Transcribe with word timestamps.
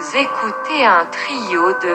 Vous 0.00 0.16
écoutez 0.16 0.82
un 0.86 1.04
trio 1.04 1.74
de 1.74 1.94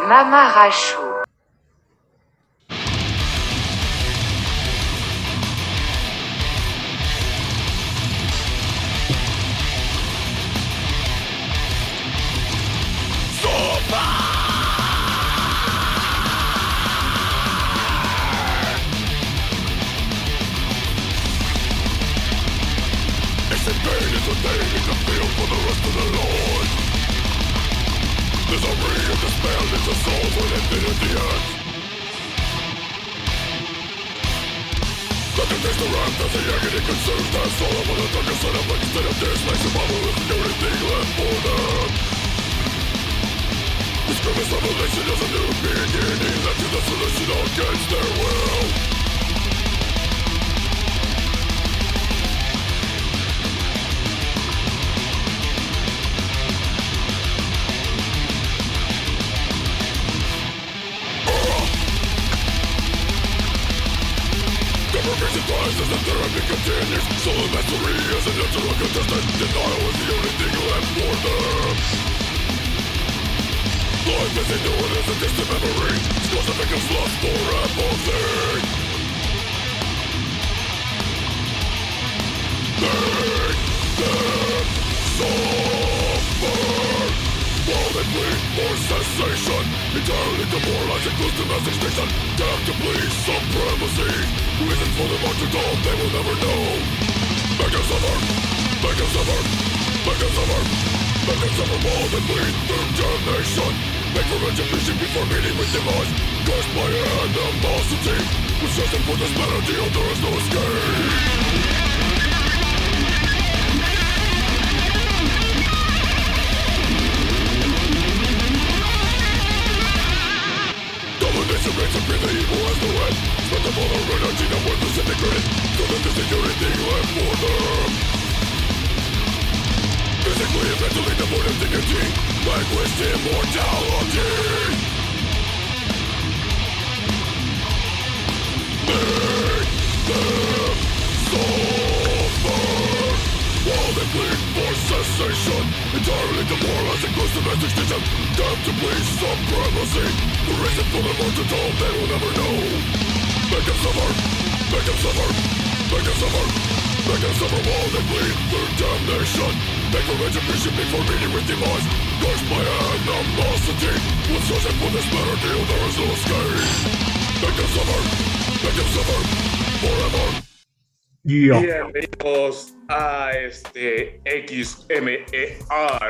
Bienvenidos 171.41 172.73
a 172.88 173.31
este 173.31 174.22
XMEA 174.23 175.57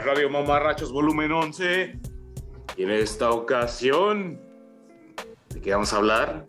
Radio 0.01 0.29
Mamarrachos 0.29 0.91
Volumen 0.91 1.31
11. 1.31 1.97
Y 2.77 2.83
en 2.83 2.91
esta 2.91 3.31
ocasión, 3.31 4.39
¿de 5.49 5.61
qué 5.61 5.71
vamos 5.71 5.91
a 5.93 5.97
hablar? 5.97 6.45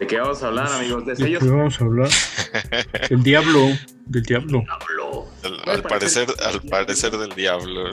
¿De 0.00 0.06
qué 0.08 0.18
vamos 0.18 0.42
a 0.42 0.48
hablar, 0.48 0.66
amigos? 0.72 1.06
¿De, 1.06 1.14
¿De 1.14 1.38
qué 1.38 1.46
vamos 1.46 1.80
a 1.80 1.84
hablar? 1.84 2.08
Del 3.08 3.22
diablo, 3.22 3.68
del 4.06 4.22
diablo. 4.24 4.64
Al, 5.44 5.76
al 5.76 5.82
parecer, 5.84 6.26
al 6.44 6.60
parecer 6.62 7.16
del 7.16 7.34
diablo. 7.36 7.92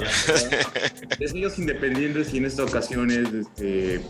De 1.19 1.27
sellos 1.27 1.59
independientes 1.59 2.33
y 2.33 2.37
en 2.37 2.45
esta 2.45 2.63
ocasión 2.63 3.11
es 3.11 3.31
este. 3.31 4.01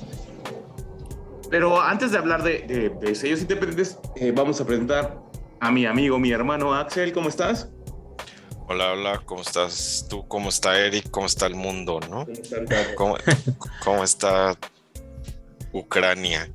Pero 1.50 1.82
antes 1.82 2.12
de 2.12 2.18
hablar 2.18 2.44
de, 2.44 2.60
de, 2.68 2.90
de 2.90 3.16
sellos 3.16 3.42
independientes, 3.42 3.98
eh, 4.16 4.32
vamos 4.36 4.60
a 4.62 4.66
presentar 4.66 5.20
a 5.60 5.72
mi 5.72 5.86
amigo, 5.86 6.20
mi 6.20 6.32
hermano 6.32 6.74
Axel. 6.74 7.14
¿Cómo 7.14 7.30
estás? 7.30 7.70
Hola, 8.68 8.94
hola, 8.94 9.22
¿cómo 9.26 9.42
estás 9.42 10.08
tú? 10.10 10.28
¿Cómo 10.28 10.50
está 10.50 10.80
Eric? 10.80 11.10
¿Cómo 11.12 11.28
está 11.28 11.46
el 11.46 11.56
mundo? 11.56 12.00
¿no? 12.10 12.26
¿Cómo, 12.96 13.16
cómo 13.84 14.04
está 14.04 14.58
Ucrania? 15.72 16.50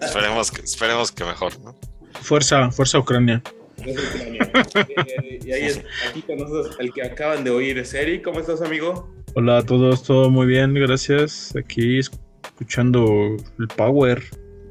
esperemos, 0.00 0.50
que, 0.50 0.62
esperemos 0.62 1.12
que 1.12 1.24
mejor, 1.24 1.58
¿no? 1.60 1.74
Fuerza, 2.22 2.70
fuerza 2.70 2.98
Ucrania. 2.98 3.42
Ucrania. 3.78 4.50
eh, 4.88 5.38
y 5.44 5.52
ahí 5.52 5.64
es, 5.64 5.82
aquí 6.08 6.22
con 6.22 6.38
nosotros, 6.38 6.76
el 6.78 6.92
que 6.92 7.02
acaban 7.02 7.44
de 7.44 7.50
oír 7.50 7.76
es 7.78 7.92
Eric. 7.92 8.24
¿Cómo 8.24 8.40
estás, 8.40 8.62
amigo? 8.62 9.12
Hola 9.34 9.58
a 9.58 9.62
todos, 9.66 10.02
todo 10.02 10.30
muy 10.30 10.46
bien, 10.46 10.72
gracias. 10.72 11.54
Aquí 11.56 12.00
escuchando 12.46 13.36
el 13.58 13.68
Power. 13.76 14.22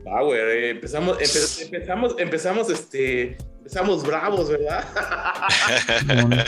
Power, 0.04 0.48
eh, 0.50 0.70
empezamos, 0.72 1.18
empe 1.20 1.40
empezamos, 1.66 2.16
empezamos, 2.18 2.70
este, 2.70 3.38
empezamos 3.58 4.06
bravos, 4.06 4.50
¿verdad? 4.50 4.86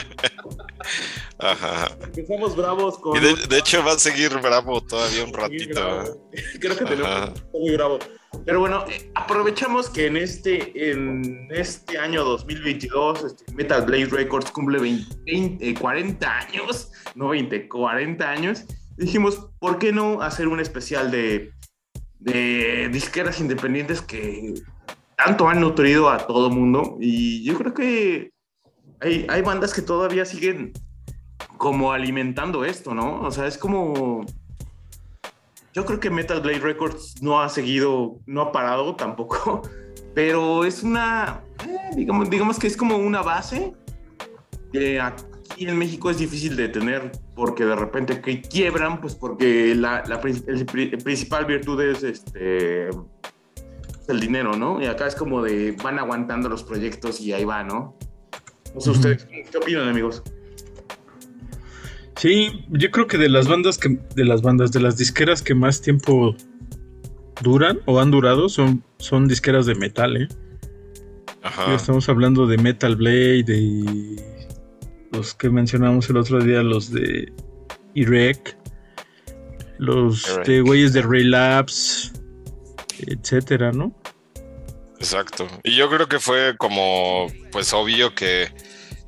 Ajá. 1.38 1.88
Empezamos 2.02 2.56
bravos 2.56 2.98
con. 2.98 3.16
Y 3.16 3.20
de, 3.20 3.34
de, 3.46 3.58
hecho 3.58 3.84
va 3.84 3.92
a 3.92 3.98
seguir 3.98 4.30
bravo 4.40 4.80
todavía 4.80 5.24
un 5.24 5.32
ratito. 5.32 6.20
Creo 6.60 6.76
que 6.76 6.84
tenemos 6.84 7.32
muy 7.52 7.72
bravo. 7.76 7.98
Pero 8.44 8.60
bueno, 8.60 8.84
eh, 8.88 9.10
aprovechamos 9.14 9.88
que 9.88 10.06
en 10.06 10.16
este, 10.16 10.90
en 10.90 11.48
este 11.50 11.98
año 11.98 12.24
2022 12.24 13.24
este, 13.24 13.52
Metal 13.54 13.82
Blade 13.82 14.06
Records 14.06 14.50
cumple 14.50 14.78
20, 14.78 15.16
20, 15.26 15.74
40 15.74 16.38
años, 16.38 16.92
no 17.14 17.28
20, 17.28 17.68
40 17.68 18.30
años. 18.30 18.64
Dijimos, 18.98 19.50
¿por 19.58 19.78
qué 19.78 19.92
no 19.92 20.20
hacer 20.22 20.48
un 20.48 20.60
especial 20.60 21.10
de, 21.10 21.52
de 22.18 22.88
disqueras 22.92 23.40
independientes 23.40 24.02
que 24.02 24.54
tanto 25.16 25.48
han 25.48 25.60
nutrido 25.60 26.10
a 26.10 26.18
todo 26.26 26.50
mundo? 26.50 26.96
Y 27.00 27.44
yo 27.44 27.56
creo 27.56 27.72
que 27.72 28.32
hay, 29.00 29.26
hay 29.28 29.42
bandas 29.42 29.72
que 29.72 29.82
todavía 29.82 30.24
siguen 30.24 30.72
como 31.56 31.92
alimentando 31.92 32.64
esto, 32.64 32.94
¿no? 32.94 33.22
O 33.22 33.30
sea, 33.30 33.46
es 33.46 33.56
como 33.56 34.26
yo 35.78 35.84
creo 35.84 36.00
que 36.00 36.10
Metal 36.10 36.40
Blade 36.40 36.58
Records 36.58 37.22
no 37.22 37.40
ha 37.40 37.48
seguido, 37.48 38.18
no 38.26 38.40
ha 38.40 38.52
parado 38.52 38.96
tampoco, 38.96 39.62
pero 40.14 40.64
es 40.64 40.82
una, 40.82 41.42
eh, 41.64 41.94
digamos, 41.94 42.28
digamos 42.28 42.58
que 42.58 42.66
es 42.66 42.76
como 42.76 42.96
una 42.96 43.22
base 43.22 43.72
que 44.72 45.00
aquí 45.00 45.68
en 45.68 45.78
México 45.78 46.10
es 46.10 46.18
difícil 46.18 46.56
de 46.56 46.68
tener 46.68 47.12
porque 47.38 47.64
de 47.64 47.76
repente 47.76 48.20
que 48.20 48.42
quiebran, 48.42 49.00
pues 49.00 49.14
porque 49.14 49.72
la, 49.76 50.02
la 50.08 50.20
el, 50.24 50.42
el, 50.48 50.98
principal 50.98 51.44
virtud 51.44 51.80
es 51.80 52.02
este 52.02 52.88
el 54.08 54.18
dinero, 54.20 54.56
¿no? 54.56 54.82
Y 54.82 54.86
acá 54.86 55.06
es 55.06 55.14
como 55.14 55.40
de 55.40 55.76
van 55.80 56.00
aguantando 56.00 56.48
los 56.48 56.64
proyectos 56.64 57.20
y 57.20 57.32
ahí 57.32 57.44
va, 57.44 57.62
¿no? 57.62 57.96
No 58.74 58.80
sé 58.80 58.90
ustedes, 58.90 59.24
¿qué 59.24 59.56
opinan, 59.56 59.88
amigos? 59.88 60.24
Sí, 62.16 62.64
yo 62.70 62.90
creo 62.90 63.06
que 63.06 63.18
de 63.18 63.28
las 63.28 63.46
bandas 63.46 63.78
que, 63.78 64.00
de 64.16 64.24
las 64.24 64.42
bandas, 64.42 64.72
de 64.72 64.80
las 64.80 64.96
disqueras 64.96 65.40
que 65.40 65.54
más 65.54 65.80
tiempo 65.80 66.34
duran 67.40 67.78
o 67.86 68.00
han 68.00 68.10
durado 68.10 68.48
son, 68.48 68.82
son 68.98 69.28
disqueras 69.28 69.64
de 69.64 69.76
metal, 69.76 70.16
¿eh? 70.16 70.28
Ajá. 71.44 71.72
estamos 71.72 72.08
hablando 72.08 72.48
de 72.48 72.58
Metal 72.58 72.96
Blade 72.96 73.56
y 73.56 74.16
los 75.12 75.34
que 75.34 75.50
mencionamos 75.50 76.08
el 76.10 76.16
otro 76.16 76.40
día, 76.40 76.62
los 76.62 76.90
de 76.90 77.32
Irek, 77.94 78.56
los 79.78 80.24
de 80.44 80.60
güeyes 80.60 80.92
de 80.92 81.02
Relapse, 81.02 82.12
etcétera, 83.06 83.72
¿no? 83.72 83.94
Exacto. 84.98 85.46
Y 85.62 85.76
yo 85.76 85.88
creo 85.88 86.08
que 86.08 86.18
fue 86.18 86.56
como, 86.58 87.28
pues 87.52 87.72
obvio 87.72 88.14
que, 88.14 88.52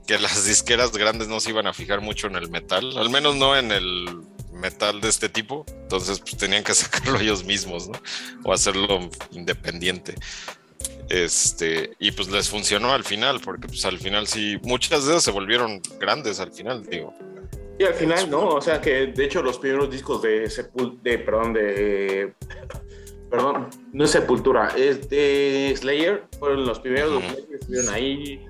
que 0.06 0.18
las 0.18 0.44
disqueras 0.46 0.92
grandes 0.92 1.28
no 1.28 1.40
se 1.40 1.50
iban 1.50 1.66
a 1.66 1.72
fijar 1.72 2.00
mucho 2.00 2.26
en 2.28 2.36
el 2.36 2.48
metal, 2.50 2.96
al 2.96 3.10
menos 3.10 3.36
no 3.36 3.56
en 3.56 3.72
el 3.72 4.20
metal 4.52 5.00
de 5.00 5.08
este 5.08 5.28
tipo, 5.28 5.64
entonces 5.82 6.20
pues 6.20 6.36
tenían 6.36 6.62
que 6.62 6.74
sacarlo 6.74 7.18
ellos 7.18 7.44
mismos, 7.44 7.88
¿no? 7.88 8.00
O 8.44 8.52
hacerlo 8.52 9.10
independiente. 9.32 10.14
Este, 11.10 11.90
y 11.98 12.12
pues 12.12 12.28
les 12.30 12.48
funcionó 12.48 12.92
al 12.92 13.02
final, 13.02 13.40
porque 13.40 13.66
pues 13.66 13.84
al 13.84 13.98
final 13.98 14.28
sí, 14.28 14.58
muchas 14.62 15.04
de 15.04 15.10
esas 15.10 15.24
se 15.24 15.32
volvieron 15.32 15.82
grandes 15.98 16.38
al 16.38 16.52
final, 16.52 16.86
digo. 16.86 17.12
Y 17.80 17.84
al 17.84 17.94
final, 17.94 18.30
¿no? 18.30 18.48
O 18.48 18.60
sea 18.60 18.80
que 18.80 19.08
de 19.08 19.24
hecho 19.24 19.42
los 19.42 19.58
primeros 19.58 19.90
discos 19.90 20.22
de 20.22 20.48
Sepul 20.48 21.02
de, 21.02 21.18
perdón, 21.18 21.52
de 21.52 22.32
perdón, 23.28 23.68
no 23.92 24.04
es 24.04 24.10
Sepultura, 24.10 24.72
es 24.76 25.08
de 25.08 25.74
Slayer, 25.76 26.24
fueron 26.38 26.64
los 26.64 26.78
primeros, 26.78 27.22
los 27.22 27.46
que 27.46 27.54
estuvieron 27.54 27.88
ahí, 27.94 28.46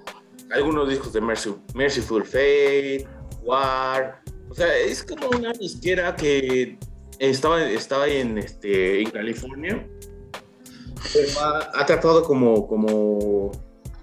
algunos 0.52 0.88
discos 0.88 1.12
de 1.12 1.20
Merciful 1.22 2.24
Fate, 2.24 3.06
War, 3.42 4.22
o 4.50 4.54
sea, 4.54 4.76
es 4.76 5.02
como 5.02 5.28
una 5.28 5.52
disquera 5.52 6.16
que 6.16 6.78
estaba, 7.18 7.62
estaba 7.62 8.06
en, 8.08 8.36
este, 8.38 9.02
en 9.02 9.10
California, 9.10 9.86
ha, 11.74 11.86
tratado 11.86 12.22
como, 12.24 12.66
como 12.66 13.50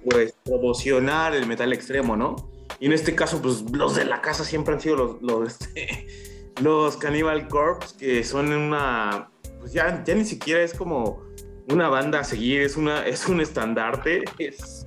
pues, 0.04 0.34
promocionar 0.44 1.36
el 1.36 1.46
metal 1.46 1.74
extremo, 1.74 2.16
¿no? 2.16 2.36
Y 2.80 2.86
en 2.88 2.94
este 2.94 3.16
caso, 3.16 3.42
pues 3.42 3.64
los 3.72 3.96
de 3.96 4.06
la 4.06 4.22
casa 4.22 4.44
siempre 4.44 4.74
han 4.74 4.82
sido 4.82 4.96
los, 4.96 5.22
los, 5.22 5.48
este, 5.48 6.08
los 6.62 6.98
Cannibal 6.98 7.48
Corpse, 7.48 7.96
que 7.98 8.24
son 8.24 8.52
una, 8.52 9.30
pues 9.60 9.74
ya, 9.74 10.04
ya 10.04 10.16
ni 10.16 10.26
siquiera 10.26 10.62
es 10.62 10.74
como 10.74 11.24
una 11.70 11.90
banda 11.90 12.20
a 12.20 12.24
seguir, 12.24 12.62
es, 12.62 12.78
una, 12.78 13.06
es 13.06 13.28
un 13.28 13.42
estandarte, 13.42 14.24
es 14.38 14.86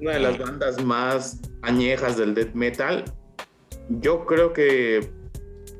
una 0.00 0.12
de 0.12 0.20
las 0.20 0.38
bandas 0.38 0.82
más 0.84 1.38
añejas 1.62 2.16
del 2.16 2.34
death 2.34 2.54
metal 2.54 3.04
yo 3.88 4.24
creo 4.26 4.52
que 4.52 5.10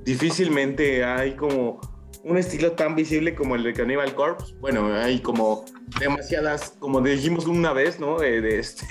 difícilmente 0.04 1.04
hay 1.04 1.37
como 1.37 1.81
un 2.25 2.37
estilo 2.37 2.73
tan 2.73 2.94
visible 2.94 3.35
como 3.35 3.55
el 3.55 3.62
de 3.62 3.73
Cannibal 3.73 4.15
Corpse. 4.15 4.55
Bueno, 4.61 4.93
hay 4.93 5.20
como 5.20 5.65
demasiadas, 6.00 6.75
como 6.79 7.00
dijimos 7.00 7.47
una 7.47 7.73
vez, 7.73 7.99
¿no? 7.99 8.19
De, 8.19 8.59
este, 8.59 8.87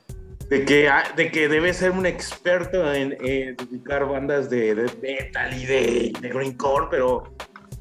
de 0.48 0.64
que, 0.64 0.90
de 1.16 1.30
que 1.30 1.48
debe 1.48 1.72
ser 1.72 1.92
un 1.92 2.06
experto 2.06 2.92
en, 2.92 3.10
dedicar 3.56 4.06
bandas 4.06 4.50
de, 4.50 4.74
de, 4.74 4.90
metal 5.00 5.60
y 5.60 5.66
de, 5.66 6.12
de 6.20 6.28
greencore, 6.28 6.86
pero 6.90 7.34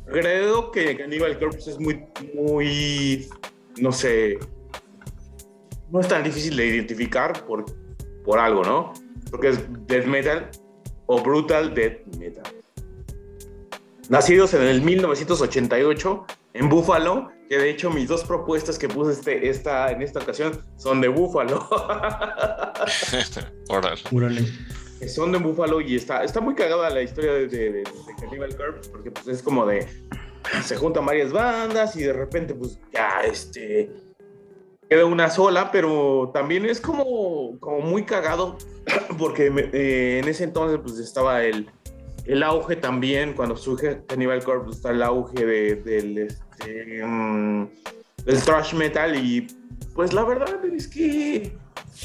creo 0.05 0.71
que 0.71 0.97
Cannibal 0.97 1.39
Corpse 1.39 1.71
es 1.71 1.79
muy, 1.79 2.03
muy, 2.33 3.27
no 3.79 3.91
sé, 3.91 4.39
no 5.89 5.99
es 5.99 6.07
tan 6.07 6.23
difícil 6.23 6.55
de 6.55 6.67
identificar 6.67 7.45
por, 7.45 7.65
por 8.23 8.39
algo, 8.39 8.63
¿no? 8.63 8.93
Porque 9.29 9.49
es 9.49 9.59
death 9.87 10.05
metal 10.05 10.49
o 11.05 11.21
Brutal 11.21 11.73
Death 11.73 12.05
Metal. 12.17 12.60
Nacidos 14.11 14.53
en 14.53 14.63
el 14.63 14.81
1988 14.81 16.25
en 16.53 16.67
Buffalo, 16.67 17.31
que 17.47 17.57
de 17.57 17.69
hecho 17.69 17.89
mis 17.89 18.09
dos 18.09 18.25
propuestas 18.25 18.77
que 18.77 18.89
puse 18.89 19.13
este, 19.13 19.47
esta, 19.47 19.89
en 19.89 20.01
esta 20.01 20.19
ocasión 20.19 20.65
son 20.75 20.99
de 20.99 21.07
Buffalo. 21.07 21.65
Son 25.07 25.31
de 25.31 25.37
Buffalo 25.37 25.79
y 25.79 25.95
está, 25.95 26.25
está 26.25 26.41
muy 26.41 26.55
cagada 26.55 26.89
la 26.89 27.01
historia 27.01 27.31
de, 27.31 27.47
de, 27.47 27.83
Cannibal 28.19 28.53
Corpse 28.55 28.89
porque 28.91 29.11
pues 29.11 29.27
es 29.29 29.41
como 29.41 29.65
de 29.65 29.87
se 30.61 30.75
juntan 30.75 31.05
varias 31.05 31.31
bandas 31.31 31.95
y 31.95 32.03
de 32.03 32.11
repente 32.11 32.53
pues 32.53 32.77
ya 32.93 33.21
este 33.23 33.89
queda 34.89 35.05
una 35.05 35.29
sola, 35.29 35.71
pero 35.71 36.31
también 36.33 36.65
es 36.65 36.81
como, 36.81 37.57
como 37.61 37.79
muy 37.79 38.03
cagado, 38.03 38.57
porque 39.17 39.47
eh, 39.47 40.19
en 40.21 40.27
ese 40.27 40.43
entonces 40.43 40.79
pues 40.83 40.99
estaba 40.99 41.43
el, 41.43 41.69
el 42.31 42.43
auge 42.43 42.77
también, 42.77 43.33
cuando 43.33 43.57
surge 43.57 44.03
Cannibal 44.07 44.43
Corpse, 44.43 44.65
pues, 44.65 44.77
está 44.77 44.91
el 44.91 45.03
auge 45.03 45.45
de, 45.45 45.75
del, 45.75 46.17
este, 46.19 47.05
mm, 47.05 47.67
del 48.23 48.43
thrash 48.43 48.73
metal 48.73 49.15
y 49.15 49.47
pues 49.93 50.13
la 50.13 50.23
verdad 50.23 50.63
es 50.65 50.87
que 50.87 51.57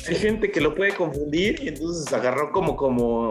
hay 0.09 0.15
gente 0.17 0.51
que 0.51 0.61
lo 0.61 0.75
puede 0.75 0.95
confundir 0.95 1.63
y 1.63 1.69
entonces 1.69 2.13
agarró 2.13 2.51
como, 2.51 2.77
como, 2.77 3.29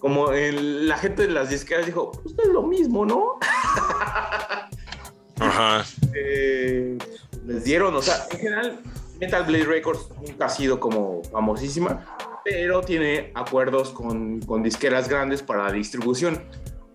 como 0.00 0.30
la 0.30 0.98
gente 0.98 1.22
de 1.22 1.28
las 1.28 1.48
disqueras 1.48 1.86
dijo, 1.86 2.12
pues 2.12 2.34
es 2.38 2.52
lo 2.52 2.62
mismo, 2.62 3.06
¿no? 3.06 3.38
Ajá. 5.40 5.84
Eh, 6.14 6.98
les 7.46 7.64
dieron, 7.64 7.96
o 7.96 8.02
sea, 8.02 8.26
en 8.32 8.38
general, 8.38 8.80
Metal 9.18 9.44
Blade 9.44 9.64
Records 9.64 10.10
nunca 10.16 10.44
ha 10.44 10.50
sido 10.50 10.78
como 10.78 11.22
famosísima, 11.24 12.04
pero 12.48 12.80
tiene 12.80 13.30
acuerdos 13.34 13.90
con, 13.90 14.40
con 14.40 14.62
disqueras 14.62 15.08
grandes 15.08 15.42
para 15.42 15.64
la 15.64 15.72
distribución. 15.72 16.42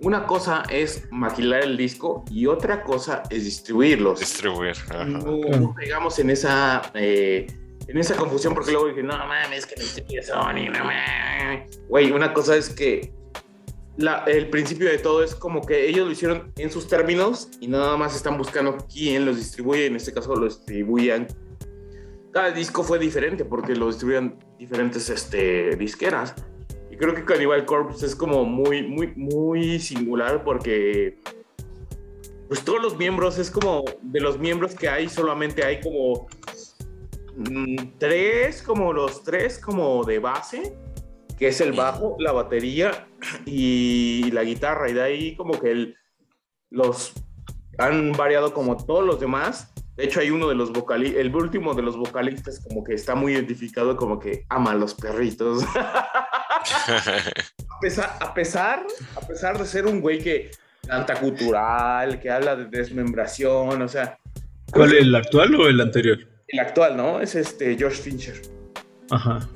Una 0.01 0.25
cosa 0.25 0.63
es 0.69 1.07
maquilar 1.11 1.63
el 1.63 1.77
disco 1.77 2.25
y 2.29 2.47
otra 2.47 2.83
cosa 2.83 3.23
es 3.29 3.45
distribuirlos. 3.45 4.19
Distribuir. 4.19 4.75
No, 5.07 5.73
pegamos 5.75 6.19
en 6.19 6.29
esa, 6.29 6.81
eh, 6.93 7.47
en 7.87 7.97
esa 7.97 8.15
confusión 8.15 8.53
porque 8.53 8.71
luego 8.71 8.87
dije, 8.87 9.03
no 9.03 9.15
mames, 9.15 9.65
que 9.65 9.75
no 9.77 10.23
Sony, 10.23 10.69
no 10.71 10.83
mames. 10.83 11.79
Güey, 11.87 12.11
una 12.11 12.33
cosa 12.33 12.57
es 12.57 12.69
que 12.69 13.13
el 14.27 14.49
principio 14.49 14.89
de 14.89 14.97
todo 14.97 15.23
es 15.23 15.35
como 15.35 15.61
que 15.61 15.87
ellos 15.87 16.07
lo 16.07 16.11
hicieron 16.11 16.51
en 16.57 16.71
sus 16.71 16.87
términos 16.87 17.49
y 17.61 17.67
nada 17.67 17.95
más 17.95 18.15
están 18.15 18.37
buscando 18.37 18.77
quién 18.91 19.25
los 19.25 19.37
distribuye. 19.37 19.85
En 19.85 19.95
este 19.95 20.11
caso 20.11 20.35
lo 20.35 20.45
distribuían. 20.45 21.27
Cada 22.33 22.51
disco 22.51 22.83
fue 22.83 22.99
diferente 22.99 23.45
porque 23.45 23.75
lo 23.75 23.87
distribuían 23.87 24.37
diferentes 24.57 25.09
este, 25.09 25.75
disqueras. 25.75 26.33
Y 26.89 26.97
creo 26.97 27.13
que 27.13 27.23
Cannibal 27.23 27.65
Corpse 27.65 28.05
es 28.05 28.15
como 28.15 28.43
muy, 28.43 28.83
muy, 28.83 29.13
muy 29.15 29.79
singular 29.79 30.43
porque 30.43 31.19
pues 32.47 32.63
todos 32.63 32.81
los 32.81 32.97
miembros, 32.97 33.37
es 33.37 33.49
como 33.49 33.85
de 34.01 34.19
los 34.19 34.37
miembros 34.37 34.75
que 34.75 34.89
hay, 34.89 35.09
solamente 35.09 35.63
hay 35.63 35.79
como 35.81 36.27
mm, 37.35 37.97
tres, 37.97 38.61
como 38.61 38.93
los 38.93 39.23
tres 39.23 39.57
como 39.59 40.03
de 40.03 40.19
base 40.19 40.75
que 41.37 41.47
es 41.47 41.61
el 41.61 41.73
bajo, 41.73 42.15
la 42.19 42.31
batería 42.31 43.07
y 43.45 44.31
la 44.31 44.43
guitarra. 44.43 44.89
Y 44.89 44.93
de 44.93 45.01
ahí 45.01 45.35
como 45.35 45.59
que 45.59 45.71
el, 45.71 45.97
los 46.69 47.13
han 47.77 48.11
variado 48.13 48.53
como 48.53 48.77
todos 48.77 49.05
los 49.05 49.19
demás. 49.19 49.72
De 49.95 50.05
hecho, 50.05 50.19
hay 50.19 50.31
uno 50.31 50.49
de 50.49 50.55
los 50.55 50.71
vocalistas, 50.71 51.19
el 51.19 51.35
último 51.35 51.73
de 51.73 51.83
los 51.83 51.97
vocalistas 51.97 52.63
como 52.67 52.83
que 52.83 52.93
está 52.93 53.15
muy 53.15 53.33
identificado 53.33 53.95
como 53.95 54.19
que 54.19 54.45
ama 54.49 54.71
a 54.71 54.75
los 54.75 54.95
perritos. 54.95 55.63
a, 55.75 56.59
pesar, 57.79 58.17
a, 58.19 58.33
pesar, 58.33 58.85
a 59.15 59.21
pesar 59.21 59.57
de 59.57 59.65
ser 59.65 59.85
un 59.85 60.01
güey 60.01 60.19
que 60.19 60.51
canta 60.87 61.15
cultural, 61.15 62.19
que 62.19 62.29
habla 62.29 62.55
de 62.55 62.65
desmembración, 62.65 63.81
o 63.81 63.87
sea... 63.87 64.17
¿Cuál, 64.71 64.93
el 64.93 65.13
actual 65.13 65.53
o 65.55 65.67
el 65.67 65.79
anterior? 65.79 66.17
El 66.47 66.59
actual, 66.59 66.97
¿no? 66.97 67.21
Es 67.21 67.35
este 67.35 67.77
George 67.77 68.01
Fincher. 68.01 68.41
Ajá 69.11 69.47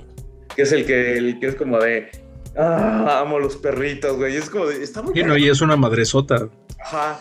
que 0.57 0.63
es 0.63 0.71
el 0.71 0.87
que, 0.87 1.17
el 1.19 1.39
que 1.39 1.47
es 1.47 1.55
como 1.55 1.79
de, 1.79 2.09
ah, 2.57 3.19
amo 3.21 3.39
los 3.39 3.55
perritos, 3.57 4.17
güey. 4.17 4.35
Es 4.35 4.49
como 4.49 4.65
de, 4.65 4.83
está 4.83 5.03
muy... 5.03 5.17
Y 5.17 5.23
no, 5.23 5.37
y 5.37 5.47
es 5.47 5.61
una 5.61 5.75
madresota. 5.75 6.49
Ajá. 6.83 7.19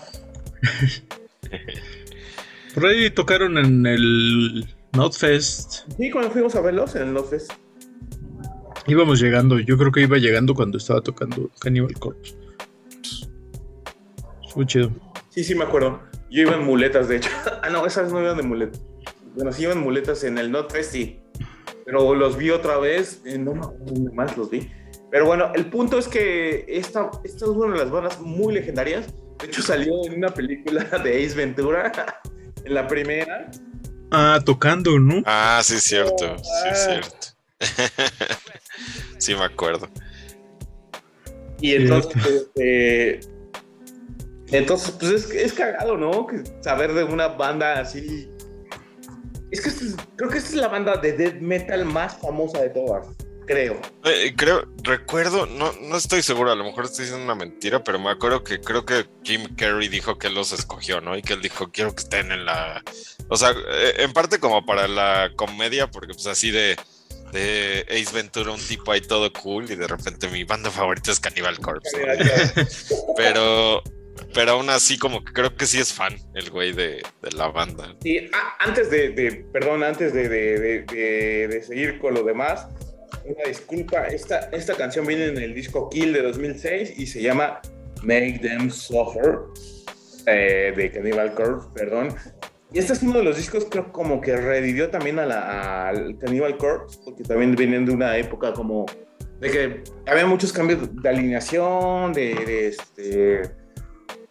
Por 2.76 2.84
ahí 2.84 3.08
tocaron 3.08 3.56
en 3.56 3.86
el 3.86 4.66
Notfest. 4.92 5.90
Sí, 5.96 6.10
cuando 6.10 6.30
fuimos 6.30 6.54
a 6.56 6.60
verlos 6.60 6.94
en 6.94 7.04
el 7.04 7.14
Notfest. 7.14 7.50
Íbamos 8.86 9.18
llegando, 9.18 9.58
yo 9.58 9.78
creo 9.78 9.90
que 9.90 10.02
iba 10.02 10.18
llegando 10.18 10.52
cuando 10.54 10.76
estaba 10.76 11.00
tocando 11.00 11.50
Cannibal 11.58 11.94
Corpse. 11.94 12.36
Muy 14.54 14.66
chido. 14.66 14.90
Sí, 15.30 15.42
sí, 15.42 15.54
me 15.54 15.64
acuerdo. 15.64 16.02
Yo 16.30 16.42
iba 16.42 16.54
en 16.54 16.66
muletas, 16.66 17.08
de 17.08 17.16
hecho. 17.16 17.30
ah, 17.62 17.70
no, 17.70 17.86
esas 17.86 18.12
no 18.12 18.20
iban 18.20 18.36
de 18.36 18.42
muletas. 18.42 18.82
Bueno, 19.34 19.52
sí 19.52 19.62
iban 19.62 19.80
muletas 19.80 20.22
en 20.24 20.36
el 20.36 20.52
Notfest 20.52 20.94
y 20.96 21.18
pero 21.86 22.14
los 22.14 22.36
vi 22.36 22.50
otra 22.50 22.76
vez, 22.76 23.22
eh, 23.24 23.38
no 23.38 23.54
más 24.12 24.36
los 24.36 24.50
vi. 24.50 24.70
Pero 25.10 25.24
bueno, 25.24 25.50
el 25.54 25.70
punto 25.70 25.96
es 25.96 26.08
que 26.08 26.66
esta, 26.68 27.10
esta 27.24 27.46
es 27.46 27.50
una 27.50 27.72
de 27.72 27.78
las 27.78 27.90
bandas 27.90 28.20
muy 28.20 28.52
legendarias. 28.52 29.06
De 29.38 29.46
hecho, 29.46 29.62
salió 29.62 30.04
en 30.04 30.18
una 30.18 30.28
película 30.28 30.84
de 31.04 31.24
Ace 31.24 31.34
Ventura, 31.34 31.90
en 32.66 32.74
la 32.74 32.86
primera. 32.86 33.50
Ah, 34.10 34.40
tocando, 34.44 34.98
¿no? 34.98 35.22
Ah, 35.24 35.60
sí, 35.62 35.78
cierto, 35.78 36.36
sí, 36.38 36.68
es 36.70 36.84
cierto. 36.84 37.26
sí, 39.18 39.34
me 39.34 39.44
acuerdo. 39.44 39.88
Y 41.60 41.74
entonces, 41.74 42.24
este, 42.24 43.20
entonces, 44.48 44.90
pues 44.98 45.12
es, 45.12 45.30
es 45.30 45.52
cagado, 45.52 45.96
¿no? 45.96 46.26
Que 46.26 46.42
saber 46.60 46.92
de 46.92 47.04
una 47.04 47.28
banda 47.28 47.80
así. 47.80 48.30
Es 49.50 49.60
que 49.60 49.70
creo 50.16 50.28
que 50.28 50.38
esta 50.38 50.50
es 50.50 50.56
la 50.56 50.68
banda 50.68 50.96
de 50.96 51.12
death 51.12 51.40
metal 51.40 51.84
más 51.84 52.18
famosa 52.18 52.60
de 52.60 52.70
todas 52.70 53.06
creo. 53.46 53.80
Eh, 54.04 54.34
creo, 54.36 54.66
recuerdo, 54.82 55.46
no, 55.46 55.72
no 55.72 55.96
estoy 55.96 56.22
seguro, 56.22 56.52
a 56.52 56.56
lo 56.56 56.64
mejor 56.64 56.84
estoy 56.84 57.04
diciendo 57.04 57.24
una 57.24 57.34
mentira, 57.34 57.82
pero 57.82 57.98
me 57.98 58.10
acuerdo 58.10 58.44
que 58.44 58.60
creo 58.60 58.84
que 58.84 59.06
Jim 59.22 59.54
Carrey 59.56 59.88
dijo 59.88 60.18
que 60.18 60.26
él 60.26 60.34
los 60.34 60.52
escogió, 60.52 61.00
¿no? 61.00 61.16
Y 61.16 61.22
que 61.22 61.34
él 61.34 61.42
dijo, 61.42 61.70
quiero 61.70 61.94
que 61.94 62.02
estén 62.02 62.32
en 62.32 62.44
la... 62.44 62.82
O 63.28 63.36
sea, 63.36 63.50
eh, 63.50 63.94
en 63.98 64.12
parte 64.12 64.38
como 64.38 64.64
para 64.66 64.88
la 64.88 65.30
comedia, 65.36 65.90
porque 65.90 66.14
pues 66.14 66.26
así 66.26 66.50
de, 66.50 66.76
de 67.32 67.86
Ace 67.90 68.14
Ventura, 68.14 68.52
un 68.52 68.60
tipo 68.60 68.92
ahí 68.92 69.00
todo 69.00 69.32
cool, 69.32 69.70
y 69.70 69.76
de 69.76 69.86
repente 69.86 70.28
mi 70.28 70.44
banda 70.44 70.70
favorita 70.70 71.10
es 71.10 71.20
Cannibal 71.20 71.58
Corpse. 71.58 71.96
pero, 73.16 73.82
pero 74.34 74.52
aún 74.52 74.70
así 74.70 74.98
como 74.98 75.24
que 75.24 75.32
creo 75.32 75.54
que 75.54 75.66
sí 75.66 75.78
es 75.80 75.92
fan 75.92 76.16
el 76.34 76.50
güey 76.50 76.72
de, 76.72 77.02
la 77.34 77.48
banda. 77.48 77.96
Sí, 78.02 78.28
antes 78.58 78.90
de, 78.90 79.44
perdón, 79.52 79.82
antes 79.82 80.12
de, 80.12 80.28
de, 80.28 81.62
seguir 81.66 81.98
con 81.98 82.14
lo 82.14 82.22
demás, 82.22 82.66
una 83.28 83.44
disculpa, 83.48 84.06
esta, 84.06 84.48
esta 84.52 84.74
canción 84.74 85.06
viene 85.06 85.26
en 85.26 85.38
el 85.38 85.54
disco 85.54 85.88
Kill 85.88 86.12
de 86.12 86.22
2006 86.22 86.98
y 86.98 87.06
se 87.06 87.22
llama 87.22 87.60
Make 88.02 88.38
Them 88.40 88.70
Suffer 88.70 89.38
eh, 90.26 90.72
de 90.76 90.90
Cannibal 90.90 91.34
Corpse, 91.34 91.68
perdón. 91.74 92.08
Y 92.72 92.78
este 92.78 92.92
es 92.92 93.02
uno 93.02 93.18
de 93.18 93.24
los 93.24 93.36
discos 93.36 93.66
creo 93.70 93.92
como 93.92 94.20
que 94.20 94.36
revivió 94.36 94.90
también 94.90 95.18
a 95.18 95.26
la, 95.26 95.88
al 95.88 96.18
Cannibal 96.18 96.56
Corpse, 96.56 96.98
porque 97.04 97.22
también 97.22 97.54
vienen 97.54 97.86
de 97.86 97.92
una 97.92 98.16
época 98.16 98.52
como 98.52 98.86
de 99.40 99.50
que 99.50 99.84
había 100.10 100.26
muchos 100.26 100.52
cambios 100.52 101.02
de 101.02 101.08
alineación, 101.08 102.12
de, 102.12 102.34
de, 102.34 102.68
este, 102.68 103.42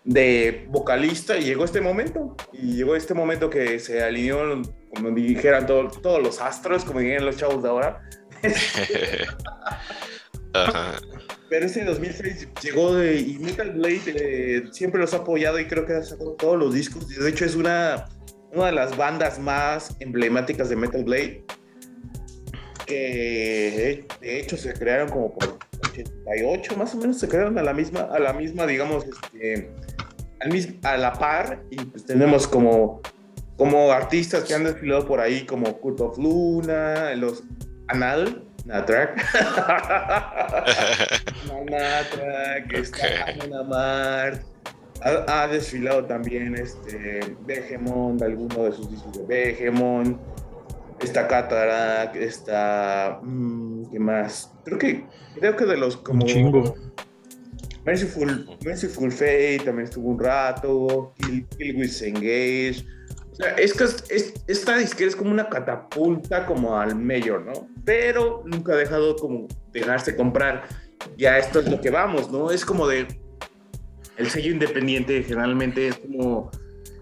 de 0.03 0.67
vocalista, 0.69 1.37
y 1.37 1.43
llegó 1.43 1.63
este 1.63 1.79
momento, 1.79 2.35
y 2.51 2.75
llegó 2.75 2.95
este 2.95 3.13
momento 3.13 3.49
que 3.49 3.79
se 3.79 4.03
alineó, 4.03 4.61
como 4.93 5.11
dijeran 5.11 5.65
todos 5.65 6.21
los 6.21 6.41
astros, 6.41 6.83
como 6.83 6.99
dirían 6.99 7.25
los 7.25 7.37
chavos 7.37 7.61
de 7.61 7.69
ahora, 7.69 8.01
Pero 11.49 11.65
ese 11.65 11.83
2006 11.83 12.47
llegó 12.63 12.95
de, 12.95 13.19
y 13.19 13.37
Metal 13.39 13.71
Blade 13.71 14.01
eh, 14.07 14.63
siempre 14.71 14.99
los 14.99 15.13
ha 15.13 15.17
apoyado 15.17 15.59
y 15.59 15.67
creo 15.67 15.85
que 15.85 15.93
ha 15.93 16.03
sacado 16.03 16.31
todos 16.33 16.57
los 16.57 16.73
discos. 16.73 17.07
De 17.07 17.29
hecho, 17.29 17.45
es 17.45 17.55
una, 17.55 18.07
una 18.51 18.67
de 18.67 18.71
las 18.71 18.97
bandas 18.97 19.37
más 19.39 19.95
emblemáticas 19.99 20.69
de 20.69 20.75
Metal 20.75 21.03
Blade. 21.03 21.43
Que 22.85 24.05
de 24.21 24.39
hecho 24.39 24.57
se 24.57 24.73
crearon 24.73 25.09
como 25.09 25.33
por 25.33 25.57
88 25.91 26.77
más 26.77 26.93
o 26.93 26.97
menos, 26.97 27.19
se 27.19 27.27
crearon 27.27 27.57
a 27.57 27.63
la 27.63 27.73
misma, 27.73 28.01
a 28.01 28.19
la 28.19 28.31
misma 28.31 28.67
digamos, 28.67 29.05
este, 29.05 29.71
a 30.83 30.97
la 30.97 31.13
par. 31.13 31.63
Y 31.71 31.77
pues 31.77 32.05
tenemos 32.05 32.47
como, 32.47 33.01
como 33.57 33.91
artistas 33.91 34.43
que 34.43 34.53
han 34.53 34.63
desfilado 34.63 35.07
por 35.07 35.19
ahí, 35.19 35.45
como 35.45 35.79
Cult 35.79 36.01
of 36.01 36.17
Luna, 36.17 37.15
los 37.15 37.43
Anal, 37.87 38.43
Natrak. 38.65 39.15
Natrak, 41.69 42.73
está 42.73 43.25
Anamart. 43.43 44.41
Ha, 45.01 45.43
ha, 45.43 45.47
desfilado 45.47 46.05
también 46.05 46.55
este 46.55 47.35
Begemon, 47.45 48.21
alguno 48.23 48.63
de 48.63 48.71
sus 48.71 48.89
discos 48.89 49.13
de 49.19 49.25
Begemon. 49.25 50.19
Está 50.99 51.27
Cataract, 51.27 52.15
está. 52.15 53.19
Mmm, 53.21 53.91
¿Qué 53.91 53.99
más? 53.99 54.51
Creo 54.63 54.77
que, 54.79 55.05
creo 55.39 55.55
que 55.55 55.65
de 55.65 55.77
los 55.77 55.97
como. 55.97 56.25
Chingo. 56.25 56.75
Merciful, 57.85 58.49
Merciful 58.65 59.11
Fate 59.11 59.61
también 59.63 59.87
estuvo 59.87 60.09
un 60.09 60.19
rato. 60.19 61.13
Kill, 61.17 61.45
Kill 61.55 61.75
with 61.77 62.01
Engage 62.01 62.83
es 63.57 63.73
que 63.73 63.85
esta 64.47 64.77
disquera 64.77 65.09
es 65.09 65.15
como 65.15 65.31
una 65.31 65.49
catapulta 65.49 66.45
como 66.45 66.77
al 66.77 66.95
mayor, 66.95 67.45
¿no? 67.45 67.67
Pero 67.83 68.43
nunca 68.45 68.73
ha 68.73 68.77
dejado 68.77 69.15
como 69.15 69.47
dejarse 69.71 70.15
comprar. 70.15 70.67
Ya 71.17 71.37
esto 71.37 71.59
es 71.59 71.69
lo 71.69 71.81
que 71.81 71.89
vamos, 71.89 72.31
¿no? 72.31 72.51
Es 72.51 72.65
como 72.65 72.87
de... 72.87 73.07
El 74.17 74.29
sello 74.29 74.51
independiente 74.51 75.23
generalmente 75.23 75.89
es 75.89 75.97
como... 75.97 76.49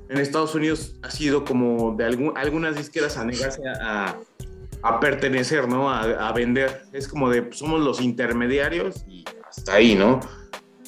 En 0.10 0.18
Estados 0.18 0.54
Unidos 0.54 0.96
ha 1.02 1.10
sido 1.10 1.44
como 1.46 1.96
de 1.96 2.06
algún, 2.06 2.38
algunas 2.38 2.75
disqueras 2.75 3.18
a 3.18 3.25
negarse 3.25 3.62
a, 3.68 4.20
a 4.84 5.00
pertenecer, 5.00 5.68
¿no? 5.68 5.90
A, 5.90 6.32
vender. 6.34 6.84
Es 6.92 7.08
como 7.08 7.30
de, 7.30 7.48
somos 7.52 7.82
los 7.82 8.02
intermediarios 8.02 9.06
y 9.08 9.24
hasta 9.48 9.75
ahí, 9.75 9.96
¿no? 9.96 10.20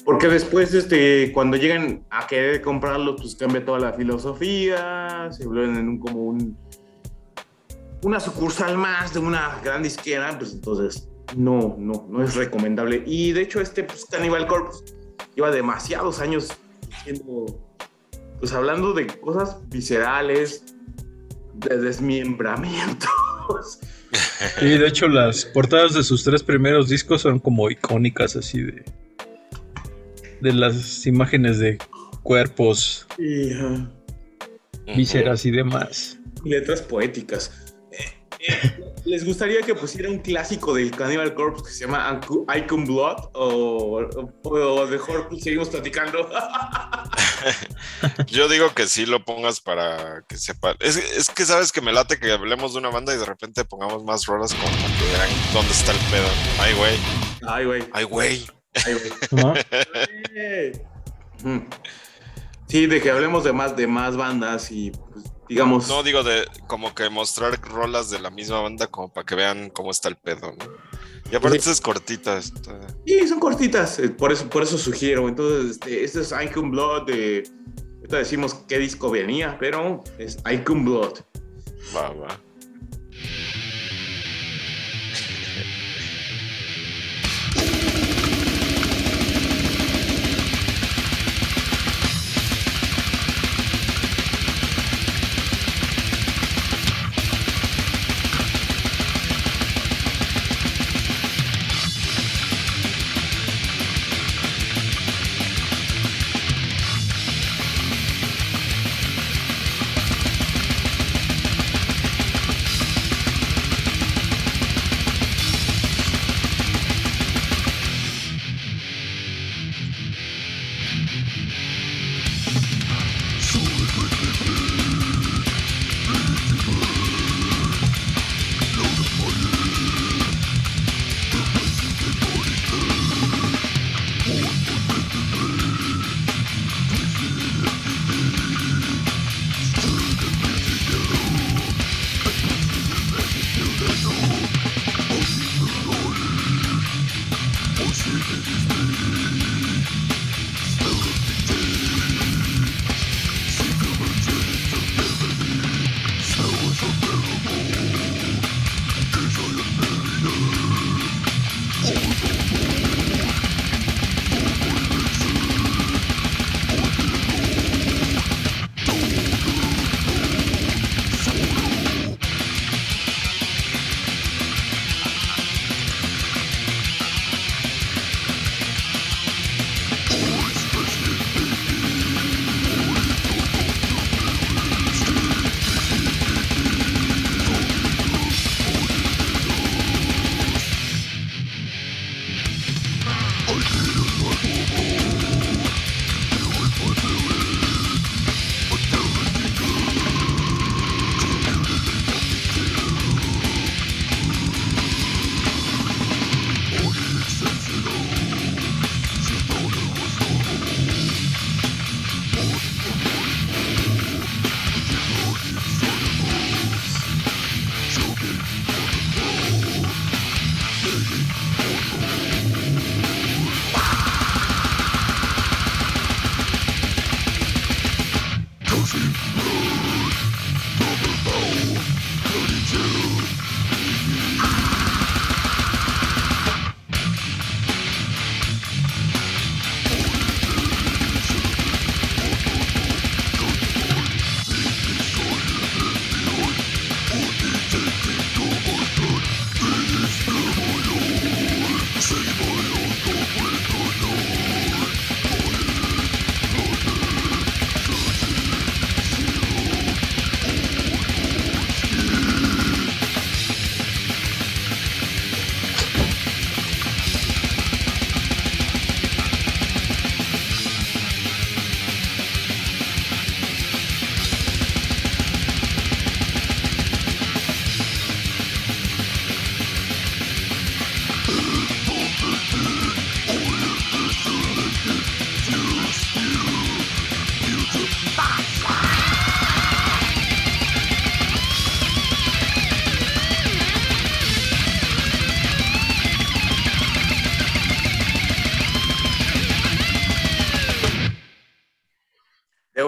Porque 0.06 0.28
después, 0.28 0.72
este, 0.72 1.32
cuando 1.32 1.56
llegan 1.56 2.06
a 2.10 2.28
querer 2.28 2.62
comprarlo, 2.62 3.16
pues 3.16 3.34
cambia 3.34 3.64
toda 3.64 3.80
la 3.80 3.92
filosofía, 3.92 5.28
se 5.32 5.44
vuelven 5.44 5.76
en 5.76 5.88
un, 5.88 5.98
como 5.98 6.22
un, 6.26 6.56
una 8.04 8.20
sucursal 8.20 8.78
más 8.78 9.14
de 9.14 9.18
una 9.18 9.60
gran 9.64 9.82
disquera, 9.82 10.38
pues 10.38 10.52
entonces 10.52 11.08
no, 11.36 11.74
no, 11.76 12.06
no 12.08 12.22
es 12.22 12.36
recomendable. 12.36 13.02
Y 13.04 13.32
de 13.32 13.42
hecho, 13.42 13.60
este 13.60 13.82
pues, 13.82 14.04
Cannibal 14.04 14.46
Corpse 14.46 14.84
lleva 15.34 15.50
demasiados 15.50 16.20
años 16.20 16.52
siendo, 17.02 17.60
pues 18.38 18.52
hablando 18.52 18.92
de 18.92 19.08
cosas 19.08 19.56
viscerales, 19.70 20.64
de 21.54 21.78
desmembramientos. 21.78 23.10
Sí, 24.58 24.66
de 24.66 24.86
hecho, 24.86 25.08
las 25.08 25.44
portadas 25.44 25.92
de 25.94 26.02
sus 26.02 26.24
tres 26.24 26.42
primeros 26.42 26.88
discos 26.88 27.22
son 27.22 27.38
como 27.38 27.70
icónicas, 27.70 28.34
así 28.36 28.62
de 28.62 28.84
de 30.40 30.52
las 30.52 31.06
imágenes 31.06 31.58
de 31.58 31.78
cuerpos, 32.22 33.06
y, 33.18 33.50
vísceras 34.96 35.44
y 35.46 35.50
demás. 35.50 36.18
Letras 36.44 36.82
poéticas. 36.82 37.52
Eh, 37.92 38.04
eh, 38.40 38.94
¿Les 39.04 39.24
gustaría 39.24 39.62
que 39.62 39.74
pusiera 39.74 40.10
un 40.10 40.18
clásico 40.18 40.74
del 40.74 40.90
Cannibal 40.90 41.34
Corpse 41.34 41.64
que 41.64 41.70
se 41.70 41.86
llama 41.86 42.20
Icon 42.56 42.84
Blood? 42.84 43.30
¿O, 43.34 44.02
o, 44.42 44.86
mejor 44.86 45.28
seguimos 45.40 45.68
platicando? 45.68 46.28
Yo 48.26 48.48
digo 48.48 48.74
que 48.74 48.86
sí 48.86 49.06
lo 49.06 49.24
pongas 49.24 49.60
para 49.60 50.24
que 50.28 50.36
sepa. 50.36 50.74
Es, 50.80 50.96
es, 50.96 51.30
que 51.30 51.44
sabes 51.44 51.70
que 51.72 51.80
me 51.80 51.92
late 51.92 52.18
que 52.18 52.32
hablemos 52.32 52.72
de 52.72 52.80
una 52.80 52.90
banda 52.90 53.14
y 53.14 53.18
de 53.18 53.24
repente 53.24 53.64
pongamos 53.64 54.04
más 54.04 54.26
rolas 54.26 54.52
como 54.54 54.66
para 54.66 54.98
que 54.98 55.04
vean 55.04 55.30
dónde 55.52 55.72
está 55.72 55.92
el 55.92 55.98
pedo. 56.10 56.28
Ay, 56.58 56.74
güey. 56.74 56.96
Ay, 57.46 57.64
güey. 57.64 57.84
Ay, 57.92 58.04
güey. 58.04 58.46
Sí, 62.68 62.86
de 62.86 63.00
que 63.00 63.10
hablemos 63.10 63.44
de 63.44 63.52
más, 63.52 63.76
de 63.76 63.86
más 63.86 64.16
bandas 64.16 64.72
y 64.72 64.90
pues, 64.90 65.24
digamos. 65.48 65.88
No 65.88 66.02
digo 66.02 66.24
de 66.24 66.44
como 66.66 66.94
que 66.94 67.08
mostrar 67.10 67.60
rolas 67.60 68.10
de 68.10 68.18
la 68.18 68.30
misma 68.30 68.60
banda 68.60 68.88
como 68.88 69.08
para 69.08 69.24
que 69.24 69.36
vean 69.36 69.70
cómo 69.70 69.92
está 69.92 70.08
el 70.08 70.16
pedo, 70.16 70.52
¿no? 70.52 70.64
Y 71.30 71.36
aparte 71.36 71.58
es 71.58 71.80
cortita. 71.80 72.40
Sí, 72.42 73.28
son 73.28 73.40
cortitas, 73.40 73.98
eh, 73.98 74.10
por 74.10 74.32
eso, 74.32 74.48
por 74.48 74.62
eso 74.62 74.78
sugiero. 74.78 75.28
Entonces, 75.28 75.72
este, 75.72 76.04
este 76.04 76.20
es 76.20 76.34
Icon 76.44 76.70
Blood 76.70 77.06
de. 77.06 77.48
Ahorita 77.98 78.18
decimos 78.18 78.54
qué 78.68 78.78
disco 78.78 79.10
venía, 79.10 79.56
pero 79.58 80.04
es 80.18 80.38
Icon 80.50 80.84
Blood. 80.84 81.18
Va, 81.94 82.10
va. 82.10 82.40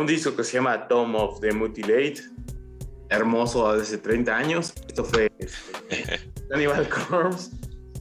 Disco 0.08 0.34
que 0.34 0.42
se 0.42 0.54
llama 0.54 0.88
Tom 0.88 1.14
of 1.14 1.40
the 1.40 1.52
Mutilate, 1.52 2.22
hermoso 3.10 3.68
hace 3.68 3.98
30 3.98 4.36
años. 4.36 4.72
Esto 4.88 5.04
fue 5.04 5.30
este, 5.38 6.18
Cannibal 6.48 6.88
Corpse. 6.88 7.50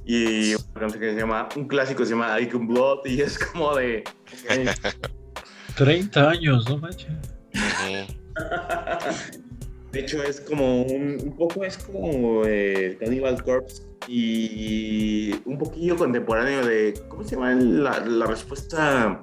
Y 0.05 0.55
una 0.55 0.79
canción 0.79 1.01
que 1.01 1.13
se 1.13 1.19
llama, 1.19 1.49
un 1.57 1.67
clásico 1.67 2.05
se 2.05 2.11
llama 2.11 2.39
Icon 2.39 2.65
Blood 2.65 3.05
y 3.05 3.21
es 3.21 3.37
como 3.37 3.75
de... 3.75 4.05
30 5.75 6.29
años, 6.29 6.67
no 6.69 6.77
manches. 6.77 7.11
De 9.91 9.99
hecho, 9.99 10.23
es 10.23 10.39
como 10.39 10.83
un, 10.83 11.17
un 11.21 11.35
poco, 11.35 11.65
es 11.65 11.77
como 11.77 12.43
eh, 12.45 12.97
Cannibal 13.01 13.43
Corpse 13.43 13.83
y 14.07 15.33
un 15.45 15.57
poquillo 15.57 15.97
contemporáneo 15.97 16.65
de, 16.65 16.93
¿cómo 17.09 17.23
se 17.23 17.35
llama 17.35 17.53
la, 17.55 17.99
la 17.99 18.25
respuesta 18.27 19.19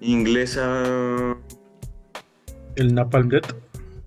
inglesa? 0.00 1.36
¿El 2.78 2.94
Napalm 2.94 3.28
Death? 3.28 3.54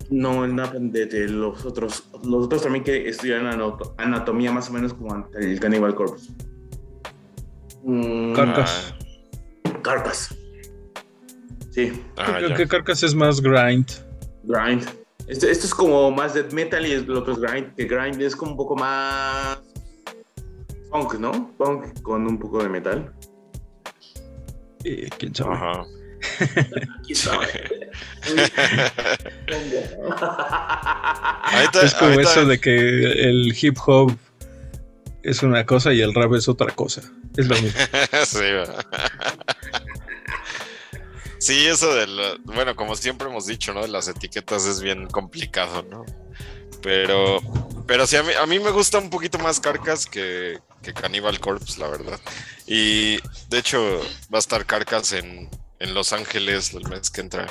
No, 0.08 0.44
el 0.46 0.56
Napalm 0.56 0.90
Death, 0.90 1.12
los 1.28 1.64
otros, 1.66 2.04
los 2.24 2.46
otros 2.46 2.62
también 2.62 2.82
que 2.82 3.06
estudian 3.06 3.46
anatomía 3.98 4.50
más 4.50 4.70
o 4.70 4.72
menos 4.72 4.94
como 4.94 5.28
el 5.34 5.60
Cannibal 5.60 5.94
Corpse. 5.94 6.32
Mm, 7.84 8.32
Carcas. 8.32 8.94
Carcas. 9.82 10.34
Sí. 11.70 11.92
Ah, 12.16 12.36
Creo 12.38 12.56
que 12.56 12.66
Carcas 12.66 13.02
es 13.02 13.14
más 13.14 13.42
grind. 13.42 13.86
Grind. 14.44 14.88
Esto, 15.26 15.46
esto, 15.46 15.66
es 15.66 15.74
como 15.74 16.10
más 16.10 16.32
death 16.32 16.52
metal 16.52 16.86
y 16.86 16.92
el 16.92 17.10
otro 17.10 17.34
es 17.34 17.38
grind, 17.38 17.74
que 17.74 17.84
grind 17.84 18.20
es 18.22 18.34
como 18.34 18.52
un 18.52 18.56
poco 18.56 18.74
más 18.74 19.60
punk, 20.90 21.14
¿no? 21.18 21.50
Punk 21.58 22.00
con 22.02 22.26
un 22.26 22.38
poco 22.38 22.62
de 22.62 22.70
metal. 22.70 23.12
Eh, 24.84 25.10
¿Quién 25.18 25.34
sabe? 25.34 25.54
Ajá. 25.54 25.84
Es 31.82 31.94
como 31.94 32.20
eso 32.20 32.46
de 32.46 32.60
que 32.60 33.28
el 33.28 33.56
hip 33.60 33.76
hop 33.86 34.16
es 35.22 35.42
una 35.42 35.66
cosa 35.66 35.92
y 35.92 36.00
el 36.00 36.14
rap 36.14 36.34
es 36.34 36.48
otra 36.48 36.74
cosa. 36.74 37.02
Es 37.36 37.48
lo 37.48 37.56
mismo. 37.56 37.80
sí, 41.38 41.66
eso 41.66 41.94
de 41.94 42.38
bueno, 42.44 42.76
como 42.76 42.96
siempre 42.96 43.28
hemos 43.28 43.46
dicho, 43.46 43.72
¿no? 43.72 43.82
De 43.82 43.88
las 43.88 44.08
etiquetas 44.08 44.66
es 44.66 44.80
bien 44.80 45.06
complicado, 45.08 45.82
¿no? 45.82 46.04
Pero, 46.82 47.40
pero 47.86 48.06
sí, 48.06 48.16
a 48.16 48.22
mí, 48.22 48.32
a 48.38 48.46
mí 48.46 48.58
me 48.58 48.70
gusta 48.70 48.98
un 48.98 49.08
poquito 49.08 49.38
más 49.38 49.60
Carcas 49.60 50.06
que, 50.06 50.58
que 50.82 50.92
Cannibal 50.92 51.38
Corpse, 51.38 51.80
la 51.80 51.88
verdad. 51.88 52.20
Y 52.66 53.18
de 53.48 53.58
hecho, 53.58 54.00
va 54.32 54.38
a 54.38 54.40
estar 54.40 54.66
Carcas 54.66 55.12
en, 55.12 55.48
en 55.82 55.94
Los 55.94 56.12
Ángeles 56.12 56.72
el 56.74 56.88
mes 56.88 57.10
que 57.10 57.20
entra. 57.20 57.46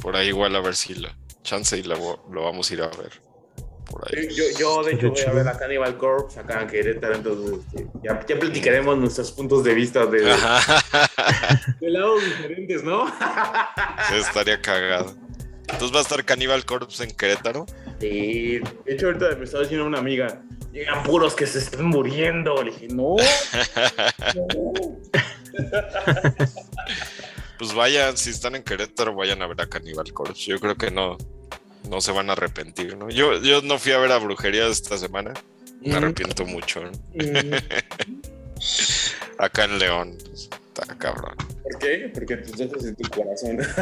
Por 0.00 0.16
ahí 0.16 0.28
igual 0.28 0.56
a 0.56 0.60
ver 0.60 0.74
si 0.74 0.94
la 0.94 1.14
chance 1.42 1.76
y 1.76 1.82
lo 1.82 2.18
vamos 2.30 2.70
a 2.70 2.74
ir 2.74 2.82
a 2.82 2.88
ver. 2.88 3.12
Por 3.90 4.06
ahí. 4.06 4.28
Yo, 4.34 4.44
yo 4.58 4.82
de 4.82 4.92
hecho 4.92 5.10
voy 5.10 5.22
a 5.22 5.32
ver 5.32 5.48
a 5.48 5.58
Cannibal 5.58 5.96
Corpse 5.96 6.40
acá 6.40 6.62
en 6.62 6.68
Querétaro, 6.68 7.14
entonces 7.14 7.60
este, 7.68 7.86
ya, 8.02 8.24
ya, 8.26 8.38
platicaremos 8.38 8.98
nuestros 8.98 9.32
puntos 9.32 9.64
de 9.64 9.74
vista 9.74 10.06
de, 10.06 10.20
de 11.80 11.90
lados 11.90 12.22
diferentes, 12.22 12.84
¿no? 12.84 13.06
estaría 14.14 14.60
cagado. 14.60 15.14
Entonces 15.60 15.94
va 15.94 15.98
a 16.00 16.02
estar 16.02 16.24
Cannibal 16.24 16.64
Corpse 16.64 17.04
en 17.04 17.10
Querétaro. 17.10 17.66
Sí, 18.00 18.58
de 18.58 18.94
hecho 18.94 19.06
ahorita 19.06 19.36
me 19.36 19.44
estaba 19.44 19.62
diciendo 19.62 19.86
una 19.86 19.98
amiga, 19.98 20.42
llegan 20.72 21.02
puros 21.02 21.34
que 21.34 21.46
se 21.46 21.58
están 21.58 21.86
muriendo. 21.86 22.62
Le 22.62 22.70
dije, 22.70 22.88
no. 22.88 23.16
no 24.34 24.72
pues 27.58 27.74
vayan, 27.74 28.16
si 28.16 28.30
están 28.30 28.54
en 28.54 28.62
Querétaro, 28.62 29.14
vayan 29.14 29.42
a 29.42 29.46
ver 29.46 29.60
a 29.60 29.68
Cannibal 29.68 30.12
Corpse. 30.12 30.50
Yo 30.50 30.60
creo 30.60 30.76
que 30.76 30.90
no, 30.90 31.18
no 31.88 32.00
se 32.00 32.12
van 32.12 32.30
a 32.30 32.32
arrepentir, 32.32 32.96
¿no? 32.96 33.10
Yo, 33.10 33.40
yo 33.42 33.60
no 33.62 33.78
fui 33.78 33.92
a 33.92 33.98
ver 33.98 34.12
a 34.12 34.18
Brujería 34.18 34.66
esta 34.68 34.96
semana. 34.96 35.34
Me 35.80 35.94
arrepiento 35.94 36.44
mucho. 36.44 36.82
Acá 39.38 39.64
en 39.64 39.78
León. 39.78 40.16
Pues, 40.24 40.50
está 40.80 40.94
cabrón. 40.96 41.36
¿Por 41.62 41.78
qué? 41.78 42.10
Porque 42.14 42.36
tus 42.38 42.60
ojos 42.60 42.84
en 42.84 42.94
tu 42.96 43.08
corazón. 43.10 43.58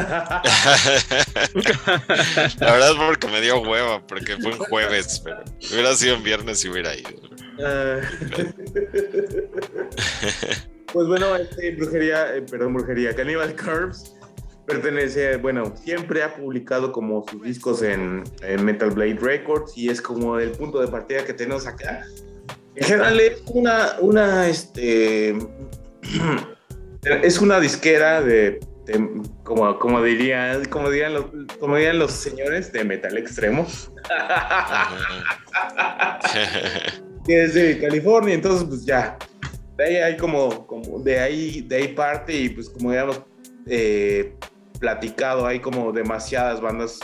La 2.59 2.71
verdad 2.71 2.91
es 2.91 2.97
porque 2.97 3.27
me 3.27 3.41
dio 3.41 3.61
hueva, 3.61 4.05
porque 4.05 4.37
fue 4.37 4.51
un 4.51 4.59
jueves, 4.59 5.21
pero 5.23 5.43
hubiera 5.71 5.95
sido 5.95 6.15
en 6.15 6.23
viernes 6.23 6.63
y 6.65 6.69
hubiera 6.69 6.95
ido. 6.95 7.09
Ah. 7.63 8.01
Pues 10.93 11.07
bueno, 11.07 11.35
este, 11.35 11.75
brujería, 11.75 12.35
eh, 12.35 12.41
perdón, 12.41 12.73
brujería, 12.73 13.15
Cannibal 13.15 13.55
Corpse 13.55 14.11
pertenece, 14.65 15.37
bueno, 15.37 15.73
siempre 15.81 16.23
ha 16.23 16.35
publicado 16.35 16.91
como 16.91 17.25
sus 17.27 17.41
discos 17.41 17.81
en, 17.81 18.23
Metal 18.61 18.91
Blade 18.91 19.17
Records 19.19 19.77
y 19.77 19.89
es 19.89 20.01
como 20.01 20.39
el 20.39 20.51
punto 20.51 20.79
de 20.79 20.87
partida 20.87 21.23
que 21.23 21.33
tenemos 21.33 21.65
acá. 21.65 22.05
En 22.75 22.85
general 22.85 23.19
es 23.19 23.41
una, 23.47 23.95
una, 24.01 24.47
este, 24.47 25.37
es 27.23 27.39
una 27.39 27.59
disquera 27.59 28.21
de, 28.21 28.59
como, 29.43 29.79
como, 29.79 30.03
dirían, 30.03 30.65
como, 30.65 30.89
dirían 30.89 31.13
los, 31.13 31.25
como 31.59 31.77
dirían 31.77 31.99
los 31.99 32.11
señores 32.11 32.73
de 32.73 32.83
metal 32.83 33.17
extremo. 33.17 33.65
que 37.25 37.43
es 37.43 37.53
de 37.53 37.79
California, 37.79 38.35
entonces 38.35 38.67
pues 38.67 38.85
ya, 38.85 39.17
de 39.77 39.85
ahí 39.85 39.95
hay 39.97 40.17
como, 40.17 40.65
como 40.65 40.99
de 40.99 41.19
ahí, 41.19 41.61
de 41.61 41.75
ahí 41.75 41.87
parte 41.89 42.33
y 42.33 42.49
pues 42.49 42.69
como 42.69 42.91
digamos, 42.91 43.21
eh, 43.67 44.33
platicado, 44.79 45.45
hay 45.45 45.59
como 45.59 45.91
demasiadas 45.91 46.61
bandas, 46.61 46.99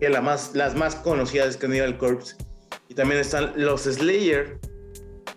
que 0.00 0.08
la 0.08 0.22
más, 0.22 0.54
las 0.54 0.74
más 0.74 0.94
conocidas 0.96 1.50
es 1.50 1.56
Cannibal 1.56 1.98
Corpse, 1.98 2.36
y 2.88 2.94
también 2.94 3.20
están 3.20 3.52
los 3.56 3.82
Slayer. 3.82 4.58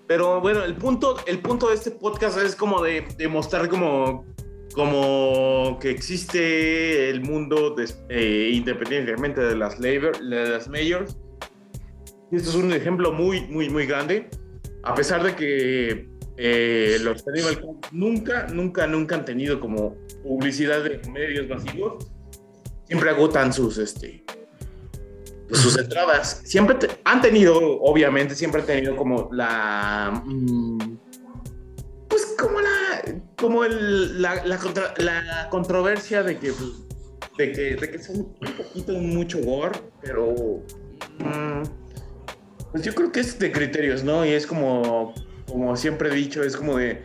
Pero 0.08 0.42
bueno, 0.42 0.64
el 0.64 0.76
punto, 0.76 1.18
el 1.28 1.40
punto 1.40 1.70
de 1.70 1.76
este 1.76 1.92
podcast 1.92 2.38
es 2.38 2.56
como 2.56 2.82
de, 2.82 3.06
mostrar 3.30 3.70
como, 3.70 4.26
como 4.74 5.78
que 5.80 5.90
existe 5.90 7.10
el 7.10 7.22
mundo 7.22 7.76
eh, 8.10 8.52
independientemente 8.54 9.42
de 9.42 9.56
las, 9.56 9.80
labor, 9.80 10.20
de 10.20 10.50
las 10.50 10.68
majors. 10.68 11.18
Y 12.32 12.38
esto 12.38 12.50
es 12.50 12.56
un 12.56 12.74
ejemplo 12.74 13.12
muy, 13.12 13.42
muy, 13.48 13.70
muy 13.70 13.86
grande. 13.86 14.30
A 14.84 14.94
pesar 14.96 15.24
de 15.24 15.36
que 15.36 16.13
eh, 16.38 16.98
los 17.02 17.24
Cannibal 17.24 17.62
Corpse 17.62 17.90
nunca, 17.92 18.48
nunca, 18.48 18.88
nunca 18.88 19.16
han 19.16 19.26
tenido 19.26 19.60
como 19.60 19.96
publicidad 20.24 20.84
de 20.84 21.00
medios 21.10 21.48
masivos, 21.48 22.08
siempre 22.86 23.10
agotan 23.10 23.54
sus, 23.54 23.78
este, 23.78 24.24
sus 25.52 25.78
entradas. 25.78 26.42
Siempre 26.46 26.78
han 27.04 27.22
tenido, 27.22 27.56
obviamente, 27.82 28.36
siempre 28.36 28.62
han 28.62 28.68
tenido 28.68 28.96
como 28.96 29.30
la... 29.32 30.24
Mm, 30.26 30.98
pues 32.08 32.36
como 32.40 32.62
la... 32.62 32.70
Como 33.38 33.64
el, 33.64 34.22
la, 34.22 34.44
la, 34.46 35.50
controversia 35.50 36.24
de 36.24 36.38
que, 36.38 36.54
pues, 36.54 36.72
de 37.38 37.52
que, 37.52 37.76
de 37.76 37.92
que 37.92 38.00
son 38.00 38.18
un 38.18 38.54
poquito 38.58 38.94
mucho 38.94 39.40
gore, 39.40 39.80
pero... 40.02 40.64
Mm, 41.20 41.64
pues 42.72 42.84
yo 42.84 42.96
creo 42.96 43.12
que 43.12 43.20
es 43.20 43.38
de 43.38 43.52
criterios, 43.52 44.04
¿no? 44.04 44.26
Y 44.26 44.30
es 44.30 44.48
como, 44.48 45.14
como 45.48 45.76
siempre 45.76 46.10
he 46.10 46.16
dicho, 46.16 46.44
es 46.44 46.58
como 46.58 46.78
de 46.78 47.02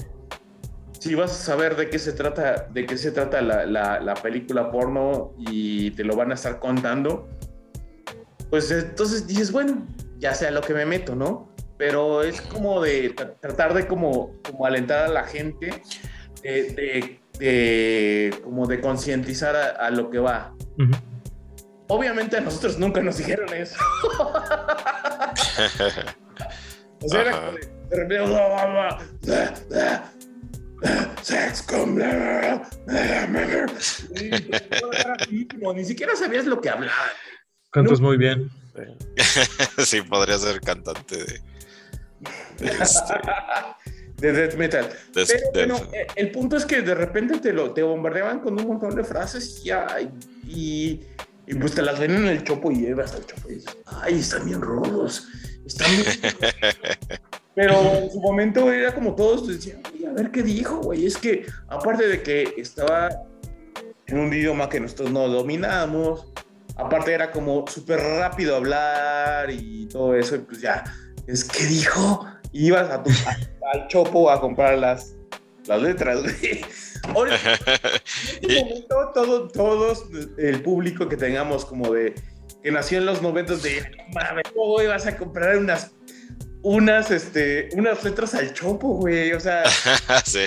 si 0.99 1.15
vas 1.15 1.31
a 1.31 1.35
saber 1.35 1.77
de 1.77 1.91
qué 1.91 1.99
se 1.99 2.13
trata, 2.13 2.67
de 2.71 2.87
qué 2.87 2.97
se 2.97 3.13
trata 3.13 3.41
la, 3.41 4.01
la, 4.01 4.15
película 4.15 4.71
porno 4.71 5.35
y 5.39 5.93
te 5.93 6.05
lo 6.05 6.17
van 6.17 6.33
a 6.33 6.35
estar 6.35 6.59
contando, 6.59 7.29
pues 8.51 8.71
entonces 8.71 9.27
dices, 9.27 9.53
bueno, 9.53 9.87
ya 10.19 10.35
sea 10.35 10.51
lo 10.51 10.61
que 10.61 10.75
me 10.75 10.85
meto, 10.85 11.15
¿no? 11.15 11.55
Pero 11.77 12.23
es 12.23 12.41
como 12.41 12.83
de 12.83 13.15
tratar 13.41 13.75
de 13.75 13.87
como, 13.87 14.33
como 14.43 14.67
alentar 14.67 15.05
a 15.05 15.09
la 15.09 15.23
gente, 15.23 15.83
de, 16.43 17.21
de, 17.39 18.35
como 18.43 18.67
de 18.67 18.81
concientizar 18.81 19.55
a, 19.55 19.91
lo 19.91 20.11
que 20.11 20.19
va. 20.19 20.53
Obviamente 21.87 22.37
a 22.37 22.41
nosotros 22.41 22.79
nunca 22.79 23.01
nos 23.01 23.19
dijeron 23.19 23.55
eso. 23.55 23.77
o 27.01 27.09
sea, 27.09 27.21
era 27.21 27.41
como 27.41 27.53
de, 27.53 27.78
repente, 27.91 28.99
sex 31.23 31.63
con 31.63 31.97
ni 35.75 35.85
siquiera 35.85 36.15
sabías 36.17 36.47
lo 36.47 36.61
que 36.61 36.69
hablaba. 36.69 37.13
Cantas 37.71 38.01
muy 38.01 38.17
bien. 38.17 38.51
sí, 39.79 40.03
podría 40.09 40.39
ser 40.39 40.61
cantante 40.61 41.17
de. 41.17 41.41
De, 42.59 42.67
este, 42.67 43.15
death 44.33 44.55
metal. 44.55 44.89
Pero, 45.53 45.77
eh, 45.93 46.07
el 46.17 46.33
punto 46.33 46.57
es 46.57 46.65
que 46.65 46.83
de 46.83 46.95
repente 46.95 47.39
te 47.39 47.53
lo 47.53 47.73
te 47.73 47.83
bombardeaban 47.83 48.41
con 48.41 48.59
un 48.59 48.67
montón 48.67 48.97
de 48.97 49.05
frases 49.05 49.63
y, 49.65 49.71
y, 50.49 51.07
y 51.47 51.55
pues 51.55 51.75
te 51.75 51.83
las 51.83 52.01
ven 52.01 52.17
en 52.17 52.27
el 52.27 52.43
chopo 52.43 52.73
y 52.73 52.81
llevas 52.81 53.15
al 53.15 53.25
chopo 53.27 53.49
y 53.49 53.55
dices, 53.55 53.77
ay, 53.87 54.19
están 54.19 54.45
bien 54.47 54.61
rudos. 54.61 55.29
Están 55.65 55.91
bien. 55.97 56.07
Pero 57.59 57.75
en 57.97 58.09
su 58.09 58.21
momento 58.21 58.73
era 58.73 58.95
como 58.95 59.17
todos 59.17 59.49
decían, 59.49 59.83
a 60.09 60.13
ver 60.13 60.31
qué 60.31 60.45
dijo, 60.45 60.77
güey. 60.77 61.07
Es 61.07 61.17
que 61.17 61.45
aparte 61.67 62.07
de 62.07 62.23
que 62.23 62.55
estaba 62.57 63.09
en 64.07 64.17
un 64.17 64.33
idioma 64.33 64.69
que 64.69 64.79
nosotros 64.79 65.11
no 65.11 65.27
dominamos, 65.27 66.33
aparte 66.77 67.13
era 67.13 67.33
como 67.33 67.67
súper 67.67 67.99
rápido 67.99 68.55
hablar 68.55 69.51
y 69.51 69.87
todo 69.87 70.15
eso, 70.15 70.37
y 70.37 70.39
pues 70.39 70.61
ya, 70.61 70.85
es 71.27 71.43
que 71.43 71.65
dijo, 71.65 72.25
ibas 72.53 72.91
a 72.91 73.03
tu, 73.03 73.11
al 73.73 73.89
chopo 73.89 74.31
a 74.31 74.41
comprar 74.41 74.79
las, 74.79 75.17
las 75.67 75.83
letras, 75.83 76.23
güey. 76.23 76.61
Ahora, 77.13 77.37
en 78.41 78.51
este 78.51 78.65
momento, 78.65 79.11
todo, 79.13 79.49
todos, 79.49 80.05
el 80.39 80.63
público 80.63 81.09
que 81.09 81.17
tengamos 81.17 81.65
como 81.65 81.93
de, 81.93 82.15
que 82.63 82.71
nació 82.71 82.99
en 82.99 83.07
los 83.07 83.21
momentos 83.21 83.65
de, 83.65 83.83
mames, 84.15 84.45
¿cómo 84.55 84.81
ibas 84.81 85.09
a 85.09 85.17
comprar 85.17 85.59
unas 85.59 85.98
unas, 86.63 87.11
este, 87.11 87.69
unas 87.73 88.03
letras 88.05 88.35
al 88.35 88.53
chopo, 88.53 88.89
güey, 88.89 89.33
o 89.33 89.41
sea. 89.41 89.65
sí, 90.25 90.47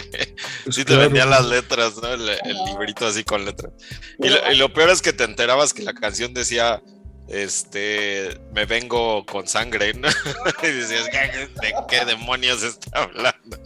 pues 0.64 0.76
sí 0.76 0.86
te 0.86 0.96
vendían 0.96 1.30
las 1.30 1.46
letras, 1.46 1.96
¿no? 2.02 2.14
El, 2.14 2.26
librito 2.66 3.08
así 3.08 3.24
con 3.24 3.46
letras. 3.46 3.74
Y 4.20 4.56
lo, 4.56 4.74
peor 4.74 4.90
es 4.90 5.02
que 5.02 5.14
te 5.14 5.24
enterabas 5.24 5.74
que 5.74 5.84
la 5.84 5.94
canción 5.94 6.34
decía, 6.34 6.82
este, 7.28 8.40
me 8.54 8.66
vengo 8.66 9.26
con 9.26 9.48
sangre, 9.48 9.94
¿no? 9.94 10.10
y 10.64 10.68
decías, 10.68 11.06
¿de 11.06 11.74
qué 11.88 12.06
demonios 12.06 12.64
está 12.64 13.04
hablando 13.04 13.58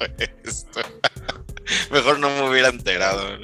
esto? 0.43 0.81
Mejor 1.91 2.19
no 2.19 2.29
me 2.29 2.49
hubiera 2.49 2.69
enterado. 2.69 3.39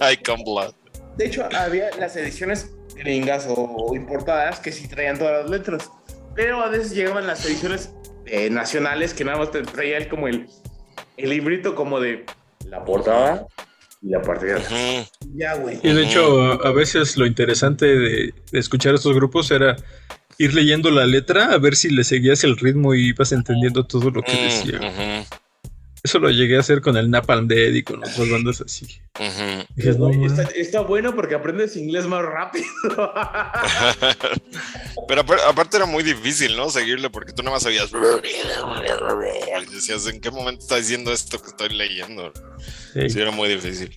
I 0.00 0.16
come 0.16 0.42
blood. 0.44 0.74
De 1.16 1.26
hecho, 1.26 1.46
había 1.54 1.90
las 1.98 2.16
ediciones 2.16 2.70
gringas 2.94 3.46
o 3.48 3.94
importadas 3.94 4.58
que 4.60 4.72
sí 4.72 4.88
traían 4.88 5.18
todas 5.18 5.42
las 5.42 5.50
letras. 5.50 5.90
Pero 6.34 6.62
a 6.62 6.68
veces 6.68 6.92
llegaban 6.92 7.26
las 7.26 7.44
ediciones 7.44 7.90
eh, 8.32 8.48
nacionales 8.48 9.12
que 9.12 9.26
nada 9.26 9.36
más 9.36 9.50
te 9.50 9.60
traía 9.60 10.08
como 10.08 10.26
el, 10.26 10.46
el 11.18 11.28
librito 11.28 11.74
como 11.74 12.00
de 12.00 12.24
la 12.66 12.82
portada 12.82 13.46
y 14.00 14.08
la 14.08 14.22
parte 14.22 14.46
de 14.46 14.52
atrás. 14.54 15.12
Ya, 15.34 15.54
güey. 15.56 15.78
Y 15.82 15.92
de 15.92 16.02
hecho, 16.02 16.64
a 16.64 16.72
veces 16.72 17.18
lo 17.18 17.26
interesante 17.26 17.84
de, 17.84 18.34
escuchar 18.52 18.94
estos 18.94 19.14
grupos 19.14 19.50
era 19.50 19.76
ir 20.38 20.54
leyendo 20.54 20.90
la 20.90 21.04
letra 21.04 21.52
a 21.52 21.58
ver 21.58 21.76
si 21.76 21.90
le 21.90 22.04
seguías 22.04 22.42
el 22.42 22.56
ritmo 22.56 22.94
y 22.94 23.08
ibas 23.08 23.32
entendiendo 23.32 23.84
todo 23.84 24.10
lo 24.10 24.22
que 24.22 24.32
decía. 24.32 24.80
Eso 26.04 26.18
lo 26.18 26.30
llegué 26.30 26.56
a 26.56 26.60
hacer 26.60 26.80
con 26.80 26.96
el 26.96 27.08
Napalm 27.10 27.46
Dead 27.46 27.72
y 27.72 27.84
con 27.84 27.98
otras 27.98 28.28
bandas 28.28 28.60
así. 28.60 28.86
está, 30.56 30.80
bueno 30.80 31.14
porque 31.14 31.36
aprendes 31.36 31.76
inglés 31.76 32.06
más 32.06 32.24
rápido. 32.24 32.66
Pero 35.08 35.24
aparte 35.46 35.76
era 35.76 35.86
muy 35.86 36.02
difícil, 36.02 36.56
¿no? 36.56 36.70
Seguirle 36.70 37.08
porque 37.08 37.32
tú 37.32 37.44
nada 37.44 37.54
más 37.54 37.62
sabías. 37.62 37.92
Y 39.62 39.74
decías, 39.74 40.08
¿en 40.08 40.20
qué 40.20 40.32
momento 40.32 40.62
está 40.62 40.76
diciendo 40.76 41.12
esto 41.12 41.40
que 41.40 41.48
estoy 41.50 41.68
leyendo? 41.68 42.32
Sí, 42.94 43.20
era 43.20 43.30
muy 43.30 43.48
difícil. 43.48 43.92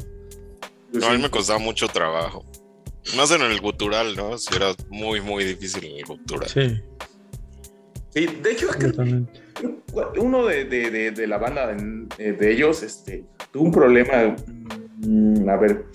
No, 0.94 1.08
a 1.08 1.12
mí 1.12 1.18
me 1.18 1.32
costaba 1.32 1.58
mucho 1.58 1.88
trabajo. 1.88 2.46
Más 3.18 3.32
en 3.32 3.41
el 3.41 3.60
gutural, 3.62 4.15
¿no? 4.15 4.38
Sí, 4.38 4.50
era 4.56 4.76
muy, 4.89 5.22
muy 5.22 5.44
difícil 5.44 5.86
en 5.86 5.98
el 5.98 6.06
gutural. 6.06 6.50
Sí. 6.50 6.82
Sí, 8.13 8.28
de 8.28 8.52
hecho, 8.52 8.70
es 8.70 8.76
que 8.76 8.91
uno 10.18 10.46
de, 10.46 11.28
la 11.28 11.38
banda 11.38 11.68
de, 11.68 12.52
ellos 12.52 12.84
este, 12.84 13.26
tuvo 13.52 13.65
un 13.65 13.72
problema. 13.72 14.36
Mm, 14.98 15.50
a 15.50 15.58
ver, 15.58 15.86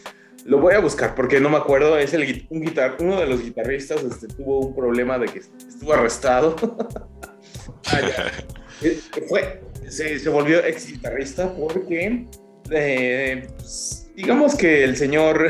lo 0.44 0.58
voy 0.58 0.74
a 0.74 0.80
buscar 0.80 1.14
porque 1.14 1.40
no 1.40 1.50
me 1.50 1.56
acuerdo. 1.56 1.98
Es 1.98 2.14
el, 2.14 2.46
un 2.50 2.60
guitar, 2.60 2.96
uno 3.00 3.20
de 3.20 3.26
los 3.26 3.42
guitarristas 3.42 4.02
este, 4.02 4.28
tuvo 4.28 4.60
un 4.60 4.74
problema 4.74 5.18
de 5.18 5.26
que 5.26 5.38
estuvo 5.40 5.92
arrestado. 5.92 6.56
ah, 7.86 8.00
eh, 8.82 8.98
Fue, 9.28 9.60
se, 9.88 10.28
volvió 10.28 10.64
ex 10.64 10.86
guitarrista 10.86 11.52
porque, 11.54 12.26
eh, 12.70 13.48
pues, 13.56 14.10
digamos 14.14 14.54
que 14.54 14.84
el 14.84 14.96
señor 14.96 15.48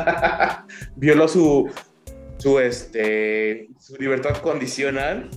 violó 0.96 1.28
su, 1.28 1.70
su, 2.38 2.58
este, 2.58 3.68
su 3.78 3.96
libertad 3.96 4.36
condicional 4.38 5.30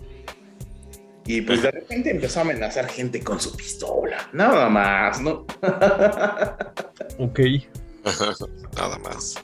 y 1.28 1.42
pues 1.42 1.64
de 1.64 1.72
repente 1.72 2.12
empezó 2.12 2.40
a 2.40 2.44
amenazar 2.44 2.88
gente 2.88 3.20
con 3.22 3.40
su 3.42 3.56
pistola. 3.56 4.30
Nada 4.32 4.70
más, 4.70 5.20
¿no? 5.20 5.46
ok. 7.18 7.40
Nada 8.78 9.00
más. 9.00 9.36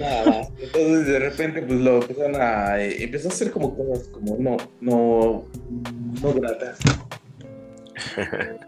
Nada 0.00 0.24
más. 0.24 0.48
Entonces 0.58 1.06
de 1.06 1.18
repente 1.18 1.60
pues 1.60 1.78
lo 1.78 2.00
empezaron 2.00 2.40
a... 2.40 2.82
Eh, 2.82 3.04
empezó 3.04 3.28
a 3.28 3.32
hacer 3.32 3.50
como 3.50 3.76
cosas 3.76 4.08
como 4.08 4.38
no, 4.38 4.56
no, 4.80 5.46
no 6.22 6.32
gratas. 6.34 6.78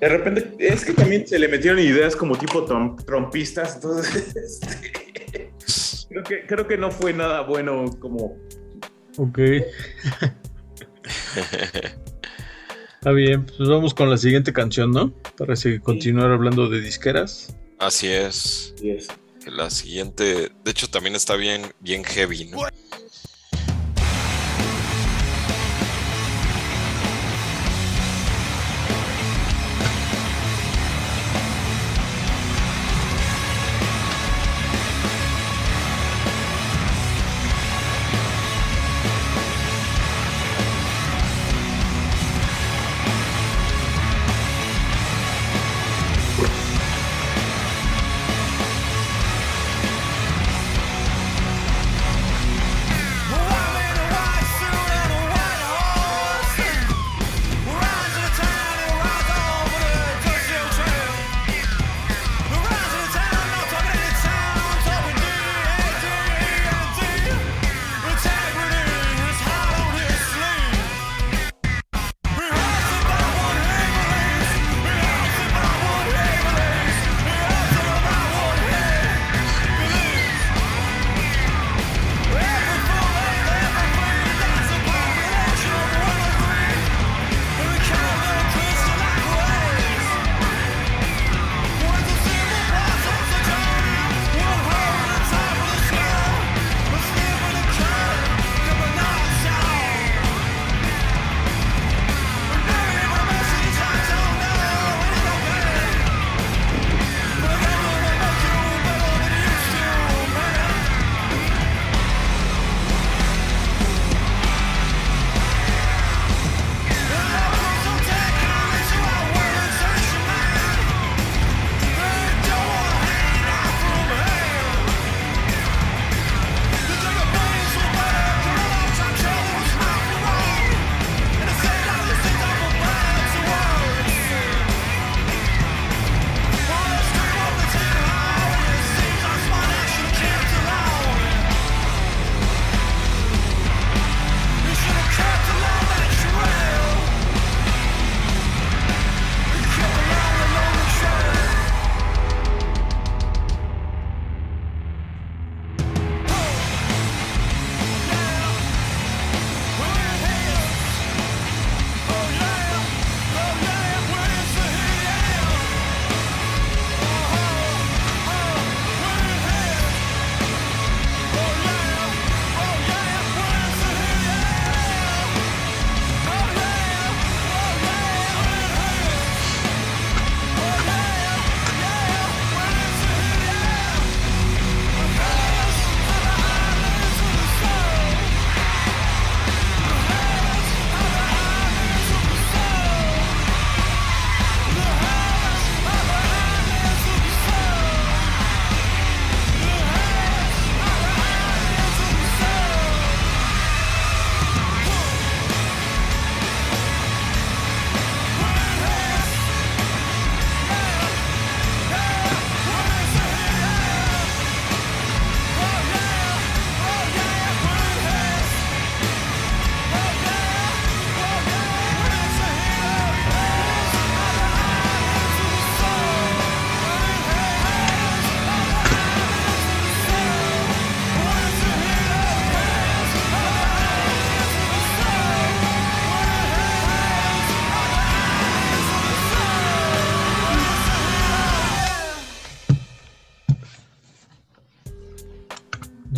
De 0.00 0.08
repente, 0.08 0.54
es 0.60 0.84
que 0.84 0.92
también 0.92 1.26
se 1.26 1.40
le 1.40 1.48
metieron 1.48 1.80
ideas 1.80 2.14
como 2.14 2.38
tipo 2.38 2.64
trompistas, 3.04 3.74
entonces 3.74 4.36
este, 4.36 5.50
creo, 6.08 6.22
que, 6.22 6.46
creo 6.46 6.68
que 6.68 6.78
no 6.78 6.92
fue 6.92 7.12
nada 7.12 7.40
bueno 7.40 7.90
como 7.98 8.36
Ok. 9.18 9.38
Está 12.94 13.12
bien, 13.12 13.44
pues 13.46 13.68
vamos 13.68 13.94
con 13.94 14.10
la 14.10 14.16
siguiente 14.16 14.52
canción, 14.52 14.92
¿no? 14.92 15.12
Para 15.36 15.54
continuar 15.82 16.30
hablando 16.30 16.68
de 16.68 16.80
disqueras. 16.80 17.54
Así 17.78 18.08
es. 18.08 18.74
La 19.46 19.70
siguiente, 19.70 20.50
de 20.64 20.70
hecho, 20.70 20.88
también 20.88 21.14
está 21.14 21.36
bien, 21.36 21.62
bien 21.80 22.04
heavy, 22.04 22.46
¿no? 22.46 22.58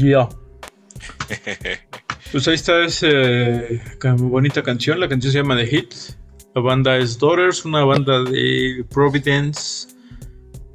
Ya. 0.01 0.29
pues 2.33 2.49
ahí 2.49 2.55
está 2.55 2.85
esa 2.85 4.15
bonita 4.17 4.63
canción. 4.63 5.01
La 5.01 5.09
canción 5.09 5.33
se 5.33 5.39
llama 5.39 5.57
The 5.57 5.67
Hit. 5.67 5.95
La 6.55 6.63
banda 6.63 6.97
es 6.97 7.19
Daughters, 7.19 7.65
una 7.65 7.85
banda 7.85 8.25
de 8.25 8.85
Providence 8.91 9.89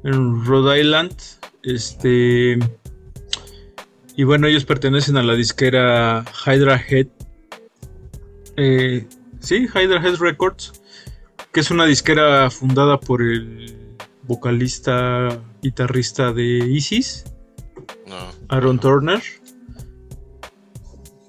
en 0.04 0.44
Rhode 0.44 0.80
Island. 0.80 1.14
Este. 1.62 2.58
Y 4.16 4.24
bueno, 4.24 4.46
ellos 4.46 4.64
pertenecen 4.64 5.16
a 5.16 5.22
la 5.22 5.34
disquera 5.34 6.24
Hydra 6.46 6.82
Head. 6.88 7.08
Eh, 8.56 9.06
sí, 9.40 9.66
Hydra 9.74 10.00
Head 10.02 10.16
Records. 10.16 10.80
Que 11.52 11.60
es 11.60 11.70
una 11.70 11.86
disquera 11.86 12.50
fundada 12.50 13.00
por 13.00 13.22
el 13.22 13.96
vocalista, 14.26 15.40
guitarrista 15.62 16.32
de 16.32 16.44
Isis, 16.44 17.24
Aaron 18.48 18.78
Turner. 18.78 19.22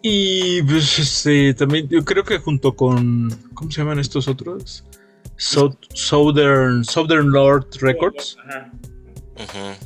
Y 0.02 0.62
pues 0.64 1.00
este, 1.00 1.54
también 1.54 1.88
yo 1.90 2.06
creo 2.06 2.24
que 2.24 2.38
junto 2.38 2.76
con. 2.76 3.30
¿Cómo 3.54 3.72
se 3.72 3.82
llaman 3.82 4.00
estos 4.00 4.28
otros? 4.28 4.84
Southern, 5.38 6.84
Southern 6.84 7.32
Lord 7.32 7.68
Records. 7.82 8.38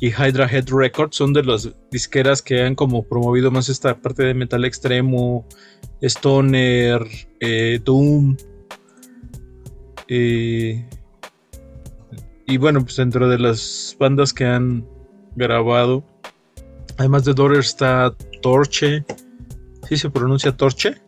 Y 0.00 0.08
Hydra 0.08 0.46
Head 0.46 0.70
Records 0.70 1.16
son 1.16 1.32
de 1.32 1.44
las 1.44 1.68
disqueras 1.90 2.40
que 2.40 2.62
han 2.62 2.74
como 2.74 3.02
promovido 3.02 3.50
más 3.50 3.68
esta 3.68 4.00
parte 4.00 4.22
de 4.22 4.32
metal 4.32 4.64
extremo, 4.64 5.46
stoner, 6.00 7.04
eh, 7.40 7.78
doom. 7.84 8.36
Eh, 10.08 10.86
y 12.46 12.56
bueno, 12.56 12.82
pues 12.82 12.96
dentro 12.96 13.28
de 13.28 13.38
las 13.38 13.96
bandas 13.98 14.32
que 14.32 14.46
han 14.46 14.86
grabado, 15.36 16.04
además 16.98 17.24
de 17.24 17.34
Daughter 17.34 17.60
está 17.60 18.14
Torche. 18.40 19.04
¿Sí 19.88 19.96
se 19.96 20.10
pronuncia 20.10 20.56
Torche? 20.56 21.00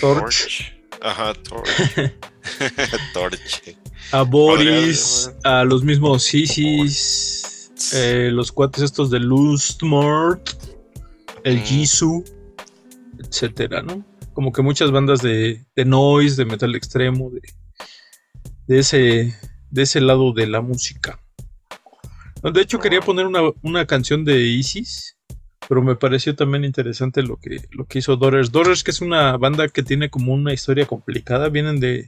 Torche. 0.00 0.80
Ajá, 1.02 1.34
Torche. 1.34 2.14
Torche. 3.12 3.76
A 4.12 4.22
Boris, 4.22 5.30
a 5.44 5.64
los 5.64 5.84
mismos 5.84 6.22
Sisis, 6.22 7.70
eh, 7.94 8.30
los 8.32 8.50
cuates 8.52 8.82
estos 8.82 9.10
de 9.10 9.20
Lustmort, 9.20 10.48
el 11.44 11.60
Jisoo, 11.60 12.24
etcétera, 13.18 13.82
¿no? 13.82 14.04
Como 14.32 14.52
que 14.52 14.62
muchas 14.62 14.90
bandas 14.90 15.20
de, 15.20 15.66
de 15.76 15.84
noise, 15.84 16.36
de 16.36 16.44
metal 16.44 16.74
extremo, 16.74 17.30
de, 17.30 17.42
de 18.66 18.78
ese 18.78 19.34
de 19.70 19.82
ese 19.82 20.00
lado 20.00 20.32
de 20.32 20.46
la 20.46 20.60
música. 20.60 21.20
De 22.42 22.60
hecho, 22.60 22.78
quería 22.78 23.00
poner 23.00 23.26
una, 23.26 23.86
canción 23.86 24.24
de 24.24 24.40
Isis, 24.40 25.16
pero 25.68 25.82
me 25.82 25.96
pareció 25.96 26.34
también 26.36 26.64
interesante 26.64 27.22
lo 27.22 27.36
que, 27.36 27.60
lo 27.72 27.86
que 27.86 27.98
hizo 27.98 28.16
Doris. 28.16 28.52
Doris, 28.52 28.84
que 28.84 28.90
es 28.90 29.00
una 29.00 29.36
banda 29.36 29.68
que 29.68 29.82
tiene 29.82 30.08
como 30.08 30.32
una 30.32 30.52
historia 30.52 30.86
complicada, 30.86 31.48
vienen 31.48 31.80
de, 31.80 32.06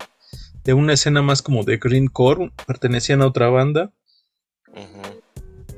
de 0.64 0.74
una 0.74 0.92
escena 0.92 1.22
más 1.22 1.42
como 1.42 1.64
de 1.64 1.78
Green 1.78 2.06
Core, 2.06 2.52
pertenecían 2.66 3.22
a 3.22 3.26
otra 3.26 3.48
banda. 3.48 3.92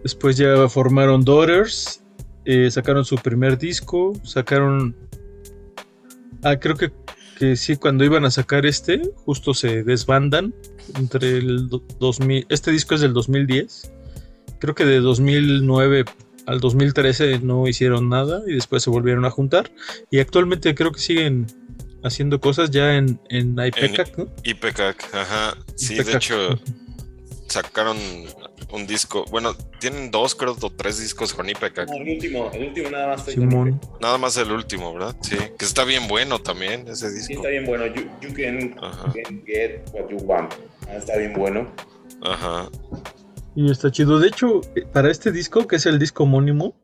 Después 0.02 0.36
ya 0.36 0.68
formaron 0.68 1.24
Daughters, 1.24 2.02
eh, 2.44 2.70
sacaron 2.70 3.04
su 3.04 3.16
primer 3.16 3.58
disco, 3.58 4.12
sacaron... 4.24 4.96
Ah, 6.42 6.56
creo 6.58 6.76
que 6.76 6.90
que 7.42 7.56
sí, 7.56 7.76
cuando 7.76 8.04
iban 8.04 8.24
a 8.24 8.30
sacar 8.30 8.66
este, 8.66 9.02
justo 9.24 9.52
se 9.52 9.82
desbandan 9.82 10.54
entre 10.96 11.38
el 11.38 11.68
2000. 11.68 12.46
Este 12.48 12.70
disco 12.70 12.94
es 12.94 13.00
del 13.00 13.12
2010. 13.14 13.91
Creo 14.62 14.76
que 14.76 14.84
de 14.84 15.00
2009 15.00 16.04
al 16.46 16.60
2013 16.60 17.40
no 17.40 17.66
hicieron 17.66 18.08
nada 18.08 18.42
y 18.46 18.52
después 18.54 18.84
se 18.84 18.90
volvieron 18.90 19.24
a 19.24 19.30
juntar. 19.30 19.72
Y 20.08 20.20
actualmente 20.20 20.72
creo 20.76 20.92
que 20.92 21.00
siguen 21.00 21.48
haciendo 22.04 22.40
cosas 22.40 22.70
ya 22.70 22.94
en, 22.94 23.18
en 23.28 23.56
IPECAC, 23.58 24.16
¿no? 24.18 24.28
IPECAC, 24.44 25.14
ajá. 25.16 25.56
Sí, 25.74 25.96
de 25.96 26.12
hecho, 26.12 26.60
sacaron 27.48 27.96
un 28.70 28.86
disco. 28.86 29.24
Bueno, 29.32 29.56
tienen 29.80 30.12
dos, 30.12 30.36
creo, 30.36 30.56
o 30.60 30.70
tres 30.70 31.00
discos 31.00 31.34
con 31.34 31.50
IPECAC. 31.50 31.88
el 31.90 32.08
último, 32.08 32.48
el 32.54 32.68
último 32.68 32.90
nada 32.90 33.16
más. 33.16 33.24
Simón. 33.24 33.80
Nada 34.00 34.16
más 34.16 34.36
el 34.36 34.52
último, 34.52 34.94
¿verdad? 34.94 35.16
Sí, 35.22 35.38
que 35.58 35.64
está 35.64 35.82
bien 35.82 36.06
bueno 36.06 36.38
también 36.38 36.86
ese 36.86 37.10
disco. 37.10 37.26
Sí, 37.26 37.32
está 37.32 37.48
bien 37.48 37.66
bueno. 37.66 37.86
You, 37.86 38.32
can, 38.32 38.76
get 39.44 39.82
what 39.92 40.08
you 40.08 40.18
want. 40.18 40.54
Ah, 40.86 40.98
está 40.98 41.16
bien 41.16 41.32
bueno. 41.32 41.68
Ajá. 42.22 42.68
Y 43.54 43.70
está 43.70 43.90
chido. 43.90 44.18
De 44.18 44.28
hecho, 44.28 44.60
para 44.92 45.10
este 45.10 45.30
disco, 45.30 45.66
que 45.66 45.76
es 45.76 45.86
el 45.86 45.98
disco 45.98 46.24
homónimo, 46.24 46.74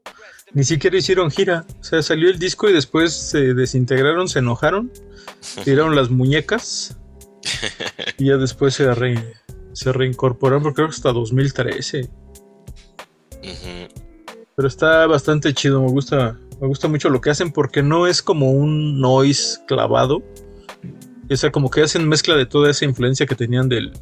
ni 0.53 0.65
siquiera 0.65 0.97
hicieron 0.97 1.31
gira. 1.31 1.65
O 1.81 1.85
sea, 1.85 2.03
salió 2.03 2.29
el 2.29 2.39
disco 2.39 2.69
y 2.69 2.73
después 2.73 3.13
se 3.13 3.55
desintegraron, 3.55 4.29
se 4.29 4.41
enojaron, 4.41 4.93
tiraron 5.65 5.97
las 5.97 6.11
muñecas 6.11 6.97
y 8.19 8.27
ya 8.27 8.37
después 8.37 8.75
se, 8.75 8.93
re, 8.95 9.37
se 9.73 9.93
reincorporaron, 9.93 10.63
porque 10.63 10.77
creo 10.77 10.89
que 10.89 10.95
hasta 10.95 11.13
2013. 11.13 12.09
Pero 14.57 14.69
está 14.69 15.07
bastante 15.07 15.55
chido, 15.55 15.81
me 15.81 15.89
gusta, 15.89 16.39
me 16.61 16.67
gusta 16.67 16.89
mucho 16.89 17.09
lo 17.09 17.21
que 17.21 17.31
hacen 17.31 17.53
porque 17.53 17.83
no 17.83 18.07
es 18.07 18.23
como 18.23 18.51
un 18.51 19.01
noise 19.01 19.61
clavado. 19.67 20.23
O 21.31 21.37
sea, 21.37 21.53
como 21.53 21.71
que 21.71 21.83
hacen 21.83 22.09
mezcla 22.09 22.37
de 22.37 22.47
toda 22.47 22.71
esa 22.71 22.85
influencia 22.85 23.27
que 23.27 23.35
tenían 23.35 23.69
del, 23.69 23.93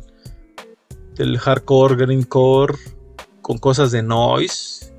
del 1.17 1.39
hardcore, 1.39 1.97
greencore, 1.97 2.75
con 3.43 3.59
cosas 3.59 3.91
de 3.91 4.03
noise. 4.03 4.93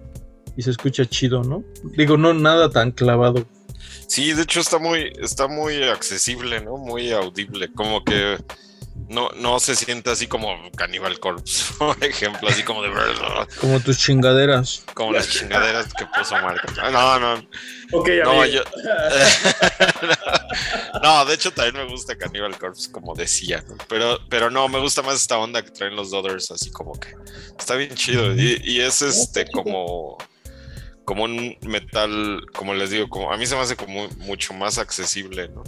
Y 0.55 0.63
se 0.63 0.71
escucha 0.71 1.05
chido, 1.05 1.43
¿no? 1.43 1.63
Digo, 1.95 2.17
no 2.17 2.33
nada 2.33 2.69
tan 2.69 2.91
clavado. 2.91 3.45
Sí, 4.07 4.33
de 4.33 4.43
hecho 4.43 4.59
está 4.59 4.79
muy, 4.79 5.11
está 5.21 5.47
muy 5.47 5.83
accesible, 5.83 6.61
¿no? 6.61 6.77
Muy 6.77 7.11
audible. 7.11 7.71
Como 7.73 8.03
que 8.03 8.37
no, 9.09 9.29
no 9.35 9.59
se 9.59 9.75
siente 9.75 10.09
así 10.09 10.27
como 10.27 10.55
Cannibal 10.75 11.19
Corpse, 11.19 11.73
por 11.77 12.03
ejemplo, 12.03 12.49
así 12.49 12.63
como 12.63 12.81
de 12.81 12.89
verdad. 12.89 13.47
Como 13.59 13.79
tus 13.79 13.97
chingaderas. 13.97 14.83
Como 14.93 15.13
las 15.13 15.29
chingaderas 15.29 15.93
que 15.93 16.05
puso 16.05 16.35
Marco. 16.35 16.67
No, 16.91 17.19
no. 17.19 17.47
Ok, 17.93 18.09
no, 18.23 18.45
yo... 18.45 18.63
no, 21.03 21.25
de 21.25 21.33
hecho 21.33 21.51
también 21.51 21.85
me 21.85 21.91
gusta 21.91 22.17
Cannibal 22.17 22.57
Corpse, 22.57 22.91
como 22.91 23.15
decía, 23.15 23.63
pero, 23.87 24.19
pero 24.29 24.49
no, 24.49 24.67
me 24.67 24.79
gusta 24.79 25.01
más 25.01 25.21
esta 25.21 25.37
onda 25.37 25.63
que 25.63 25.71
traen 25.71 25.95
los 25.95 26.11
Dothers, 26.11 26.51
así 26.51 26.71
como 26.71 26.99
que 26.99 27.09
está 27.57 27.75
bien 27.75 27.95
chido. 27.95 28.35
Y, 28.35 28.61
y 28.63 28.81
es 28.81 29.01
este 29.01 29.49
como 29.51 30.17
como 31.05 31.23
un 31.23 31.57
metal, 31.61 32.45
como 32.53 32.73
les 32.73 32.89
digo, 32.89 33.07
como 33.07 33.31
a 33.31 33.37
mí 33.37 33.45
se 33.45 33.55
me 33.55 33.61
hace 33.61 33.77
como 33.77 34.09
mucho 34.17 34.53
más 34.53 34.77
accesible, 34.77 35.47
¿no? 35.47 35.63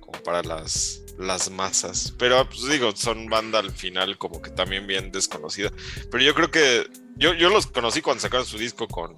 Como 0.00 0.22
para 0.22 0.42
las 0.42 1.01
las 1.18 1.50
masas. 1.50 2.14
Pero 2.18 2.46
pues 2.48 2.68
digo, 2.68 2.92
son 2.94 3.28
banda 3.28 3.58
al 3.58 3.70
final 3.70 4.18
como 4.18 4.40
que 4.42 4.50
también 4.50 4.86
bien 4.86 5.12
desconocida. 5.12 5.70
Pero 6.10 6.22
yo 6.22 6.34
creo 6.34 6.50
que 6.50 6.86
yo, 7.16 7.34
yo 7.34 7.50
los 7.50 7.66
conocí 7.66 8.00
cuando 8.00 8.20
sacaron 8.20 8.46
su 8.46 8.58
disco 8.58 8.88
con, 8.88 9.16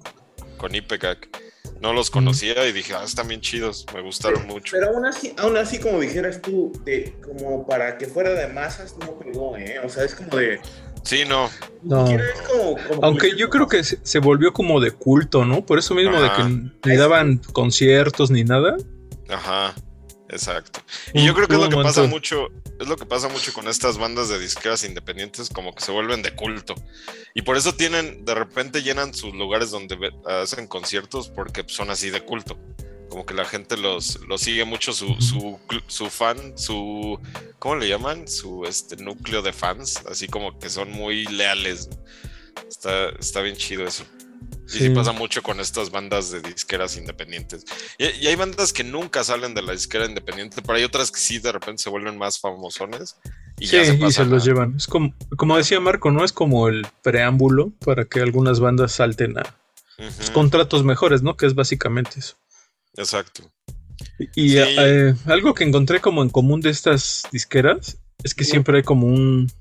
con 0.57 0.73
Ipecac. 0.73 1.29
No 1.81 1.93
los 1.93 2.09
conocía 2.09 2.65
y 2.67 2.71
dije, 2.71 2.93
ah, 2.93 3.03
están 3.03 3.27
bien 3.27 3.41
chidos, 3.41 3.85
me 3.93 4.01
gustaron 4.01 4.47
mucho. 4.47 4.71
Pero 4.71 4.91
aún 4.91 5.05
así, 5.05 5.33
aún 5.37 5.57
así, 5.57 5.77
como 5.77 5.99
dijeras 5.99 6.41
tú, 6.41 6.71
de, 6.85 7.15
como 7.23 7.67
para 7.67 7.97
que 7.97 8.07
fuera 8.07 8.31
de 8.31 8.47
masas, 8.47 8.95
no 8.97 9.19
pegó, 9.19 9.57
¿eh? 9.57 9.79
O 9.83 9.89
sea, 9.89 10.05
es 10.05 10.15
como 10.15 10.37
de... 10.37 10.59
Sí, 11.03 11.23
no. 11.27 11.49
no. 11.83 12.07
Aunque 13.03 13.35
yo 13.37 13.49
creo 13.49 13.67
que 13.67 13.83
se, 13.83 14.19
volvió 14.19 14.53
como 14.53 14.79
de 14.79 14.91
culto, 14.91 15.45
¿no? 15.45 15.63
Por 15.63 15.77
eso 15.77 15.93
mismo 15.93 16.19
de 16.19 16.31
que 16.31 16.89
ni 16.89 16.97
daban 16.97 17.37
conciertos 17.53 18.31
ni 18.31 18.43
nada. 18.43 18.77
Ajá. 19.29 19.75
Exacto. 20.29 20.81
Y 21.13 21.25
yo 21.25 21.33
creo 21.33 21.47
que 21.47 21.55
es 21.55 21.61
lo 21.61 21.69
que 21.69 21.75
pasa 21.75 22.03
mucho, 22.03 22.49
es 22.79 22.87
lo 22.87 22.97
que 22.97 23.05
pasa 23.05 23.29
mucho 23.29 23.53
con 23.53 23.67
estas 23.67 23.97
bandas 23.97 24.29
de 24.29 24.39
disqueras 24.39 24.83
independientes, 24.83 25.49
como 25.49 25.73
que 25.73 25.83
se 25.83 25.91
vuelven 25.91 26.21
de 26.21 26.35
culto. 26.35 26.75
Y 27.33 27.43
por 27.43 27.57
eso 27.57 27.75
tienen, 27.75 28.25
de 28.25 28.33
repente 28.33 28.81
llenan 28.81 29.13
sus 29.13 29.33
lugares 29.33 29.71
donde 29.71 29.97
hacen 30.25 30.67
conciertos 30.67 31.29
porque 31.29 31.63
son 31.67 31.89
así 31.91 32.09
de 32.09 32.21
culto. 32.21 32.57
Como 33.09 33.25
que 33.25 33.33
la 33.33 33.45
gente 33.45 33.77
los, 33.77 34.19
los 34.27 34.41
sigue 34.41 34.65
mucho 34.65 34.91
su, 34.91 35.15
su, 35.21 35.59
su 35.87 36.09
fan, 36.09 36.57
su 36.57 37.19
¿cómo 37.59 37.75
le 37.75 37.87
llaman? 37.87 38.27
Su 38.27 38.65
este 38.65 38.97
núcleo 38.97 39.41
de 39.41 39.53
fans, 39.53 40.01
así 40.09 40.27
como 40.27 40.57
que 40.59 40.69
son 40.69 40.91
muy 40.91 41.25
leales. 41.25 41.89
Está, 42.67 43.09
está 43.09 43.41
bien 43.41 43.55
chido 43.55 43.85
eso. 43.85 44.03
Y 44.67 44.79
sí. 44.79 44.89
pasa 44.89 45.11
mucho 45.11 45.43
con 45.43 45.59
estas 45.59 45.91
bandas 45.91 46.31
de 46.31 46.41
disqueras 46.41 46.97
independientes. 46.97 47.65
Y, 47.97 48.25
hay 48.25 48.35
bandas 48.35 48.73
que 48.73 48.83
nunca 48.83 49.23
salen 49.23 49.53
de 49.53 49.61
la 49.61 49.73
disquera 49.73 50.05
independiente, 50.05 50.61
pero 50.61 50.77
hay 50.77 50.83
otras 50.83 51.11
que 51.11 51.19
sí 51.19 51.39
de 51.39 51.51
repente 51.51 51.83
se 51.83 51.89
vuelven 51.89 52.17
más 52.17 52.39
famosones. 52.39 53.17
Y 53.59 53.67
sí, 53.67 53.85
se 53.85 53.95
y 53.95 54.11
se 54.11 54.25
los 54.25 54.43
llevan. 54.43 54.75
Es 54.75 54.87
como, 54.87 55.13
como 55.37 55.55
decía 55.57 55.79
Marco, 55.79 56.11
¿no? 56.11 56.25
Es 56.25 56.33
como 56.33 56.67
el 56.67 56.87
preámbulo 57.03 57.71
para 57.85 58.05
que 58.05 58.21
algunas 58.21 58.59
bandas 58.59 58.93
salten 58.93 59.37
a 59.37 59.43
contratos 60.33 60.83
mejores, 60.83 61.21
¿no? 61.21 61.37
Que 61.37 61.45
es 61.45 61.55
básicamente 61.55 62.19
eso. 62.19 62.35
Exacto. 62.97 63.51
Y, 64.35 64.57
eh, 64.57 65.13
algo 65.25 65.53
que 65.53 65.63
encontré 65.63 66.01
como 66.01 66.21
en 66.21 66.29
común 66.29 66.61
de 66.61 66.69
estas 66.69 67.23
disqueras 67.31 67.97
es 68.23 68.33
que 68.33 68.43
siempre 68.43 68.77
hay 68.77 68.83
como 68.83 69.07
un 69.07 69.51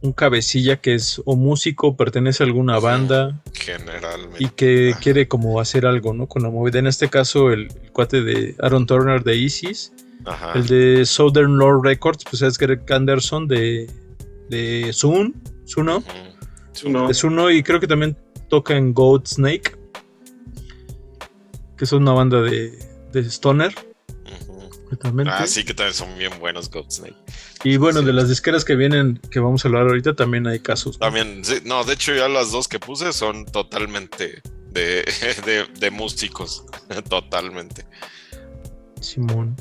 un 0.00 0.12
cabecilla 0.12 0.76
que 0.76 0.94
es 0.94 1.20
o 1.24 1.36
músico, 1.36 1.96
pertenece 1.96 2.42
a 2.42 2.46
alguna 2.46 2.78
banda. 2.78 3.40
Generalmente. 3.52 4.42
Y 4.42 4.48
que 4.48 4.94
quiere 5.00 5.28
como 5.28 5.60
hacer 5.60 5.86
algo, 5.86 6.12
¿no? 6.12 6.26
Con 6.26 6.42
la 6.42 6.50
movida. 6.50 6.78
En 6.78 6.86
este 6.86 7.08
caso, 7.08 7.50
el, 7.50 7.68
cuate 7.92 8.22
de 8.22 8.54
Aaron 8.60 8.86
Turner 8.86 9.22
de 9.22 9.36
Isis. 9.36 9.92
El 10.54 10.66
de 10.66 11.04
Southern 11.04 11.58
Lord 11.58 11.84
Records, 11.84 12.24
pues 12.24 12.40
es 12.40 12.56
Greg 12.56 12.80
Anderson 12.90 13.46
de, 13.46 13.90
de 14.48 14.90
Zoom, 14.92 15.34
Zuno. 15.66 16.02
De 17.08 17.14
Zuno 17.14 17.50
y 17.50 17.62
creo 17.62 17.78
que 17.78 17.86
también 17.86 18.16
toca 18.48 18.76
en 18.76 18.94
Goat 18.94 19.26
Snake. 19.26 19.76
Que 21.76 21.84
es 21.84 21.92
una 21.92 22.12
banda 22.12 22.40
de, 22.40 22.78
de 23.12 23.20
Stoner. 23.20 23.74
Ah, 25.26 25.46
sí, 25.46 25.64
que 25.64 25.74
también 25.74 25.94
son 25.94 26.16
bien 26.18 26.32
buenos 26.38 26.70
Snake. 26.88 27.16
Y 27.64 27.76
bueno, 27.76 28.02
de 28.02 28.12
las 28.12 28.28
disqueras 28.28 28.64
que 28.64 28.76
vienen, 28.76 29.20
que 29.30 29.40
vamos 29.40 29.64
a 29.64 29.68
hablar 29.68 29.82
ahorita, 29.82 30.14
también 30.14 30.46
hay 30.46 30.60
casos. 30.60 30.98
También, 30.98 31.42
no, 31.64 31.84
de 31.84 31.94
hecho 31.94 32.14
ya 32.14 32.28
las 32.28 32.52
dos 32.52 32.68
que 32.68 32.78
puse 32.78 33.12
son 33.12 33.46
totalmente 33.46 34.42
de, 34.70 35.04
de, 35.78 35.90
músicos, 35.90 36.64
totalmente. 37.08 37.86
Simón. 39.00 39.56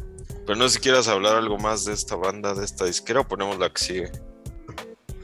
Pero 0.46 0.58
no 0.58 0.68
sé 0.68 0.76
si 0.76 0.80
quieras 0.82 1.08
hablar 1.08 1.38
algo 1.38 1.58
más 1.58 1.86
de 1.86 1.94
esta 1.94 2.16
banda, 2.16 2.54
de 2.54 2.66
esta 2.66 2.86
disquera, 2.86 3.22
o 3.22 3.28
ponemos 3.28 3.58
la 3.60 3.70
que 3.72 3.82
sigue. 3.82 4.12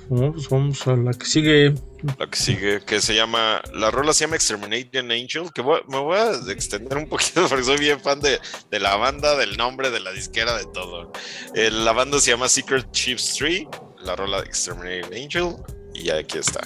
Pues 0.07 0.49
vamos 0.49 0.87
a 0.87 0.95
la 0.95 1.13
que 1.13 1.25
sigue. 1.25 1.75
La 2.17 2.27
que 2.27 2.37
sigue, 2.37 2.81
que 2.81 3.01
se 3.01 3.15
llama. 3.15 3.61
La 3.73 3.91
rola 3.91 4.13
se 4.13 4.25
llama 4.25 4.35
Exterminating 4.35 5.11
Angel. 5.11 5.51
Que 5.53 5.63
me 5.63 5.99
voy 5.99 6.17
a 6.17 6.31
extender 6.51 6.97
un 6.97 7.07
poquito 7.07 7.45
porque 7.49 7.63
soy 7.63 7.77
bien 7.77 7.99
fan 7.99 8.19
de, 8.19 8.39
de 8.69 8.79
la 8.79 8.95
banda, 8.95 9.35
del 9.35 9.57
nombre, 9.57 9.89
de 9.89 9.99
la 9.99 10.11
disquera, 10.11 10.57
de 10.57 10.65
todo. 10.67 11.11
Eh, 11.55 11.69
la 11.71 11.91
banda 11.91 12.19
se 12.19 12.31
llama 12.31 12.47
Secret 12.47 12.89
Chiefs 12.91 13.35
3. 13.37 13.63
La 14.01 14.15
rola 14.15 14.39
Exterminating 14.39 15.23
Angel. 15.23 15.55
Y 15.93 16.09
aquí 16.09 16.37
está. 16.37 16.61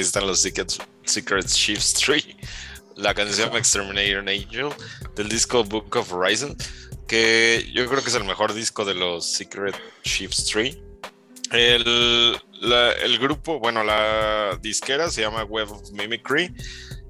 Están 0.00 0.26
los 0.26 0.40
Secret, 0.40 0.72
Secret 1.04 1.46
Shifts 1.46 1.94
3, 1.94 2.26
la 2.96 3.14
canción 3.14 3.54
Exterminator 3.56 4.20
Angel 4.28 4.68
del 5.14 5.28
disco 5.28 5.64
Book 5.64 5.94
of 5.96 6.12
Horizon, 6.12 6.56
que 7.06 7.68
yo 7.72 7.86
creo 7.88 8.02
que 8.02 8.08
es 8.08 8.14
el 8.14 8.24
mejor 8.24 8.54
disco 8.54 8.84
de 8.84 8.94
los 8.94 9.26
Secret 9.26 9.76
Shifts 10.04 10.46
3. 10.46 10.78
El, 11.52 12.38
el 13.04 13.18
grupo, 13.18 13.58
bueno, 13.58 13.84
la 13.84 14.58
disquera 14.62 15.10
se 15.10 15.20
llama 15.20 15.44
Web 15.44 15.70
of 15.70 15.90
Mimicry, 15.92 16.54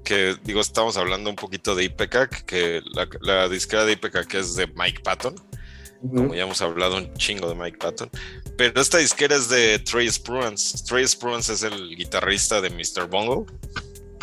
que 0.05 0.37
digo, 0.43 0.61
estamos 0.61 0.97
hablando 0.97 1.30
un 1.30 1.37
poquito 1.37 1.74
de 1.74 1.85
IPK, 1.85 2.45
que 2.45 2.83
la, 2.93 3.09
la 3.20 3.49
disquera 3.49 3.85
de 3.85 3.93
IPK 3.93 4.26
que 4.26 4.41
es 4.41 4.57
de 4.57 4.66
Mike 4.66 5.03
Patton, 5.05 5.37
como 6.01 6.35
ya 6.35 6.43
hemos 6.43 6.61
hablado 6.61 6.97
un 6.97 7.14
chingo 7.14 7.49
de 7.49 7.55
Mike 7.55 7.78
Patton. 7.78 8.11
Pero 8.57 8.80
esta 8.80 8.98
disquera 8.98 9.36
es 9.36 9.48
de 9.48 9.78
Trey 9.78 10.11
Spruance. 10.11 10.84
Trey 10.84 11.07
Spruance 11.07 11.53
es 11.53 11.62
el 11.62 11.96
guitarrista 11.96 12.61
de 12.61 12.70
Mr. 12.70 13.09
Bungle. 13.09 13.53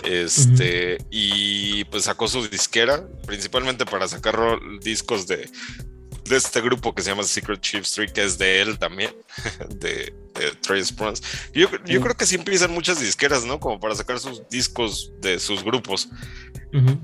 Este, 0.04 0.98
y 1.10 1.84
pues 1.86 2.06
sacó 2.06 2.28
su 2.28 2.48
disquera, 2.48 3.06
principalmente 3.26 3.86
para 3.86 4.08
sacar 4.08 4.40
discos 4.82 5.28
de, 5.28 5.50
de 6.30 6.38
este 6.38 6.62
grupo 6.62 6.94
que 6.94 7.02
se 7.02 7.10
llama 7.10 7.24
Secret 7.24 7.60
Chief 7.60 7.84
Street, 7.84 8.12
que 8.12 8.24
es 8.24 8.38
de 8.38 8.62
él 8.62 8.78
también, 8.78 9.14
de, 9.70 10.14
de 10.36 10.52
Trace 10.62 10.94
Yo, 11.54 11.68
yo 11.86 12.02
creo 12.02 12.16
que 12.16 12.26
sí 12.26 12.36
empiezan 12.36 12.72
muchas 12.72 13.02
disqueras, 13.02 13.44
¿no? 13.46 13.60
Como 13.60 13.80
para 13.80 13.96
sacar 13.96 14.20
sus 14.20 14.48
discos 14.48 15.12
de 15.20 15.40
sus 15.40 15.64
grupos. 15.64 16.08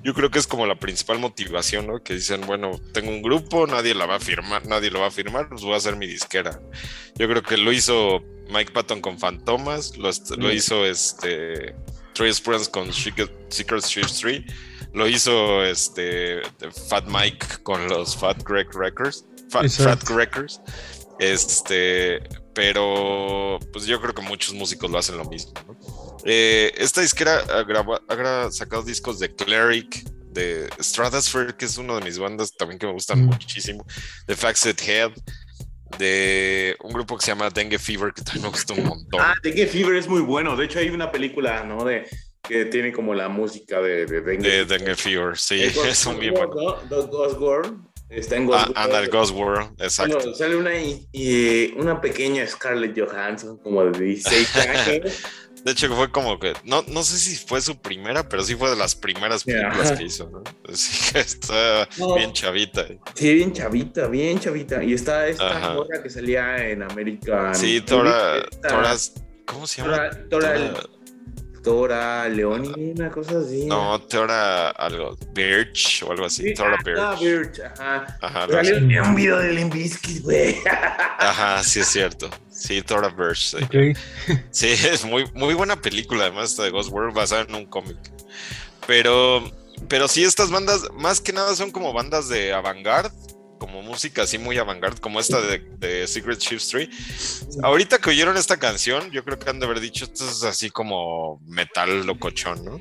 Yo 0.04 0.14
creo 0.14 0.30
que 0.30 0.38
es 0.38 0.46
como 0.46 0.68
la 0.68 0.78
principal 0.78 1.18
motivación, 1.18 1.88
¿no? 1.88 2.04
Que 2.04 2.14
dicen, 2.14 2.42
bueno, 2.46 2.80
tengo 2.94 3.10
un 3.10 3.24
grupo, 3.24 3.66
nadie 3.66 3.96
la 3.96 4.06
va 4.06 4.18
a 4.18 4.20
firmar, 4.20 4.68
nadie 4.68 4.92
lo 4.92 5.00
va 5.00 5.08
a 5.08 5.12
firmar, 5.12 5.50
pues 5.50 5.64
voy 5.64 5.74
a 5.74 5.78
hacer 5.78 5.96
mi 5.96 6.06
disquera. 6.06 6.62
Yo 7.16 7.28
creo 7.28 7.42
que 7.42 7.58
lo 7.58 7.74
hizo 7.74 8.24
Mike 8.50 8.72
Patton 8.74 9.02
con 9.02 9.18
Fantomas, 9.18 9.98
lo, 9.98 10.12
lo 10.38 10.54
hizo 10.54 10.86
este 10.86 11.74
Trace 12.14 12.70
con 12.70 12.94
Secret, 12.94 13.32
Secret 13.50 13.84
Chief 13.84 14.06
Street 14.06 14.46
lo 14.96 15.08
hizo 15.08 15.64
este 15.64 16.42
Fat 16.90 17.06
Mike 17.08 17.46
con 17.64 17.88
los 17.88 18.16
Fat 18.16 18.42
Greg 18.44 18.68
Records. 18.74 19.26
Fat, 19.50 19.70
Fat 19.70 20.02
Records. 20.10 20.62
Este, 21.20 22.22
pero 22.54 23.60
pues 23.74 23.86
yo 23.86 24.02
creo 24.02 24.16
que 24.16 24.22
muchos 24.22 24.54
músicos 24.54 24.90
lo 24.90 24.98
hacen 24.98 25.18
lo 25.18 25.26
mismo. 25.26 25.54
Eh, 26.24 26.74
esta 26.78 27.02
disquera 27.02 27.44
ha, 27.50 28.52
sacado 28.52 28.84
discos 28.84 29.20
de 29.20 29.36
Cleric, 29.36 30.04
de 30.32 30.70
Stratosphere, 30.80 31.56
que 31.56 31.66
es 31.66 31.78
una 31.78 31.96
de 31.96 32.02
mis 32.02 32.18
bandas 32.18 32.56
también 32.56 32.80
que 32.80 32.88
me 32.88 32.94
gustan 32.94 33.26
muchísimo, 33.26 33.86
de 34.28 34.36
Faxed 34.36 34.78
Head, 34.82 35.12
de 36.00 36.76
un 36.82 36.94
grupo 36.94 37.18
que 37.18 37.26
se 37.26 37.32
llama 37.32 37.50
Dengue 37.50 37.80
Fever, 37.80 38.14
que 38.14 38.22
también 38.22 38.46
me 38.46 38.50
gusta 38.50 38.74
un 38.74 38.86
montón. 38.86 39.22
Ah, 39.22 39.36
Dengue 39.44 39.68
Fever 39.68 39.96
es 39.96 40.08
muy 40.08 40.22
bueno. 40.22 40.56
De 40.56 40.66
hecho, 40.66 40.80
hay 40.80 40.90
una 40.90 41.12
película, 41.12 41.64
¿no? 41.64 41.84
De 41.84 42.08
que 42.48 42.66
tiene 42.66 42.92
como 42.92 43.14
la 43.14 43.30
música 43.30 43.82
de, 43.82 44.06
de 44.06 44.22
Dengue. 44.22 44.50
De 44.50 44.66
Dengue 44.66 44.96
Fever, 44.96 45.38
sí, 45.38 45.62
es 45.64 46.06
un 46.06 46.20
bien 46.20 46.34
bueno. 46.34 46.78
Ghost 46.90 47.40
World. 47.40 47.78
Está 48.10 48.36
en 48.38 48.46
Ghost 48.46 48.72
ah, 48.76 48.88
World. 48.88 49.12
Ghost 49.12 49.34
World, 49.36 49.82
exacto. 49.82 50.34
sale 50.36 50.56
una, 50.56 50.72
y, 50.78 51.74
una 51.78 52.00
pequeña 52.00 52.46
Scarlett 52.46 52.98
Johansson, 52.98 53.58
como 53.58 53.84
de 53.86 54.00
16 54.00 54.56
años. 54.56 55.24
De 55.64 55.72
hecho, 55.72 55.94
fue 55.96 56.12
como 56.12 56.40
que, 56.40 56.54
no, 56.64 56.84
no 56.88 57.02
sé 57.02 57.18
si 57.18 57.36
fue 57.36 57.60
su 57.60 57.82
primera, 57.82 58.30
pero 58.30 58.44
sí 58.44 58.54
fue 58.54 58.70
de 58.70 58.76
las 58.76 58.94
primeras 58.94 59.44
películas 59.44 59.94
que 59.94 60.04
hizo, 60.04 60.30
¿no? 60.30 60.44
Así 60.72 61.12
que 61.12 61.20
está 61.20 61.90
bien 62.16 62.32
chavita. 62.34 62.86
Sí, 63.16 63.34
bien 63.34 63.52
chavita, 63.52 64.08
bien 64.08 64.40
chavita. 64.40 64.84
Y 64.84 64.94
está 64.94 65.28
esta 65.28 65.74
morra 65.74 66.04
que 66.04 66.10
salía 66.12 66.70
en 66.70 66.84
América. 66.84 67.56
Sí, 67.56 67.82
Tora, 67.82 68.46
Tora, 68.62 68.96
¿cómo 69.46 69.66
se 69.66 69.82
llama? 69.82 70.12
Tora, 70.30 70.30
Tora, 70.30 70.54
Tora 70.54 70.95
Leoni, 72.30 72.92
una 72.92 73.10
cosa 73.10 73.40
así. 73.40 73.66
No, 73.66 74.00
Tora 74.02 74.70
algo, 74.70 75.18
Birch 75.34 76.04
o 76.04 76.12
algo 76.12 76.26
así. 76.26 76.54
Tora 76.54 76.78
Birch. 76.84 77.00
Ah, 77.00 77.18
Birch, 77.20 77.60
ajá. 77.60 78.18
Ajá. 78.22 78.48
Salió 78.50 79.04
un 79.04 79.16
video 79.16 79.40
de 79.40 79.54
Limbiskit, 79.54 80.24
güey. 80.24 80.58
Ajá, 81.20 81.64
sí 81.64 81.80
es 81.80 81.88
cierto. 81.88 82.30
Sí, 82.50 82.82
Tora 82.82 83.10
Birch. 83.10 83.56
Sí, 84.52 84.68
es 84.68 85.04
muy, 85.06 85.30
muy 85.34 85.54
buena 85.54 85.82
película, 85.82 86.26
además, 86.26 86.52
esta 86.52 86.64
de 86.64 86.70
Ghost 86.70 86.92
World, 86.92 87.16
basada 87.16 87.42
en 87.42 87.56
un 87.56 87.66
cómic. 87.66 87.98
Pero, 88.88 89.44
pero 89.90 90.08
sí, 90.08 90.24
estas 90.24 90.52
bandas, 90.52 90.84
más 90.94 91.20
que 91.20 91.34
nada, 91.34 91.56
son 91.56 91.72
como 91.72 91.94
bandas 91.94 92.30
de 92.30 92.54
avant-garde 92.54 93.10
como 93.66 93.82
música 93.82 94.22
así 94.22 94.38
muy 94.38 94.60
avant-garde, 94.60 95.02
como 95.02 95.20
esta 95.20 95.42
de, 95.42 96.06
Secret 96.06 96.38
Chief 96.38 96.62
Street. 96.62 96.90
Ahorita 97.64 97.98
que 97.98 98.12
oyeron 98.12 98.38
esta 98.38 98.58
canción, 98.58 99.10
yo 99.10 99.24
creo 99.24 99.40
que 99.40 99.50
han 99.50 99.60
de 99.60 99.66
haber 99.66 99.80
dicho, 99.80 100.06
esto 100.06 100.24
es 100.24 100.44
así 100.44 100.70
como 100.70 101.42
metal 101.48 102.06
locochón, 102.06 102.64
¿no? 102.64 102.80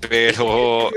Pero... 0.00 0.90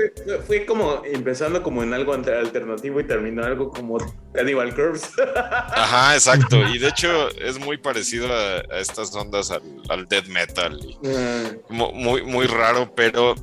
Fue, 0.48 0.66
como 0.66 1.02
empezando 1.04 1.62
como 1.62 1.84
en 1.84 1.94
algo 1.94 2.12
alternativo 2.12 2.98
y 2.98 3.04
terminó 3.04 3.44
algo 3.44 3.70
como 3.70 3.98
Cannibal 4.34 4.74
Curves. 4.74 5.12
Ajá, 5.36 6.14
exacto. 6.14 6.56
Y 6.68 6.78
de 6.78 6.88
hecho 6.88 7.28
es 7.38 7.56
muy 7.60 7.78
parecido 7.78 8.28
a, 8.32 8.58
estas 8.80 9.14
ondas 9.14 9.52
al, 9.52 10.08
death 10.08 10.26
metal. 10.26 10.78
Ah. 11.06 11.52
muy, 11.70 12.24
muy 12.24 12.46
raro, 12.46 12.92
pero 12.96 13.36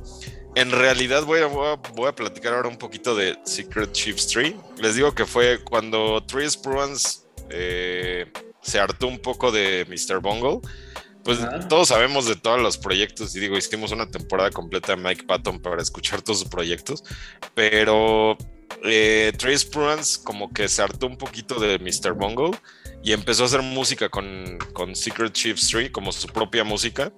en 0.58 0.72
realidad 0.72 1.22
voy 1.24 1.40
a, 1.40 1.46
voy 1.46 2.08
a, 2.08 2.14
platicar 2.14 2.52
ahora 2.52 2.68
un 2.68 2.76
poquito 2.76 3.14
de 3.14 3.38
Secret 3.44 3.92
Chiefs 3.92 4.26
Tree. 4.26 4.56
Les 4.78 4.96
digo 4.96 5.14
que 5.14 5.24
fue 5.24 5.62
cuando 5.62 6.20
Tris 6.26 6.60
Bruins 6.60 7.24
eh, 7.48 8.26
se 8.60 8.80
hartó 8.80 9.06
un 9.06 9.20
poco 9.20 9.52
de 9.52 9.86
Mr. 9.88 10.18
Bungle. 10.18 10.58
Pues 11.22 11.38
todos 11.68 11.88
sabemos 11.88 12.26
de 12.26 12.34
todos 12.34 12.60
los 12.60 12.76
proyectos 12.76 13.36
y 13.36 13.40
digo, 13.40 13.56
hicimos 13.56 13.92
una 13.92 14.10
temporada 14.10 14.50
completa 14.50 14.96
de 14.96 15.02
Mike 15.02 15.26
Patton 15.26 15.60
para 15.60 15.80
escuchar 15.80 16.22
todos 16.22 16.40
sus 16.40 16.48
proyectos, 16.48 17.04
pero 17.54 18.36
eh, 18.82 19.32
Trace 19.36 19.68
como 20.24 20.52
que 20.52 20.68
se 20.68 20.82
hartó 20.82 21.06
un 21.06 21.18
poquito 21.18 21.60
de 21.60 21.78
Mr. 21.78 22.14
Bungle 22.14 22.58
y 23.04 23.12
empezó 23.12 23.42
a 23.42 23.46
hacer 23.46 23.62
música 23.62 24.08
con, 24.08 24.58
con 24.72 24.96
Secret 24.96 25.32
Chiefs 25.32 25.68
Tree 25.68 25.92
como 25.92 26.10
su 26.12 26.28
propia 26.28 26.64
música 26.64 27.12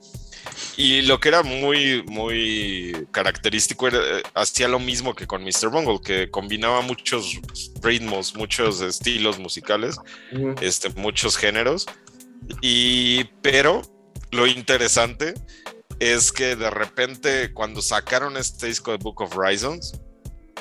y 0.76 1.02
lo 1.02 1.20
que 1.20 1.28
era 1.28 1.42
muy, 1.42 2.02
muy 2.04 3.06
característico 3.10 3.88
era, 3.88 3.98
eh, 3.98 4.22
hacía 4.34 4.68
lo 4.68 4.78
mismo 4.78 5.14
que 5.14 5.26
con 5.26 5.42
Mr. 5.42 5.70
Bungle, 5.70 6.00
que 6.00 6.30
combinaba 6.30 6.80
muchos 6.80 7.38
ritmos, 7.82 8.34
muchos 8.34 8.80
estilos 8.80 9.38
musicales, 9.38 9.96
este, 10.60 10.90
muchos 10.90 11.36
géneros. 11.36 11.86
Y, 12.60 13.24
pero 13.42 13.82
lo 14.30 14.46
interesante 14.46 15.34
es 15.98 16.32
que 16.32 16.56
de 16.56 16.70
repente 16.70 17.52
cuando 17.52 17.82
sacaron 17.82 18.36
este 18.36 18.66
disco 18.66 18.92
de 18.92 18.96
Book 18.96 19.20
of 19.20 19.36
Horizons, 19.36 20.00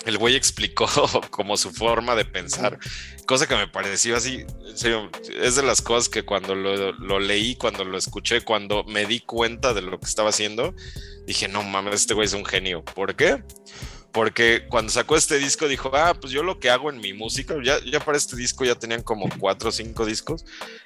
el 0.10 0.18
güey 0.18 0.36
explicó 0.36 0.88
como 1.32 1.58
su 1.58 1.72
forma 1.72 2.16
de 2.16 2.26
pensar, 2.26 2.78
cosa 3.26 3.48
que 3.48 3.56
me 3.56 3.68
pareció 3.68 4.18
así, 4.18 4.46
es 5.42 5.56
de 5.56 5.64
las 5.64 5.82
cosas 5.82 6.10
que 6.10 6.24
cuando 6.24 6.56
lo, 6.56 7.20
leí, 7.20 7.56
cuando 7.56 7.86
lo 7.86 7.98
escuché, 7.98 8.42
cuando 8.42 8.84
me 8.84 9.06
di 9.06 9.22
cuenta 9.22 9.74
de 9.74 9.82
lo 9.82 10.00
que 10.00 10.06
estaba 10.06 10.30
haciendo, 10.30 10.76
dije, 11.26 11.48
no 11.48 11.64
mames, 11.64 11.96
este 11.96 12.14
güey 12.14 12.26
es 12.26 12.34
un 12.34 12.46
genio. 12.46 12.84
¿Por 12.84 13.16
qué? 13.16 13.44
Porque 14.12 14.66
cuando 14.68 14.92
sacó 14.92 15.16
este 15.16 15.38
disco 15.38 15.68
dijo, 15.68 15.92
ah, 15.94 16.16
pues 16.20 16.34
yo 16.34 16.42
lo 16.42 16.60
que 16.60 16.72
hago 16.72 16.90
en 16.90 17.00
mi 17.00 17.14
música, 17.14 17.56
ya, 17.64 18.00
para 18.00 18.18
este 18.18 18.36
disco 18.36 18.66
ya 18.66 18.74
tenían 18.74 19.04
como 19.04 19.30
cuatro 19.38 19.70
o 19.70 19.72
cinco 19.72 20.06
discos, 20.06 20.44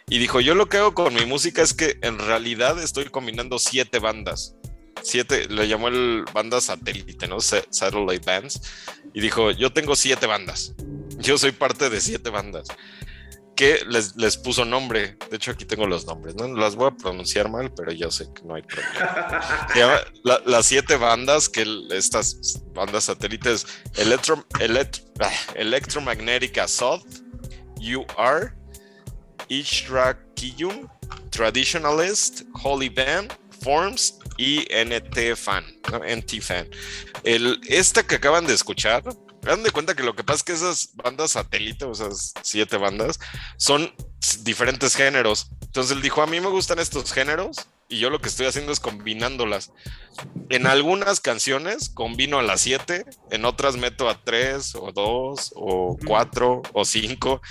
y 0.10 0.20
dijo, 0.20 0.42
yo 0.42 0.56
lo 0.56 0.68
que 0.68 0.78
hago 0.78 0.94
con 0.94 1.14
mi 1.14 1.26
música 1.26 1.62
es 1.62 1.74
que 1.74 1.98
en 2.02 2.20
realidad 2.20 2.82
estoy 2.82 3.06
combinando 3.06 3.58
siete 3.60 4.00
bandas 4.00 4.56
siete, 5.04 5.48
le 5.50 5.68
llamó 5.68 5.90
el 5.90 6.26
banda 6.34 6.62
satélite, 6.62 7.28
¿no? 7.28 7.40
Satellite 7.40 8.26
Bands. 8.26 8.62
Y 9.14 9.22
dijo, 9.22 9.52
yo 9.52 9.72
tengo 9.72 9.96
siete 9.96 10.26
bandas. 10.26 10.74
Yo 11.20 11.38
soy 11.38 11.52
parte 11.52 11.90
de 11.90 12.02
siete 12.02 12.30
bandas. 12.30 12.68
Que 13.56 13.82
les, 13.88 14.16
les 14.16 14.36
puso 14.38 14.66
nombre. 14.66 15.16
De 15.30 15.38
hecho, 15.38 15.52
aquí 15.52 15.64
tengo 15.66 15.86
los 15.86 16.08
nombres, 16.08 16.34
¿no? 16.36 16.48
Las 16.48 16.76
voy 16.76 16.88
a 16.88 16.92
pronunciar 16.92 17.50
mal, 17.50 17.72
pero 17.72 17.92
yo 17.92 18.10
sé 18.10 18.28
que 18.34 18.42
no 18.44 18.56
hay 18.56 18.64
problema. 18.64 20.00
las 20.46 20.66
siete 20.66 20.96
bandas, 20.96 21.50
que 21.50 21.64
estas 21.92 22.64
bandas 22.74 23.04
satélites, 23.06 23.68
Electro, 23.96 24.44
ah, 25.20 25.32
Electromagnetic 25.56 26.58
Assault, 26.58 27.06
UR, 27.80 28.56
Ishrakiyum, 29.50 30.88
Traditionalist, 31.30 32.42
Holy 32.64 32.90
Band, 32.90 33.32
Forms 33.62 34.20
y 34.44 34.68
NT 34.70 35.38
Fan, 35.38 35.64
NT 36.06 36.42
Fan. 36.42 36.68
El, 37.24 37.62
esta 37.70 38.04
que 38.04 38.16
acaban 38.16 38.46
de 38.46 38.54
escuchar, 38.54 39.04
dan 39.42 39.64
de 39.64 39.72
cuenta 39.72 39.96
que 39.96 40.04
lo 40.04 40.16
que 40.16 40.24
pasa 40.24 40.38
es 40.38 40.44
que 40.44 40.52
esas 40.52 40.90
bandas 40.96 41.32
satélite, 41.32 41.86
o 41.86 41.94
esas 41.94 42.34
siete 42.42 42.76
bandas, 42.76 43.20
son 43.56 43.94
diferentes 44.42 44.96
géneros. 44.96 45.50
Entonces 45.62 45.96
él 45.96 46.02
dijo, 46.02 46.22
a 46.22 46.28
mí 46.28 46.42
me 46.42 46.50
gustan 46.50 46.80
estos 46.80 47.14
géneros 47.14 47.70
y 47.88 48.00
yo 48.00 48.10
lo 48.10 48.20
que 48.20 48.28
estoy 48.28 48.48
haciendo 48.48 48.74
es 48.74 48.82
combinándolas. 48.82 49.72
En 50.50 50.68
algunas 50.68 51.22
canciones 51.22 51.90
combino 51.90 52.38
a 52.38 52.44
las 52.44 52.62
siete, 52.62 53.06
en 53.32 53.46
otras 53.46 53.78
meto 53.78 54.10
a 54.10 54.22
tres 54.22 54.76
o 54.76 54.92
dos 54.92 55.54
o 55.56 55.98
cuatro 56.06 56.64
o 56.74 56.84
cinco 56.84 57.42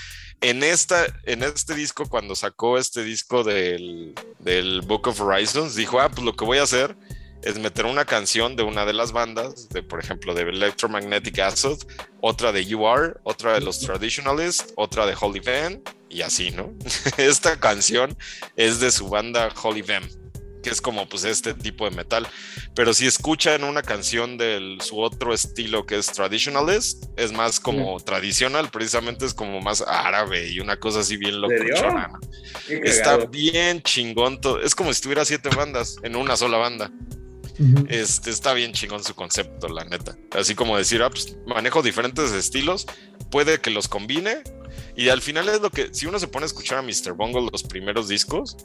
en, 0.42 0.62
esta, 0.62 1.06
en 1.24 1.42
este 1.42 1.74
disco, 1.74 2.08
cuando 2.08 2.34
sacó 2.36 2.78
este 2.78 3.02
disco 3.02 3.44
del, 3.44 4.14
del, 4.40 4.82
Book 4.82 5.08
of 5.08 5.20
Horizons, 5.20 5.74
dijo, 5.74 6.00
ah, 6.00 6.10
pues 6.10 6.24
lo 6.24 6.36
que 6.36 6.44
voy 6.44 6.58
a 6.58 6.64
hacer 6.64 6.96
es 7.42 7.58
meter 7.58 7.86
una 7.86 8.04
canción 8.04 8.54
de 8.54 8.62
una 8.62 8.84
de 8.84 8.92
las 8.92 9.12
bandas, 9.12 9.68
de 9.70 9.82
por 9.82 10.00
ejemplo 10.00 10.34
de 10.34 10.42
Electromagnetic 10.42 11.38
Acid, 11.38 11.78
otra 12.20 12.52
de 12.52 12.64
You 12.64 12.86
Are, 12.86 13.14
otra 13.24 13.54
de 13.54 13.60
los 13.60 13.80
Traditionalists, 13.80 14.72
otra 14.76 15.06
de 15.06 15.16
Holy 15.18 15.40
Van, 15.40 15.82
y 16.08 16.22
así, 16.22 16.50
¿no? 16.50 16.72
Esta 17.16 17.58
canción 17.58 18.16
es 18.56 18.80
de 18.80 18.90
su 18.90 19.08
banda 19.08 19.48
Holy 19.62 19.82
Van 19.82 20.21
que 20.62 20.70
es 20.70 20.80
como 20.80 21.08
pues 21.08 21.24
este 21.24 21.54
tipo 21.54 21.88
de 21.88 21.94
metal. 21.94 22.26
Pero 22.74 22.94
si 22.94 23.06
escuchan 23.06 23.64
una 23.64 23.82
canción 23.82 24.38
de 24.38 24.78
su 24.80 25.00
otro 25.00 25.34
estilo 25.34 25.84
que 25.86 25.98
es 25.98 26.06
traditionalist, 26.06 27.04
es 27.16 27.32
más 27.32 27.60
como 27.60 27.98
tradicional, 28.00 28.70
precisamente 28.70 29.26
es 29.26 29.34
como 29.34 29.60
más 29.60 29.82
árabe 29.86 30.48
y 30.50 30.60
una 30.60 30.78
cosa 30.78 31.00
así 31.00 31.16
bien 31.16 31.40
locochona. 31.40 32.10
Está 32.68 33.18
bien 33.26 33.82
chingón 33.82 34.40
todo. 34.40 34.60
Es 34.60 34.74
como 34.74 34.92
si 34.94 35.02
tuviera 35.02 35.24
siete 35.24 35.48
bandas 35.50 35.96
en 36.02 36.16
una 36.16 36.36
sola 36.36 36.58
banda. 36.58 36.90
Este 37.88 38.30
está 38.30 38.54
bien 38.54 38.72
chingón 38.72 39.04
su 39.04 39.14
concepto, 39.14 39.68
la 39.68 39.84
neta. 39.84 40.16
Así 40.32 40.54
como 40.54 40.76
decir, 40.76 41.02
ah, 41.02 41.10
pues 41.10 41.36
manejo 41.46 41.82
diferentes 41.82 42.32
estilos, 42.32 42.86
puede 43.30 43.60
que 43.60 43.70
los 43.70 43.88
combine 43.88 44.42
Y 44.96 45.08
al 45.10 45.20
final 45.20 45.48
es 45.48 45.60
lo 45.60 45.70
que, 45.70 45.92
si 45.92 46.06
uno 46.06 46.18
se 46.18 46.28
pone 46.28 46.44
a 46.44 46.46
escuchar 46.46 46.78
a 46.78 46.82
Mr. 46.82 47.12
Bungle 47.12 47.48
los 47.52 47.62
primeros 47.62 48.08
discos, 48.08 48.56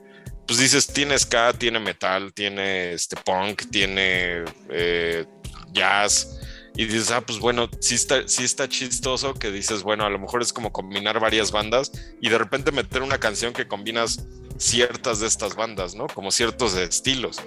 pues 0.47 0.59
dices, 0.59 0.87
tiene 0.87 1.19
ska, 1.19 1.53
tiene 1.53 1.79
metal, 1.79 2.33
tiene 2.33 2.93
este 2.93 3.17
punk, 3.17 3.69
tiene 3.69 4.45
eh, 4.69 5.25
jazz. 5.73 6.39
Y 6.75 6.85
dices, 6.85 7.11
ah, 7.11 7.21
pues 7.21 7.39
bueno, 7.39 7.69
sí 7.81 7.95
está, 7.95 8.27
sí 8.27 8.43
está 8.43 8.69
chistoso 8.69 9.33
que 9.33 9.51
dices, 9.51 9.83
bueno, 9.83 10.05
a 10.05 10.09
lo 10.09 10.19
mejor 10.19 10.41
es 10.41 10.53
como 10.53 10.71
combinar 10.71 11.19
varias 11.19 11.51
bandas 11.51 11.91
y 12.21 12.29
de 12.29 12.37
repente 12.37 12.71
meter 12.71 13.01
una 13.01 13.17
canción 13.17 13.51
que 13.51 13.67
combinas 13.67 14.25
ciertas 14.57 15.19
de 15.19 15.27
estas 15.27 15.55
bandas, 15.55 15.95
¿no? 15.95 16.07
Como 16.07 16.31
ciertos 16.31 16.75
estilos. 16.75 17.41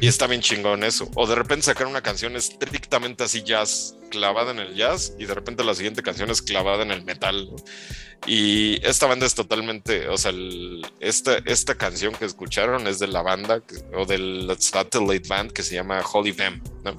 Y 0.00 0.06
está 0.08 0.26
bien 0.26 0.40
chingón 0.40 0.84
eso. 0.84 1.10
O 1.14 1.26
de 1.26 1.34
repente 1.34 1.66
sacar 1.66 1.86
una 1.86 2.02
canción 2.02 2.36
estrictamente 2.36 3.24
así 3.24 3.42
jazz, 3.42 3.96
clavada 4.10 4.50
en 4.50 4.58
el 4.58 4.74
jazz, 4.74 5.14
y 5.18 5.26
de 5.26 5.34
repente 5.34 5.64
la 5.64 5.74
siguiente 5.74 6.02
canción 6.02 6.30
es 6.30 6.42
clavada 6.42 6.82
en 6.82 6.90
el 6.90 7.04
metal. 7.04 7.48
Y 8.26 8.84
esta 8.86 9.06
banda 9.06 9.26
es 9.26 9.34
totalmente, 9.34 10.08
o 10.08 10.18
sea, 10.18 10.32
esta, 11.00 11.38
esta 11.46 11.74
canción 11.74 12.14
que 12.14 12.26
escucharon 12.26 12.86
es 12.86 12.98
de 12.98 13.06
la 13.06 13.22
banda 13.22 13.62
o 13.94 14.04
del 14.04 14.54
Satellite 14.58 15.26
Band 15.26 15.52
que 15.52 15.62
se 15.62 15.74
llama 15.74 16.02
Holy 16.12 16.32
Vamp, 16.32 16.66
¿no? 16.84 16.94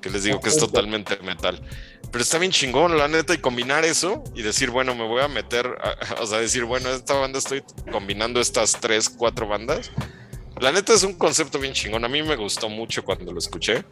Que 0.00 0.10
les 0.10 0.24
digo 0.24 0.40
que 0.40 0.48
es 0.48 0.58
totalmente 0.58 1.18
metal. 1.18 1.60
Pero 2.10 2.22
está 2.22 2.38
bien 2.38 2.50
chingón, 2.50 2.96
la 2.96 3.08
neta, 3.08 3.34
y 3.34 3.38
combinar 3.38 3.84
eso 3.84 4.24
y 4.34 4.42
decir, 4.42 4.70
bueno, 4.70 4.94
me 4.94 5.06
voy 5.06 5.22
a 5.22 5.28
meter, 5.28 5.66
o 6.20 6.26
sea, 6.26 6.38
decir, 6.38 6.64
bueno, 6.64 6.90
esta 6.90 7.14
banda 7.14 7.38
estoy 7.38 7.62
combinando 7.92 8.40
estas 8.40 8.80
tres, 8.80 9.08
cuatro 9.08 9.46
bandas 9.46 9.90
la 10.60 10.72
neta 10.72 10.94
es 10.94 11.02
un 11.02 11.14
concepto 11.14 11.58
bien 11.58 11.74
chingón. 11.74 12.04
A 12.04 12.08
mí 12.08 12.22
me 12.22 12.36
gustó 12.36 12.68
mucho 12.68 13.04
cuando 13.04 13.32
lo 13.32 13.38
escuché. 13.38 13.84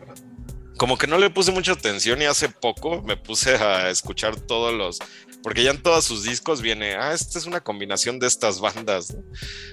Como 0.76 0.98
que 0.98 1.06
no 1.06 1.18
le 1.18 1.30
puse 1.30 1.52
mucha 1.52 1.72
atención 1.72 2.20
y 2.20 2.24
hace 2.24 2.48
poco 2.48 3.00
me 3.02 3.16
puse 3.16 3.54
a 3.54 3.90
escuchar 3.90 4.34
todos 4.40 4.74
los, 4.74 4.98
porque 5.44 5.62
ya 5.62 5.70
en 5.70 5.80
todos 5.80 6.04
sus 6.04 6.24
discos 6.24 6.62
viene, 6.62 6.94
ah, 6.94 7.12
esta 7.12 7.38
es 7.38 7.46
una 7.46 7.60
combinación 7.60 8.18
de 8.18 8.26
estas 8.26 8.60
bandas. 8.60 9.14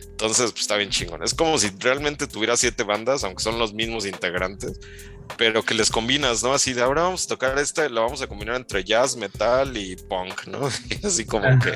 Entonces, 0.04 0.52
pues 0.52 0.62
está 0.62 0.76
bien 0.76 0.90
chingón. 0.90 1.24
Es 1.24 1.34
como 1.34 1.58
si 1.58 1.72
realmente 1.80 2.28
tuviera 2.28 2.56
siete 2.56 2.84
bandas, 2.84 3.24
aunque 3.24 3.42
son 3.42 3.58
los 3.58 3.74
mismos 3.74 4.06
integrantes, 4.06 4.80
pero 5.38 5.64
que 5.64 5.74
les 5.74 5.90
combinas, 5.90 6.44
¿no? 6.44 6.54
Así 6.54 6.74
de 6.74 6.84
ahora 6.84 7.04
vamos 7.04 7.26
a 7.26 7.30
tocar 7.30 7.58
esta, 7.58 7.88
la 7.90 8.02
vamos 8.02 8.22
a 8.22 8.28
combinar 8.28 8.58
entre 8.58 8.84
jazz, 8.84 9.16
metal 9.16 9.76
y 9.76 9.96
punk, 9.96 10.46
¿no? 10.48 10.70
Y 10.90 11.08
así 11.08 11.26
como 11.26 11.48
que 11.60 11.76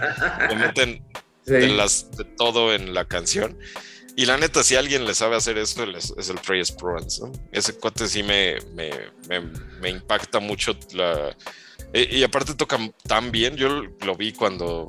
le 0.49 0.55
meten 0.55 1.03
las, 1.45 2.11
de 2.11 2.25
todo 2.25 2.75
en 2.75 2.93
la 2.93 3.05
canción. 3.05 3.57
Y 4.17 4.25
la 4.25 4.37
neta, 4.37 4.63
si 4.63 4.75
alguien 4.75 5.05
le 5.05 5.13
sabe 5.13 5.35
hacer 5.35 5.57
eso, 5.57 5.83
es 5.83 6.29
el 6.29 6.39
Frey 6.39 6.63
Sprance, 6.63 7.21
¿no? 7.21 7.33
Ese 7.51 7.73
cuate 7.73 8.07
sí 8.07 8.23
me, 8.23 8.57
me, 8.73 8.89
me, 9.81 9.89
impacta 9.89 10.39
mucho. 10.39 10.77
La... 10.93 11.35
Y, 11.93 12.23
aparte 12.23 12.53
toca 12.53 12.79
tan 13.07 13.31
bien. 13.31 13.57
Yo 13.57 13.83
lo 14.05 14.15
vi 14.15 14.31
cuando 14.31 14.87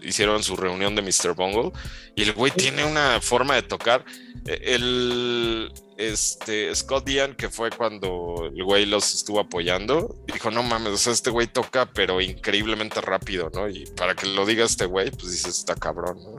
hicieron 0.00 0.42
su 0.42 0.56
reunión 0.56 0.94
de 0.94 1.02
Mr. 1.02 1.34
Bungle. 1.34 1.72
Y 2.14 2.22
el 2.22 2.32
güey 2.32 2.50
tiene 2.50 2.84
una 2.84 3.20
forma 3.20 3.56
de 3.56 3.62
tocar. 3.62 4.06
E, 4.46 4.74
el 4.74 5.70
este, 5.98 6.74
Scott 6.74 7.06
Ian, 7.10 7.34
que 7.34 7.50
fue 7.50 7.68
cuando 7.70 8.50
el 8.54 8.64
güey 8.64 8.86
los 8.86 9.14
estuvo 9.14 9.40
apoyando, 9.40 10.16
dijo: 10.32 10.50
No 10.50 10.62
mames, 10.62 10.94
o 10.94 10.96
sea, 10.96 11.12
este 11.12 11.28
güey 11.28 11.46
toca, 11.46 11.90
pero 11.92 12.22
increíblemente 12.22 13.02
rápido, 13.02 13.50
¿no? 13.52 13.68
Y 13.68 13.84
para 13.96 14.14
que 14.14 14.26
lo 14.28 14.46
diga 14.46 14.64
este 14.64 14.86
güey, 14.86 15.10
pues 15.10 15.30
dices: 15.32 15.58
Está 15.58 15.74
cabrón, 15.74 16.22
¿no? 16.22 16.36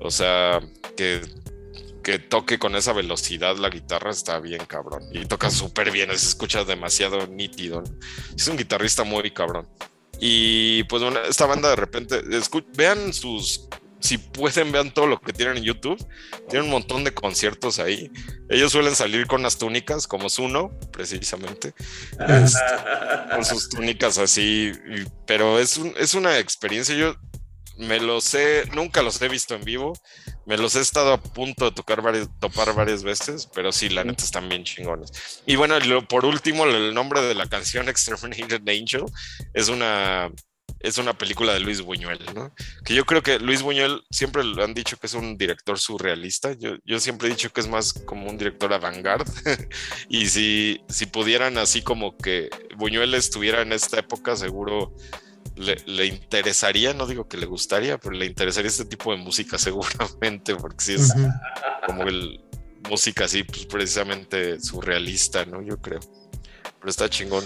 O 0.00 0.10
sea, 0.10 0.60
que 0.96 1.20
que 2.02 2.18
toque 2.18 2.58
con 2.58 2.76
esa 2.76 2.92
velocidad 2.92 3.56
la 3.56 3.68
guitarra 3.68 4.10
está 4.10 4.40
bien 4.40 4.64
cabrón. 4.66 5.04
Y 5.12 5.26
toca 5.26 5.50
súper 5.50 5.90
bien, 5.90 6.08
se 6.10 6.26
escucha 6.26 6.64
demasiado 6.64 7.26
nítido. 7.26 7.82
Es 8.36 8.48
un 8.48 8.56
guitarrista 8.56 9.04
muy 9.04 9.30
cabrón. 9.30 9.68
Y 10.18 10.84
pues 10.84 11.02
bueno, 11.02 11.20
esta 11.22 11.46
banda 11.46 11.70
de 11.70 11.76
repente, 11.76 12.22
vean 12.76 13.12
sus, 13.12 13.68
si 14.00 14.18
pueden, 14.18 14.70
vean 14.70 14.92
todo 14.92 15.06
lo 15.06 15.20
que 15.20 15.32
tienen 15.32 15.58
en 15.58 15.64
YouTube. 15.64 15.96
Tienen 16.48 16.66
un 16.66 16.72
montón 16.72 17.04
de 17.04 17.14
conciertos 17.14 17.78
ahí. 17.78 18.10
Ellos 18.48 18.72
suelen 18.72 18.94
salir 18.94 19.26
con 19.26 19.42
las 19.42 19.56
túnicas, 19.56 20.06
como 20.06 20.28
Zuno, 20.28 20.78
precisamente. 20.92 21.74
con 23.30 23.44
sus 23.44 23.68
túnicas 23.70 24.18
así. 24.18 24.72
Pero 25.26 25.58
es, 25.58 25.78
un, 25.78 25.94
es 25.96 26.14
una 26.14 26.38
experiencia. 26.38 26.94
Yo 26.94 27.14
me 27.80 27.98
los 27.98 28.34
he, 28.34 28.64
nunca 28.74 29.02
los 29.02 29.20
he 29.22 29.28
visto 29.28 29.54
en 29.54 29.64
vivo. 29.64 29.92
Me 30.46 30.56
los 30.56 30.76
he 30.76 30.80
estado 30.80 31.12
a 31.12 31.22
punto 31.22 31.66
de 31.66 31.72
tocar 31.72 32.02
topar 32.38 32.74
varias 32.74 33.02
veces, 33.02 33.48
pero 33.54 33.72
sí, 33.72 33.88
la 33.88 34.04
neta 34.04 34.24
están 34.24 34.48
bien 34.48 34.64
chingones. 34.64 35.42
Y 35.46 35.56
bueno, 35.56 35.76
por 36.08 36.24
último, 36.24 36.64
el 36.64 36.94
nombre 36.94 37.22
de 37.22 37.34
la 37.34 37.48
canción 37.48 37.88
Exterminated 37.88 38.62
Angel 38.68 39.04
es 39.54 39.68
una, 39.68 40.30
es 40.80 40.98
una 40.98 41.16
película 41.16 41.52
de 41.52 41.60
Luis 41.60 41.80
Buñuel, 41.80 42.18
¿no? 42.34 42.52
Que 42.84 42.94
yo 42.94 43.06
creo 43.06 43.22
que 43.22 43.38
Luis 43.38 43.62
Buñuel 43.62 44.02
siempre 44.10 44.44
lo 44.44 44.62
han 44.64 44.74
dicho 44.74 44.96
que 44.98 45.06
es 45.06 45.14
un 45.14 45.38
director 45.38 45.78
surrealista. 45.78 46.52
Yo, 46.52 46.76
yo 46.84 47.00
siempre 47.00 47.28
he 47.28 47.30
dicho 47.30 47.52
que 47.52 47.60
es 47.60 47.68
más 47.68 47.92
como 47.92 48.28
un 48.28 48.36
director 48.36 48.72
avant-garde. 48.72 49.30
y 50.08 50.26
si, 50.26 50.80
si 50.88 51.06
pudieran 51.06 51.58
así 51.58 51.82
como 51.82 52.16
que 52.16 52.50
Buñuel 52.76 53.14
estuviera 53.14 53.62
en 53.62 53.72
esta 53.72 53.98
época, 53.98 54.36
seguro 54.36 54.94
le, 55.60 56.06
interesaría, 56.06 56.94
no 56.94 57.06
digo 57.06 57.28
que 57.28 57.36
le 57.36 57.46
gustaría, 57.46 57.98
pero 57.98 58.14
le 58.14 58.26
interesaría 58.26 58.68
este 58.68 58.84
tipo 58.84 59.12
de 59.12 59.18
música 59.18 59.58
seguramente, 59.58 60.56
porque 60.56 60.84
sí 60.84 60.94
es 60.94 61.12
como 61.86 62.04
el 62.04 62.40
música 62.88 63.24
así, 63.24 63.44
pues 63.44 63.66
precisamente 63.66 64.60
surrealista, 64.60 65.44
¿no? 65.44 65.62
Yo 65.62 65.78
creo. 65.78 66.00
Pero 66.78 66.90
está 66.90 67.08
chingón. 67.08 67.44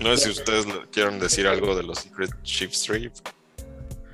No 0.00 0.16
sé 0.16 0.24
si 0.24 0.30
ustedes 0.30 0.66
quieren 0.92 1.18
decir 1.18 1.46
algo 1.46 1.74
de 1.74 1.82
los 1.82 2.00
Secret 2.00 2.30
Chief 2.42 2.70
Street. 2.72 3.12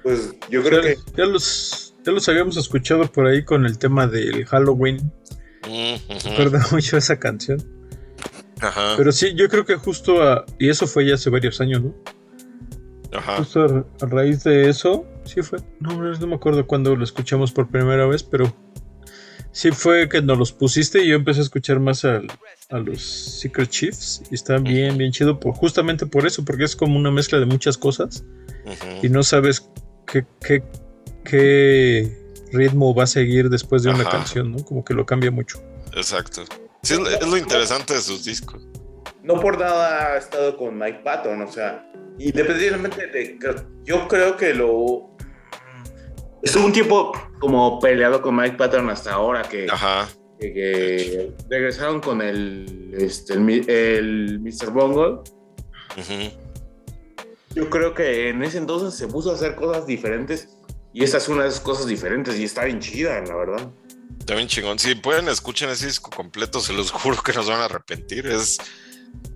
Pues 0.03 0.35
yo 0.51 0.63
creo 0.63 0.83
que. 0.83 0.97
Ya 1.17 1.27
los, 1.27 1.95
ya 2.05 2.13
los 2.13 2.29
habíamos 2.29 2.57
escuchado 2.57 3.11
por 3.11 3.27
ahí 3.27 3.45
con 3.45 3.67
el 3.67 3.79
tema 3.79 4.07
del 4.07 4.47
Halloween. 4.47 5.13
Recuerda 6.25 6.67
mucho 6.71 6.97
esa 6.97 7.19
canción. 7.19 7.63
Ajá. 8.61 8.95
Pero 8.97 9.13
sí, 9.13 9.35
yo 9.35 9.49
creo 9.49 9.67
que 9.67 9.75
justo 9.77 10.23
a, 10.23 10.47
y 10.59 10.71
eso 10.71 10.87
fue 10.87 11.07
ya 11.07 11.15
hace 11.15 11.29
varios 11.29 11.61
años, 11.61 11.83
¿no? 11.83 11.95
Justo 13.37 13.87
a, 14.01 14.07
raíz 14.07 14.45
de 14.45 14.69
eso, 14.69 15.07
sí 15.25 15.43
fue. 15.43 15.59
No, 15.81 15.95
no 16.01 16.27
me 16.27 16.35
acuerdo 16.35 16.67
cuándo 16.67 16.97
lo 16.97 17.05
escuchamos 17.05 17.53
por 17.53 17.69
primera 17.69 18.07
vez, 18.07 18.23
pero 18.23 18.53
sí 19.53 19.71
fue 19.71 20.09
que 20.09 20.21
nos 20.21 20.37
los 20.37 20.53
pusiste 20.53 21.03
y 21.03 21.09
yo 21.09 21.17
empecé 21.17 21.41
a 21.41 21.45
escuchar 21.45 21.81
más 21.81 22.05
a 22.05 22.21
los 22.71 23.03
Secret 23.03 23.71
Chiefs 23.71 24.23
y 24.31 24.35
está 24.35 24.59
bien, 24.59 24.99
bien 24.99 25.13
chido, 25.13 25.39
por, 25.39 25.55
justamente 25.55 26.07
por 26.07 26.27
eso, 26.27 26.45
porque 26.45 26.65
es 26.65 26.75
como 26.75 26.99
una 26.99 27.11
mezcla 27.11 27.39
de 27.39 27.47
muchas 27.47 27.79
cosas 27.79 28.25
y 29.03 29.09
no 29.09 29.23
sabes 29.23 29.71
qué, 30.07 30.27
qué, 30.41 30.63
qué, 31.25 32.25
ritmo 32.53 32.95
va 32.95 33.05
a 33.05 33.07
seguir 33.07 33.49
después 33.49 33.83
de 33.83 33.91
una 33.91 34.05
canción, 34.05 34.53
¿no? 34.53 34.65
Como 34.65 34.85
que 34.85 34.95
lo 34.95 35.05
cambia 35.05 35.31
mucho. 35.31 35.61
Exacto. 35.93 36.45
Sí, 36.83 36.95
es 36.95 37.27
lo 37.27 37.37
interesante 37.37 37.95
de 37.95 38.01
sus 38.01 38.25
discos. 38.25 38.63
No 39.25 39.41
por 39.41 39.59
nada 39.59 40.13
ha 40.13 40.19
estado 40.19 40.57
con 40.57 40.79
Mike 40.79 41.01
Patton, 41.03 41.43
o 41.43 41.51
sea, 41.51 41.91
Independientemente 42.19 43.07
de. 43.07 43.39
Yo 43.85 44.09
creo 44.09 44.37
que 44.37 44.55
lo. 44.55 45.11
Estuvo 46.43 46.67
un 46.67 46.73
tiempo 46.73 47.13
como 47.41 47.81
peleado 47.81 48.21
con 48.21 48.37
Mike 48.37 48.57
Patton 48.57 48.91
hasta 48.91 49.13
ahora 49.13 49.43
que. 49.43 49.67
Que, 50.39 51.33
regresaron 51.49 52.01
con 52.01 52.21
el, 52.21 52.93
este, 52.99 53.35
el, 53.35 54.41
Mr. 54.41 54.71
Bungle. 54.71 55.21
Yo 57.55 57.71
creo 57.71 57.95
que 57.95 58.29
en 58.29 58.43
ese 58.43 58.59
entonces 58.59 58.95
se 58.99 59.07
puso 59.09 59.31
a 59.31 59.35
hacer 59.35 59.55
cosas 59.55 59.87
diferentes 59.87 60.59
y 60.93 61.03
esta 61.03 61.19
es 61.19 61.29
una 61.29 61.45
de 61.45 61.49
esas 61.49 61.61
cosas 61.61 61.87
diferentes 61.87 62.39
y 62.39 62.45
está 62.45 62.65
bien 62.65 62.81
chida, 62.81 63.21
la 63.21 63.35
verdad. 63.35 63.71
Está 64.19 64.35
bien 64.37 64.49
chingón. 64.49 64.79
Si 64.79 64.95
pueden, 64.95 65.29
escuchen 65.29 65.69
ese 65.71 65.87
disco 65.87 66.11
completo, 66.11 66.61
se 66.61 66.73
los 66.73 66.91
juro 66.91 67.21
que 67.23 67.33
nos 67.33 67.49
van 67.49 67.61
a 67.61 67.65
arrepentir. 67.65 68.27
Es 68.27 68.59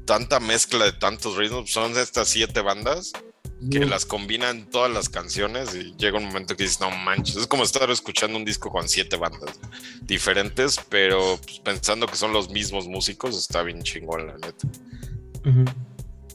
tanta 0.09 0.41
mezcla 0.41 0.87
de 0.87 0.93
tantos 0.93 1.37
ritmos, 1.37 1.71
son 1.71 1.95
estas 1.99 2.29
siete 2.29 2.63
bandas 2.63 3.13
que 3.71 3.85
las 3.85 4.07
combinan 4.07 4.71
todas 4.71 4.91
las 4.91 5.11
canciones 5.11 5.75
y 5.75 5.95
llega 5.99 6.17
un 6.17 6.25
momento 6.25 6.57
que 6.57 6.63
dices, 6.63 6.81
no 6.81 6.91
manches, 6.91 7.37
es 7.37 7.47
como 7.47 7.63
estar 7.63 7.91
escuchando 7.91 8.39
un 8.39 8.45
disco 8.47 8.71
con 8.71 8.89
siete 8.89 9.17
bandas 9.17 9.61
diferentes, 10.01 10.81
pero 10.89 11.39
pues, 11.45 11.59
pensando 11.59 12.07
que 12.07 12.17
son 12.17 12.33
los 12.33 12.49
mismos 12.49 12.89
músicos, 12.89 13.37
está 13.37 13.63
bien 13.63 13.83
chingón, 13.83 14.29
la 14.29 14.39
neta. 14.39 14.67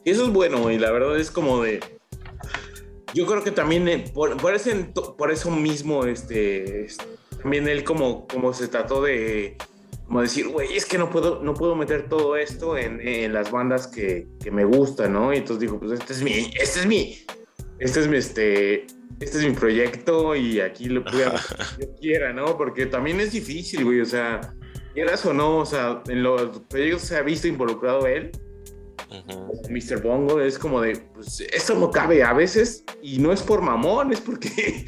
Eso 0.05 0.25
es 0.25 0.29
bueno, 0.29 0.69
y 0.69 0.77
la 0.77 0.91
verdad 0.91 1.17
es 1.17 1.31
como 1.31 1.63
de... 1.63 1.79
Yo 3.15 3.25
creo 3.25 3.43
que 3.43 3.51
también 3.51 3.87
eh, 3.87 4.11
por, 4.13 4.37
por, 4.37 4.53
por 5.17 5.31
eso 5.31 5.49
mismo, 5.49 6.05
este, 6.05 6.87
también 7.41 7.67
él 7.67 7.83
como, 7.83 8.27
como 8.27 8.53
se 8.53 8.67
trató 8.67 9.01
de 9.01 9.57
como 10.13 10.21
decir, 10.21 10.47
güey, 10.47 10.77
es 10.77 10.85
que 10.85 10.99
no 10.99 11.09
puedo, 11.09 11.41
no 11.41 11.55
puedo 11.55 11.75
meter 11.75 12.07
todo 12.07 12.37
esto 12.37 12.77
en, 12.77 13.01
en 13.01 13.33
las 13.33 13.49
bandas 13.49 13.87
que, 13.87 14.27
que, 14.43 14.51
me 14.51 14.63
gustan, 14.63 15.13
¿no? 15.13 15.33
Y 15.33 15.37
entonces 15.37 15.61
digo, 15.61 15.79
pues 15.79 15.99
este 15.99 16.13
es 16.13 16.21
mi, 16.21 16.31
este 16.31 16.81
es 16.81 16.85
mi, 16.85 17.17
este 17.79 17.99
es 18.01 18.07
mi, 18.07 18.17
este, 18.17 18.85
este 19.19 19.37
es 19.39 19.43
mi 19.43 19.53
proyecto 19.53 20.35
y 20.35 20.59
aquí 20.59 20.85
lo 20.85 21.01
voy 21.01 21.23
a 21.23 21.33
yo 21.79 21.95
quiera, 21.99 22.31
¿no? 22.31 22.55
Porque 22.55 22.85
también 22.85 23.19
es 23.21 23.31
difícil, 23.31 23.85
güey, 23.85 24.01
o 24.01 24.05
sea, 24.05 24.53
quieras 24.93 25.25
o 25.25 25.33
no, 25.33 25.57
o 25.57 25.65
sea, 25.65 26.03
en 26.07 26.21
los 26.21 26.59
proyectos 26.69 27.01
se 27.01 27.17
ha 27.17 27.23
visto 27.23 27.47
involucrado 27.47 28.05
él 28.05 28.29
Mr. 29.69 30.01
Bongo, 30.01 30.39
es 30.41 30.57
como 30.57 30.81
de, 30.81 30.97
pues 31.13 31.41
esto 31.41 31.75
no 31.75 31.91
cabe 31.91 32.23
a 32.23 32.33
veces 32.33 32.83
y 33.01 33.19
no 33.19 33.31
es 33.31 33.41
por 33.41 33.61
mamón, 33.61 34.11
es 34.11 34.21
porque 34.21 34.85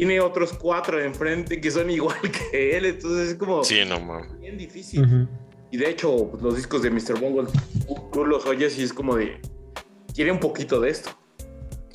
tiene 0.00 0.18
otros 0.18 0.54
cuatro 0.54 0.98
enfrente 0.98 1.60
que 1.60 1.70
son 1.70 1.90
igual 1.90 2.16
que 2.22 2.74
él, 2.74 2.86
entonces 2.86 3.28
es 3.28 3.34
como 3.34 3.62
sí, 3.62 3.80
no, 3.86 4.00
bien 4.38 4.56
difícil. 4.56 5.28
Y 5.70 5.76
de 5.76 5.90
hecho, 5.90 6.30
pues, 6.30 6.42
los 6.42 6.56
discos 6.56 6.80
de 6.80 6.90
Mr. 6.90 7.20
Bongo, 7.20 7.46
tú 8.10 8.24
los 8.24 8.46
oyes 8.46 8.78
y 8.78 8.82
es 8.82 8.94
como 8.94 9.14
de, 9.14 9.38
quiere 10.14 10.32
un 10.32 10.40
poquito 10.40 10.80
de 10.80 10.88
esto. 10.88 11.10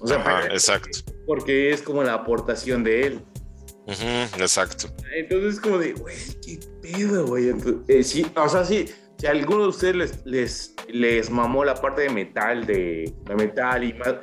O 0.01 0.05
sea, 0.05 0.45
exacto. 0.51 0.99
Porque 1.25 1.71
es 1.71 1.81
como 1.81 2.03
la 2.03 2.13
aportación 2.13 2.83
de 2.83 3.07
él. 3.07 3.21
exacto. 4.37 4.87
Entonces 5.15 5.55
es 5.55 5.59
como 5.59 5.79
de, 5.79 5.93
güey, 5.93 6.15
qué 6.45 6.59
pedo, 6.83 7.25
güey. 7.25 7.51
Eh, 7.87 8.03
sí, 8.03 8.23
o 8.35 8.47
sea, 8.47 8.63
sí, 8.65 8.85
si 9.17 9.25
a 9.25 9.31
alguno 9.31 9.63
de 9.63 9.69
ustedes 9.69 9.95
les, 9.95 10.25
les, 10.27 10.75
les 10.89 11.31
mamó 11.31 11.65
la 11.65 11.73
parte 11.73 12.03
de 12.03 12.09
metal, 12.09 12.67
de, 12.67 13.11
metal 13.35 13.83
y 13.83 13.93
más, 13.93 14.13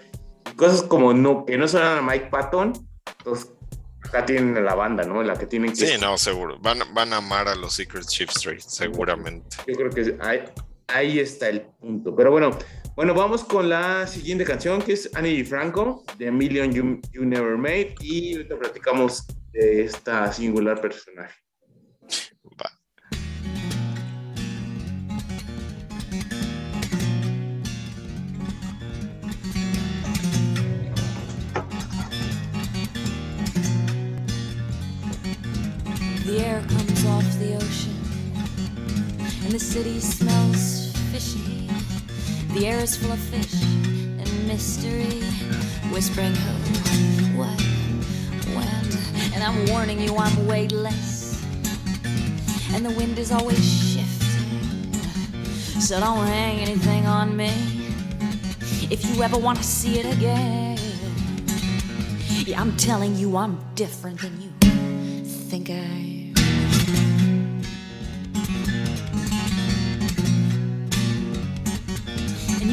cosas 0.55 0.85
como 0.85 1.12
no, 1.12 1.45
que 1.45 1.59
no 1.59 1.66
suenan 1.66 1.99
a 1.99 2.03
Mike 2.03 2.28
Patton, 2.30 2.74
entonces 3.18 3.51
acá 4.12 4.26
tienen 4.26 4.62
la 4.62 4.74
banda, 4.74 5.04
¿no? 5.04 5.22
La 5.22 5.38
que 5.38 5.46
tienen 5.46 5.70
que... 5.70 5.86
Sí, 5.86 5.94
no, 5.98 6.18
seguro. 6.18 6.58
Van, 6.60 6.80
van 6.92 7.14
a 7.14 7.16
amar 7.16 7.48
a 7.48 7.54
los 7.54 7.72
Secret 7.72 8.04
Chief 8.06 8.28
Street, 8.30 8.60
seguramente. 8.60 9.56
Yo 9.66 9.74
creo 9.74 9.90
que 9.90 10.16
ahí, 10.20 10.40
ahí 10.88 11.18
está 11.18 11.48
el 11.48 11.62
punto. 11.62 12.14
Pero 12.14 12.30
bueno, 12.30 12.50
bueno, 12.94 13.14
vamos 13.14 13.42
con 13.42 13.70
la 13.70 14.06
siguiente 14.06 14.44
canción 14.44 14.82
que 14.82 14.92
es 14.92 15.10
Annie 15.14 15.44
Franco 15.44 16.04
de 16.18 16.30
Million 16.30 16.70
you, 16.72 17.24
Never 17.24 17.56
Made 17.56 17.94
y 18.00 18.34
ahorita 18.36 18.58
platicamos 18.58 19.26
de 19.52 19.84
esta 19.84 20.30
singular 20.30 20.78
personaje. 20.78 21.34
The 36.25 36.39
air 36.39 36.61
comes 36.68 37.05
off 37.07 37.25
the 37.41 37.57
ocean 37.57 37.97
and 39.45 39.53
the 39.53 39.59
city 39.59 39.99
smells 39.99 40.93
fishy. 41.11 41.68
The 42.55 42.66
air 42.68 42.79
is 42.79 42.97
full 42.97 43.11
of 43.11 43.18
fish 43.18 43.61
and 43.62 44.47
mystery, 44.47 45.20
whispering 45.91 46.35
who, 46.35 47.39
what, 47.39 47.61
when. 48.55 49.33
And 49.35 49.43
I'm 49.43 49.66
warning 49.66 50.01
you, 50.01 50.16
I'm 50.16 50.47
weightless. 50.47 51.43
And 52.73 52.87
the 52.87 52.93
wind 52.97 53.18
is 53.18 53.33
always 53.33 53.59
shifting. 53.59 54.93
So 55.81 55.99
don't 55.99 56.27
hang 56.27 56.61
anything 56.61 57.07
on 57.07 57.37
me 57.37 57.51
if 58.91 59.05
you 59.05 59.23
ever 59.25 59.39
want 59.39 59.59
to 59.59 59.64
see 59.64 59.99
it 59.99 60.16
again. 60.16 60.79
Yeah, 62.47 62.61
I'm 62.61 62.77
telling 62.77 63.16
you, 63.16 63.37
I'm 63.37 63.59
different 63.75 64.20
than 64.20 64.41
you 64.41 64.53
think 65.53 65.68
I 65.68 66.11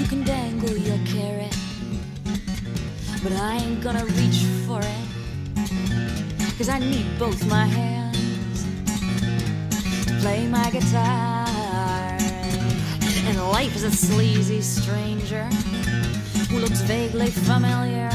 can 0.09 0.23
dangle 0.23 0.75
your 0.75 0.97
carrot, 1.05 1.55
but 3.21 3.31
I 3.31 3.57
ain't 3.57 3.79
gonna 3.79 4.05
reach 4.05 4.41
for 4.65 4.79
it. 4.81 6.57
Cause 6.57 6.67
I 6.67 6.79
need 6.79 7.05
both 7.19 7.47
my 7.47 7.65
hands 7.65 8.65
to 10.07 10.13
play 10.19 10.47
my 10.47 10.67
guitar. 10.71 11.45
And 13.27 13.37
life 13.51 13.75
is 13.75 13.83
a 13.83 13.91
sleazy 13.91 14.61
stranger 14.61 15.43
who 16.49 16.57
looks 16.57 16.81
vaguely 16.81 17.29
familiar, 17.29 18.09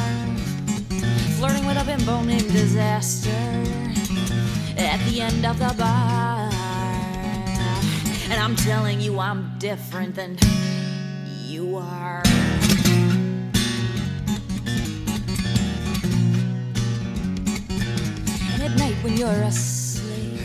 flirting 1.38 1.64
with 1.64 1.80
a 1.80 1.84
bimbo 1.86 2.22
named 2.22 2.52
Disaster 2.52 3.28
at 4.76 4.98
the 5.08 5.20
end 5.20 5.46
of 5.46 5.60
the 5.60 5.72
bar. 5.78 6.50
And 8.30 8.40
I'm 8.42 8.56
telling 8.56 9.00
you, 9.00 9.20
I'm 9.20 9.56
different 9.60 10.16
than 10.16 10.36
you 11.54 11.76
are. 11.76 12.20
And 18.52 18.60
at 18.60 18.76
night 18.76 18.96
when 19.04 19.16
you're 19.16 19.30
asleep, 19.42 20.40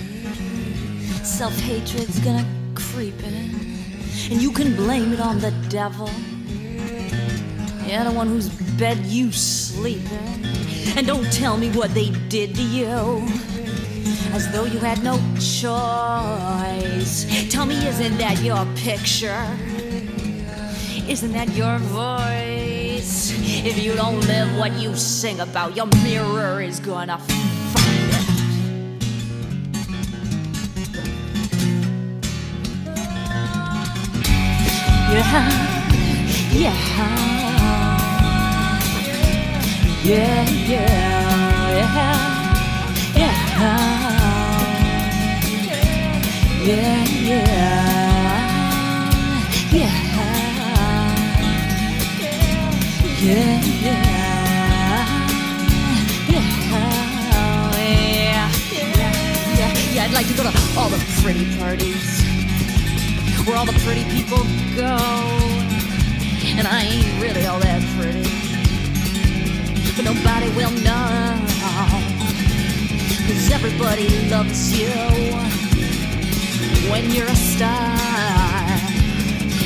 self 1.24 1.58
hatred's 1.62 2.20
gonna 2.20 2.46
creep 2.76 3.18
in, 3.24 3.34
and 4.30 4.40
you 4.40 4.52
can 4.52 4.76
blame 4.76 5.12
it 5.12 5.20
on 5.20 5.40
the 5.40 5.50
devil. 5.70 6.12
Yeah, 7.88 8.04
the 8.04 8.12
one 8.12 8.28
whose 8.28 8.50
bed 8.78 9.00
you 9.00 9.32
sleep 9.32 10.06
in. 10.12 10.46
And 10.96 11.08
don't 11.08 11.32
tell 11.34 11.58
me 11.58 11.72
what 11.72 11.92
they 11.96 12.12
did 12.30 12.54
to 12.54 12.62
you 12.62 13.26
as 14.36 14.52
though 14.52 14.66
you 14.66 14.78
had 14.78 15.04
no 15.04 15.18
choice. 15.40 17.26
Tell 17.50 17.66
me, 17.66 17.78
isn't 17.88 18.18
that 18.20 18.40
your 18.44 18.64
picture? 18.76 19.48
Isn't 21.10 21.34
that 21.34 21.50
your 21.56 21.80
voice? 21.80 23.34
If 23.66 23.84
you 23.84 23.96
don't 23.96 24.20
live 24.28 24.56
what 24.60 24.74
you 24.74 24.96
sing 24.96 25.40
about, 25.40 25.76
your 25.76 25.88
mirror 26.04 26.62
is 26.62 26.80
gonna 26.80 27.18
find 27.18 27.40
it. 28.14 28.26
Yeah, 35.10 35.50
yeah, 36.54 36.76
yeah, 40.06 40.46
yeah, 40.46 40.46
yeah, 40.70 41.00
yeah, 43.16 43.16
yeah. 43.16 43.50
Yeah, 46.62 47.06
yeah, 49.72 50.09
yeah, 53.22 53.62
yeah, 53.82 54.04
yeah. 56.30 56.46
Yeah, 57.92 58.52
yeah, 59.58 59.74
yeah. 59.94 60.04
I'd 60.06 60.14
like 60.14 60.28
to 60.28 60.34
go 60.34 60.44
to 60.44 60.54
all 60.78 60.90
the 60.90 61.00
pretty 61.22 61.46
parties 61.58 62.22
where 63.46 63.58
all 63.58 63.66
the 63.66 63.80
pretty 63.84 64.04
people 64.06 64.44
go. 64.76 64.98
And 66.58 66.68
I 66.68 66.84
ain't 66.84 67.22
really 67.22 67.46
all 67.46 67.60
that 67.60 67.82
pretty, 67.98 68.24
but 69.96 70.06
nobody 70.06 70.50
will 70.56 70.72
know. 70.84 71.46
Everybody 73.52 74.08
loves 74.30 74.80
you 74.80 74.90
when 76.90 77.12
you're 77.12 77.28
a 77.28 77.36
star, 77.36 77.98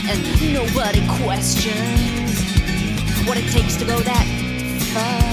and 0.10 0.54
nobody 0.54 1.01
questions 1.20 2.23
what 3.26 3.38
it 3.38 3.50
takes 3.52 3.76
to 3.78 3.86
go 3.86 4.00
that 4.02 4.26
far. 4.94 5.24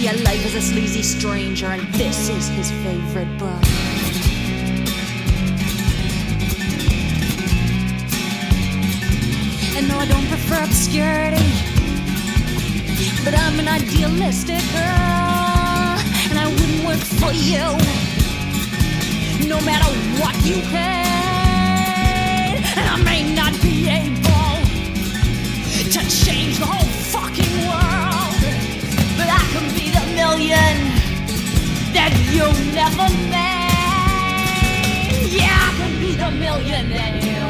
Yeah, 0.00 0.12
life 0.22 0.44
is 0.44 0.54
a 0.54 0.60
sleazy 0.60 1.02
stranger, 1.02 1.66
and 1.66 1.82
this 1.94 2.28
is 2.28 2.48
his 2.48 2.70
favorite 2.82 3.38
bar. 3.38 3.60
And 9.76 9.88
no, 9.88 9.98
I 9.98 10.06
don't 10.06 10.26
prefer 10.28 10.62
obscurity, 10.62 11.50
but 13.24 13.34
I'm 13.34 13.58
an 13.58 13.68
idealistic 13.68 14.62
girl, 14.72 15.98
and 16.28 16.38
I 16.38 16.46
wouldn't 16.48 16.84
work 16.86 17.02
for 17.20 17.32
you, 17.32 17.76
no 19.48 19.60
matter 19.62 19.90
what 20.20 20.34
you 20.44 20.60
pay. 20.70 21.06
And 22.76 22.88
I 22.88 22.96
may 23.02 23.34
not 23.34 23.52
be 23.62 23.88
able 23.88 24.47
change 26.06 26.58
the 26.58 26.66
whole 26.66 26.88
fucking 27.10 27.54
world. 27.66 28.38
But 29.18 29.28
I 29.28 29.42
can 29.52 29.66
be 29.74 29.90
the 29.90 30.04
million 30.14 30.76
that 31.92 32.12
you 32.30 32.46
never. 32.74 33.08
Yeah, 35.26 35.50
I 35.50 35.70
can 35.78 35.92
be 35.98 36.14
the 36.14 36.30
million 36.30 36.90
that 36.94 37.14
you 37.24 37.40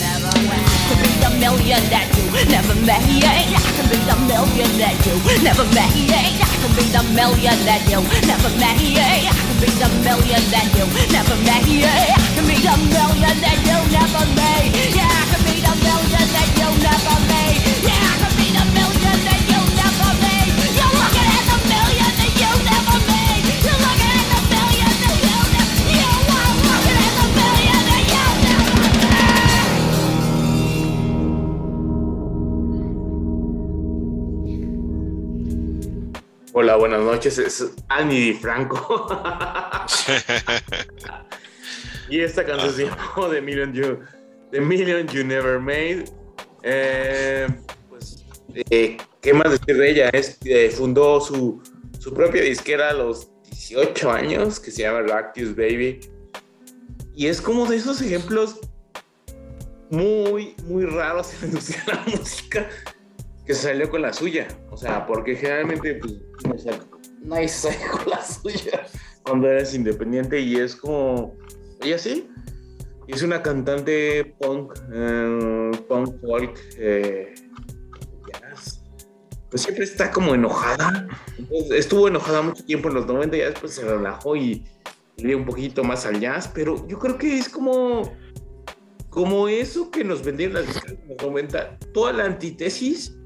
never. 0.00 0.32
I 0.32 0.48
can 0.88 0.98
be 1.02 1.12
the 1.20 1.30
million 1.42 1.82
that 1.92 2.06
you 2.16 2.24
never. 2.48 2.72
I 2.72 3.70
can 3.76 3.86
be 3.90 3.98
the 4.08 4.16
million 4.30 4.70
that 4.80 4.96
you 5.06 5.14
never. 5.44 5.64
I 6.40 6.48
can 6.62 6.72
be 6.76 6.84
the 6.94 7.02
million 7.14 7.58
that 7.68 7.82
you 7.90 8.00
never. 8.24 8.48
I 8.48 9.36
can 9.44 9.60
be 9.60 9.68
the 9.76 9.88
million 10.00 10.44
that 10.50 10.72
you 10.76 10.88
never. 11.12 11.34
I 11.84 12.16
can 12.34 12.44
be 12.48 12.56
the 12.64 12.76
million 12.96 13.36
that 13.44 13.58
you 13.68 13.78
never. 13.92 14.24
Yeah, 14.96 15.04
I 15.04 15.24
can 15.30 15.42
be 15.44 15.60
the 15.60 15.74
million 15.84 16.26
that 16.32 16.48
you 16.56 16.68
never 16.80 17.16
made. 17.28 17.79
Hola, 36.70 36.78
buenas 36.78 37.00
noches. 37.00 37.36
Es 37.36 37.66
Annie 37.88 38.32
Franco. 38.34 39.08
y 42.08 42.20
esta 42.20 42.46
canción 42.46 42.72
se 42.72 42.84
llamó 42.84 43.28
The 43.28 43.40
Million 43.40 43.72
You, 43.72 43.98
The 44.52 44.60
Million 44.60 45.08
You 45.08 45.24
Never 45.24 45.58
Made. 45.58 46.04
Eh, 46.62 47.48
pues, 47.88 48.24
eh, 48.54 48.98
¿qué 49.20 49.34
más 49.34 49.50
decir 49.50 49.78
de 49.78 49.90
ella? 49.90 50.10
Es, 50.10 50.38
eh, 50.44 50.70
fundó 50.70 51.20
su, 51.20 51.60
su 51.98 52.14
propia 52.14 52.42
disquera 52.42 52.90
a 52.90 52.94
los 52.94 53.26
18 53.50 54.08
años, 54.08 54.60
que 54.60 54.70
se 54.70 54.82
llama 54.82 55.00
Lactius 55.00 55.56
Baby. 55.56 55.98
Y 57.16 57.26
es 57.26 57.40
como 57.40 57.66
de 57.66 57.78
esos 57.78 58.00
ejemplos 58.00 58.60
muy, 59.90 60.54
muy 60.66 60.84
raros 60.84 61.34
en 61.34 61.40
la 61.40 61.46
industria 61.48 61.84
de 61.84 61.92
la 61.94 62.16
música 62.16 62.70
que 63.50 63.56
se 63.56 63.62
salió 63.62 63.90
con 63.90 64.02
la 64.02 64.12
suya. 64.12 64.46
O 64.70 64.76
sea, 64.76 65.04
porque 65.04 65.34
generalmente 65.34 65.96
pues, 65.96 66.14
nadie 67.20 67.48
se 67.48 67.72
sale 67.72 67.84
con 67.90 68.10
la 68.10 68.24
suya 68.24 68.86
cuando 69.24 69.48
eres 69.48 69.74
independiente 69.74 70.38
y 70.38 70.54
es 70.54 70.76
como, 70.76 71.36
ella 71.82 71.98
sí, 71.98 72.30
es 73.08 73.24
una 73.24 73.42
cantante 73.42 74.36
punk, 74.38 74.78
eh, 74.92 75.70
punk 75.88 76.20
folk, 76.20 76.60
eh, 76.78 77.34
pues 79.50 79.62
siempre 79.62 79.82
está 79.82 80.12
como 80.12 80.32
enojada. 80.36 81.08
estuvo 81.72 82.06
enojada 82.06 82.42
mucho 82.42 82.64
tiempo 82.64 82.88
en 82.88 82.94
los 82.94 83.06
90 83.06 83.36
y 83.36 83.40
después 83.40 83.74
se 83.74 83.84
relajó 83.84 84.36
y, 84.36 84.64
dio 85.16 85.36
un 85.36 85.44
poquito 85.44 85.82
más 85.82 86.06
al 86.06 86.20
jazz, 86.20 86.48
pero 86.54 86.86
yo 86.86 87.00
creo 87.00 87.18
que 87.18 87.36
es 87.36 87.48
como, 87.48 88.16
como 89.08 89.48
eso 89.48 89.90
que 89.90 90.04
nos 90.04 90.24
vendieron 90.24 90.54
las 90.54 90.84
en 90.86 91.00
los 91.08 91.20
90, 91.20 91.78
toda 91.92 92.12
la 92.12 92.26
antítesis 92.26 93.16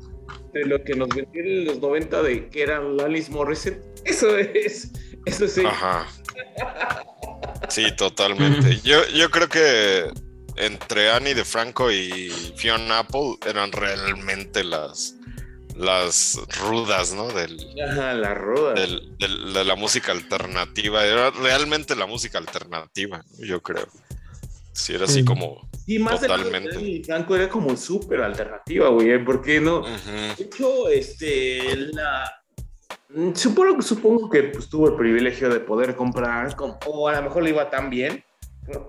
de 0.52 0.64
lo 0.64 0.82
que 0.82 0.94
nos 0.94 1.08
vendieron 1.08 1.50
en 1.50 1.64
los 1.66 1.78
90 1.80 2.22
de 2.22 2.48
que 2.48 2.62
era 2.62 2.78
Alanis 2.78 3.30
Morissette. 3.30 3.82
Eso 4.04 4.36
es, 4.38 4.90
eso 5.24 5.44
es. 5.44 5.58
Ajá. 5.58 6.06
Sí, 7.68 7.84
totalmente. 7.96 8.80
Yo, 8.84 9.06
yo 9.08 9.30
creo 9.30 9.48
que 9.48 10.10
entre 10.56 11.10
Annie 11.10 11.34
de 11.34 11.44
Franco 11.44 11.90
y 11.90 12.30
Fiona 12.56 13.00
Apple 13.00 13.36
eran 13.46 13.72
realmente 13.72 14.62
las, 14.62 15.14
las 15.76 16.38
rudas, 16.60 17.12
¿no? 17.12 17.28
Del, 17.28 17.58
Ajá, 17.88 18.14
la 18.14 18.34
ruda. 18.34 18.74
de 18.74 19.64
la 19.64 19.74
música 19.74 20.12
alternativa. 20.12 21.04
Era 21.04 21.30
realmente 21.30 21.96
la 21.96 22.06
música 22.06 22.38
alternativa, 22.38 23.24
yo 23.38 23.62
creo. 23.62 23.88
Sí, 24.72 24.94
era 24.94 25.04
así 25.04 25.24
como 25.24 25.68
y 25.86 25.98
más 25.98 26.20
Totalmente. 26.20 26.76
de 26.76 27.02
Franco 27.04 27.36
era 27.36 27.48
como 27.48 27.76
súper 27.76 28.22
alternativa, 28.22 28.88
güey, 28.88 29.22
porque 29.24 29.60
no? 29.60 29.82
De 29.82 30.44
hecho, 30.44 30.88
este, 30.88 31.76
la... 31.92 32.30
Supongo, 33.34 33.80
supongo 33.80 34.28
que 34.28 34.44
pues, 34.44 34.68
tuvo 34.68 34.88
el 34.88 34.96
privilegio 34.96 35.48
de 35.48 35.60
poder 35.60 35.94
comprar, 35.94 36.54
o 36.86 37.08
a 37.08 37.12
lo 37.12 37.22
mejor 37.22 37.42
le 37.42 37.50
iba 37.50 37.70
tan 37.70 37.90
bien, 37.90 38.24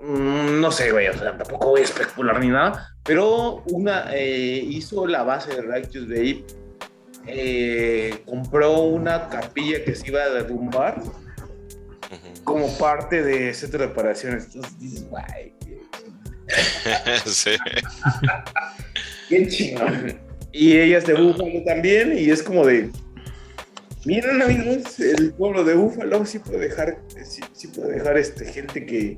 mm, 0.01 0.59
no 0.59 0.71
sé, 0.71 0.91
güey, 0.91 1.07
o 1.09 1.13
sea, 1.13 1.37
tampoco 1.37 1.69
voy 1.69 1.81
a 1.81 1.83
especular 1.83 2.39
ni 2.39 2.47
nada, 2.47 2.95
pero 3.03 3.63
una 3.67 4.15
eh, 4.15 4.65
hizo 4.67 5.05
la 5.05 5.23
base 5.23 5.53
de 5.53 5.61
Righteous 5.61 6.07
Babe, 6.07 6.43
eh, 7.27 8.23
compró 8.25 8.79
una 8.81 9.29
capilla 9.29 9.83
que 9.83 9.93
se 9.93 10.07
iba 10.07 10.21
a 10.21 10.29
derrumbar 10.29 11.01
como 12.43 12.75
parte 12.77 13.23
de 13.23 13.49
ese 13.49 13.67
de 13.67 13.79
reparaciones. 13.79 14.45
Entonces 14.45 14.79
dices, 14.79 15.09
güey, 15.09 15.53
sí. 17.25 17.51
Qué 19.29 19.47
chingón. 19.47 20.19
Y 20.51 20.77
ella 20.77 20.99
es 20.99 21.05
de 21.05 21.13
Búfalo 21.13 21.63
también, 21.65 22.17
y 22.17 22.29
es 22.29 22.41
como 22.41 22.65
de. 22.65 22.89
Miren, 24.05 24.41
amigos, 24.41 24.99
el 24.99 25.33
pueblo 25.33 25.63
de 25.63 25.73
Búfalo 25.73 26.25
sí 26.25 26.39
puede 26.39 26.59
dejar, 26.59 26.99
sí, 27.23 27.67
puede 27.67 27.95
dejar 27.95 28.17
este, 28.17 28.45
gente 28.45 28.85
que, 28.85 29.17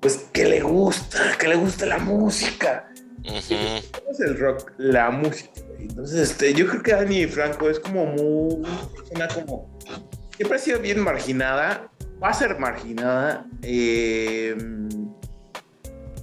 pues, 0.00 0.26
que 0.32 0.44
le 0.44 0.60
gusta, 0.60 1.36
que 1.38 1.48
le 1.48 1.54
gusta 1.54 1.86
la 1.86 1.98
música. 1.98 2.92
Uh 3.24 4.10
es 4.10 4.20
el 4.20 4.38
rock? 4.38 4.72
La 4.78 5.10
música. 5.10 5.60
Entonces, 5.78 6.30
este, 6.30 6.52
yo 6.52 6.66
creo 6.66 6.82
que 6.82 6.92
Dani 6.92 7.26
Franco 7.26 7.70
es 7.70 7.78
como 7.78 8.06
muy, 8.06 8.66
una 9.14 9.28
como, 9.28 9.78
siempre 10.36 10.56
ha 10.56 10.60
sido 10.60 10.80
bien 10.80 11.00
marginada, 11.00 11.90
va 12.22 12.30
a 12.30 12.34
ser 12.34 12.58
marginada. 12.58 13.46
Eh, 13.62 14.56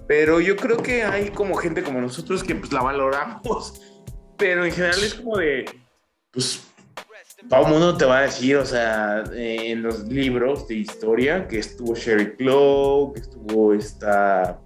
pero 0.08 0.40
yo 0.40 0.56
creo 0.56 0.78
que 0.78 1.04
hay 1.04 1.30
como 1.30 1.56
gente 1.56 1.84
como 1.84 2.00
nosotros 2.00 2.44
que 2.44 2.56
pues 2.56 2.72
la 2.72 2.82
valoramos. 2.82 3.82
Pero 4.38 4.66
en 4.66 4.72
general 4.72 5.04
es 5.04 5.16
como 5.16 5.38
de, 5.38 5.66
pues, 6.32 6.64
todo 7.50 7.66
el 7.66 7.72
mundo 7.72 7.98
te 7.98 8.06
va 8.06 8.20
a 8.20 8.22
decir, 8.22 8.56
o 8.58 8.66
sea, 8.66 9.24
en 9.34 9.82
los 9.82 10.08
libros 10.08 10.68
de 10.68 10.76
historia, 10.76 11.48
que 11.48 11.60
estuvo 11.60 11.96
Sherry 11.96 12.36
Clow, 12.36 13.14
que 13.14 13.22
estuvo 13.22 13.74
esta... 13.74 14.60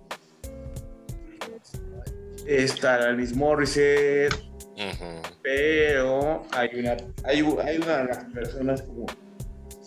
Esta 2.45 2.95
Alice 2.95 3.33
Morissette. 3.33 4.35
Pero 5.41 6.43
hay 6.51 6.69
una, 6.79 6.97
hay, 7.23 7.39
hay 7.63 7.77
una 7.77 7.97
de 7.97 8.03
las 8.05 8.23
personas 8.25 8.81
como 8.81 9.05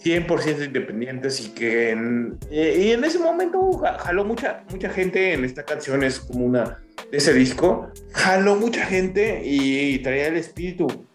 100% 0.05 0.67
independientes 0.67 1.41
y 1.41 1.51
que 1.51 1.91
en, 1.91 2.39
y 2.51 2.91
en 2.91 3.05
ese 3.05 3.19
momento 3.19 3.83
jaló 4.01 4.25
mucha, 4.25 4.63
mucha 4.71 4.91
gente 4.91 5.33
en 5.33 5.45
esta 5.45 5.65
canción, 5.65 6.03
es 6.03 6.21
como 6.21 6.45
una 6.45 6.79
de 7.11 7.17
ese 7.17 7.33
disco, 7.33 7.91
jaló 8.13 8.57
mucha 8.57 8.85
gente 8.85 9.41
y, 9.45 9.99
traía 10.01 10.27
el 10.27 10.37
espíritu, 10.37 11.07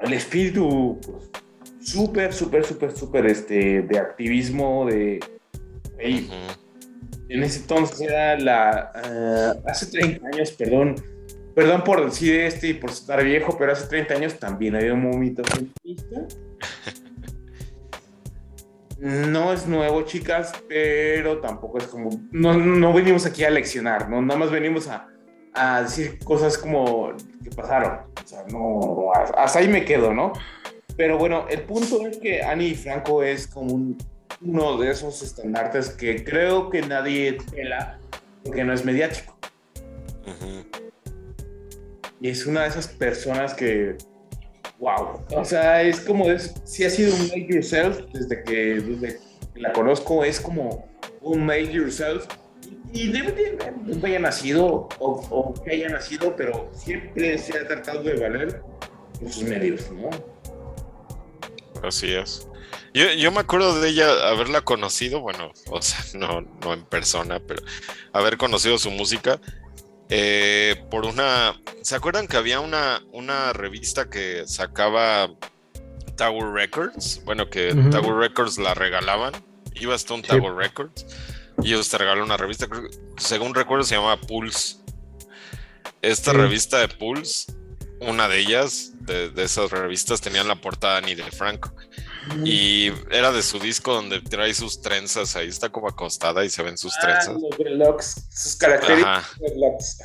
el 0.00 0.12
espíritu 0.14 0.98
pues, 1.04 1.30
súper, 1.82 2.32
súper, 2.32 2.64
súper, 2.64 2.92
súper 2.92 3.26
este, 3.26 3.82
de 3.82 3.98
activismo, 3.98 4.86
de... 4.86 5.20
En 5.98 7.42
ese 7.42 7.60
entonces 7.60 8.00
era 8.00 8.38
la... 8.38 8.92
Eh, 9.04 9.60
hace 9.66 9.86
30 9.86 10.26
años, 10.26 10.50
perdón, 10.52 10.96
perdón 11.54 11.84
por 11.84 12.04
decir 12.04 12.40
este 12.40 12.68
y 12.68 12.74
por 12.74 12.90
estar 12.90 13.22
viejo, 13.22 13.56
pero 13.58 13.72
hace 13.72 13.86
30 13.86 14.14
años 14.14 14.38
también 14.38 14.74
había 14.74 14.94
un 14.94 15.02
movimiento 15.02 15.42
feminista 15.44 16.26
no 19.02 19.52
es 19.52 19.66
nuevo, 19.66 20.02
chicas, 20.02 20.52
pero 20.68 21.40
tampoco 21.40 21.78
es 21.78 21.88
como. 21.88 22.08
No, 22.30 22.92
venimos 22.92 23.26
aquí 23.26 23.42
a 23.42 23.50
leccionar, 23.50 24.08
¿no? 24.08 24.22
Nada 24.22 24.38
más 24.38 24.52
venimos 24.52 24.88
a, 24.88 25.08
decir 25.82 26.20
cosas 26.20 26.56
como 26.56 27.12
que 27.42 27.50
pasaron. 27.50 28.02
O 28.24 28.26
sea, 28.26 28.44
no. 28.48 29.10
Hasta 29.36 29.58
ahí 29.58 29.66
me 29.66 29.84
quedo, 29.84 30.14
¿no? 30.14 30.32
Pero 30.96 31.18
bueno, 31.18 31.46
el 31.50 31.62
punto 31.62 32.06
es 32.06 32.18
que 32.18 32.44
Annie 32.44 32.76
Franco 32.76 33.24
es 33.24 33.48
como 33.48 33.96
uno 34.40 34.76
de 34.78 34.90
esos 34.92 35.20
estandartes 35.20 35.90
que 35.90 36.22
creo 36.22 36.70
que 36.70 36.82
nadie 36.82 37.38
pela 37.50 37.98
porque 38.44 38.62
no 38.62 38.72
es 38.72 38.84
mediático. 38.84 39.36
Y 42.20 42.28
es 42.28 42.46
una 42.46 42.62
de 42.62 42.68
esas 42.68 42.86
personas 42.86 43.52
que 43.52 43.96
wow. 44.82 45.24
O 45.36 45.44
sea, 45.44 45.80
es 45.80 46.00
como, 46.00 46.28
es, 46.28 46.52
si 46.64 46.84
ha 46.84 46.90
sido 46.90 47.14
un 47.14 47.28
make 47.28 47.46
yourself 47.48 48.00
desde 48.12 48.42
que, 48.42 49.18
la 49.54 49.72
conozco, 49.72 50.24
es 50.24 50.40
como 50.40 50.90
un 51.20 51.46
make 51.46 51.72
yourself. 51.72 52.26
Y 52.92 53.08
debe 53.08 53.32
de 53.32 54.06
haya 54.06 54.18
nacido 54.18 54.88
o, 54.98 55.54
que 55.64 55.70
haya 55.70 55.88
nacido, 55.88 56.36
pero 56.36 56.70
siempre 56.74 57.38
se 57.38 57.56
ha 57.56 57.66
tratado 57.66 58.02
de 58.02 58.14
valer 58.14 58.62
sus 59.20 59.44
medios, 59.44 59.90
¿no? 59.92 60.10
Así 61.82 62.12
es. 62.12 62.48
Yo, 62.92 63.10
yo, 63.12 63.32
me 63.32 63.40
acuerdo 63.40 63.80
de 63.80 63.88
ella 63.88 64.28
haberla 64.28 64.60
conocido, 64.60 65.20
bueno, 65.20 65.52
o 65.70 65.80
sea, 65.80 66.04
no, 66.18 66.42
no 66.42 66.74
en 66.74 66.84
persona, 66.84 67.40
pero 67.40 67.62
haber 68.12 68.36
conocido 68.36 68.76
su 68.76 68.90
música 68.90 69.40
eh, 70.14 70.84
por 70.90 71.06
una. 71.06 71.58
¿Se 71.80 71.96
acuerdan 71.96 72.26
que 72.26 72.36
había 72.36 72.60
una, 72.60 73.02
una 73.12 73.54
revista 73.54 74.10
que 74.10 74.46
sacaba 74.46 75.30
Tower 76.18 76.52
Records? 76.52 77.22
Bueno, 77.24 77.48
que 77.48 77.74
Tower 77.90 78.16
Records 78.16 78.58
la 78.58 78.74
regalaban. 78.74 79.32
Ibas 79.74 80.08
a 80.10 80.14
un 80.14 80.22
Tower 80.22 80.54
Records 80.54 81.06
y 81.62 81.68
ellos 81.68 81.88
te 81.88 81.96
regalaron 81.96 82.26
una 82.26 82.36
revista. 82.36 82.66
Según 83.16 83.54
recuerdo, 83.54 83.84
se 83.84 83.94
llamaba 83.94 84.20
Pulse. 84.20 84.76
Esta 86.02 86.34
revista 86.34 86.78
de 86.78 86.88
Pulse, 86.88 87.54
una 88.08 88.28
de 88.28 88.38
ellas, 88.38 88.92
de, 89.00 89.30
de 89.30 89.44
esas 89.44 89.70
revistas, 89.70 90.20
tenía 90.20 90.44
la 90.44 90.56
portada 90.56 91.00
ni 91.00 91.14
de 91.14 91.24
Franco. 91.24 91.72
Y 92.44 92.92
era 93.10 93.32
de 93.32 93.42
su 93.42 93.58
disco 93.58 93.94
donde 93.94 94.20
trae 94.20 94.54
sus 94.54 94.80
trenzas, 94.80 95.34
ahí 95.34 95.48
está 95.48 95.70
como 95.70 95.88
acostada 95.88 96.44
y 96.44 96.50
se 96.50 96.62
ven 96.62 96.78
sus 96.78 96.94
ah, 96.96 97.00
trenzas. 97.02 97.36
Los 97.58 98.14
sus 98.30 98.56
características. 98.56 99.98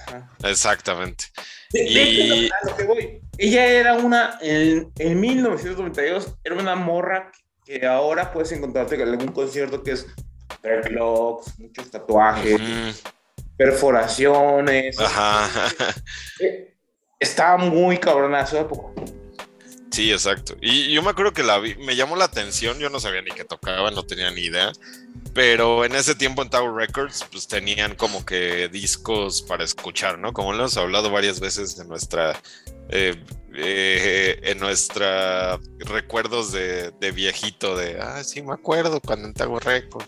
Exactamente. 0.43 1.25
y... 1.73 2.49
Ella 3.37 3.65
era 3.67 3.93
una, 3.93 4.39
en, 4.41 4.91
1992, 4.97 6.35
era 6.43 6.55
una 6.55 6.75
morra 6.75 7.31
que 7.63 7.85
ahora 7.85 8.31
puedes 8.33 8.51
encontrarte 8.51 8.95
en 8.95 9.01
algún 9.01 9.27
concierto 9.27 9.83
que 9.83 9.91
es 9.91 10.07
dreadlocks, 10.63 11.59
muchos 11.59 11.91
tatuajes, 11.91 13.03
perforaciones. 13.55 14.99
Ajá. 14.99 15.69
Eh, 16.39 16.76
estaba 17.20 17.57
muy 17.57 17.97
cabrona 17.97 18.45
su 18.45 18.57
época. 18.57 19.01
Sí, 19.91 20.11
exacto. 20.11 20.55
Y 20.61 20.91
yo 20.91 21.01
me 21.01 21.09
acuerdo 21.09 21.34
que 21.34 21.43
la 21.43 21.57
vi, 21.57 21.76
me 21.76 21.95
llamó 21.95 22.15
la 22.15 22.26
atención, 22.26 22.78
yo 22.78 22.89
no 22.89 22.99
sabía 22.99 23.22
ni 23.22 23.32
que 23.32 23.45
tocaba, 23.45 23.89
no 23.89 24.05
tenía 24.05 24.30
ni 24.30 24.41
idea, 24.41 24.72
pero 25.34 25.86
en 25.86 25.95
ese 25.95 26.13
tiempo 26.13 26.43
en 26.43 26.49
Tower 26.49 26.74
Records 26.74 27.26
pues 27.32 27.47
tenían 27.47 27.95
como 27.95 28.26
que 28.26 28.70
discos 28.70 29.41
para 29.41 29.63
escuchar, 29.63 30.20
¿no? 30.20 30.34
Como 30.34 30.51
lo 30.51 30.59
hemos 30.59 30.78
hablado 30.78 31.09
varias 31.09 31.39
veces 31.39 31.80
en 31.80 31.88
nuestra 31.88 32.39
eh, 32.89 33.15
eh, 33.55 34.39
en 34.43 34.59
nuestra 34.59 35.59
recuerdos 35.80 36.51
de, 36.51 36.91
viejito 37.13 37.76
de 37.76 37.99
ah 37.99 38.24
sí 38.24 38.41
me 38.41 38.53
acuerdo 38.53 39.01
cuando 39.01 39.28
en 39.28 39.34
Tower 39.34 39.63
Records 39.63 40.07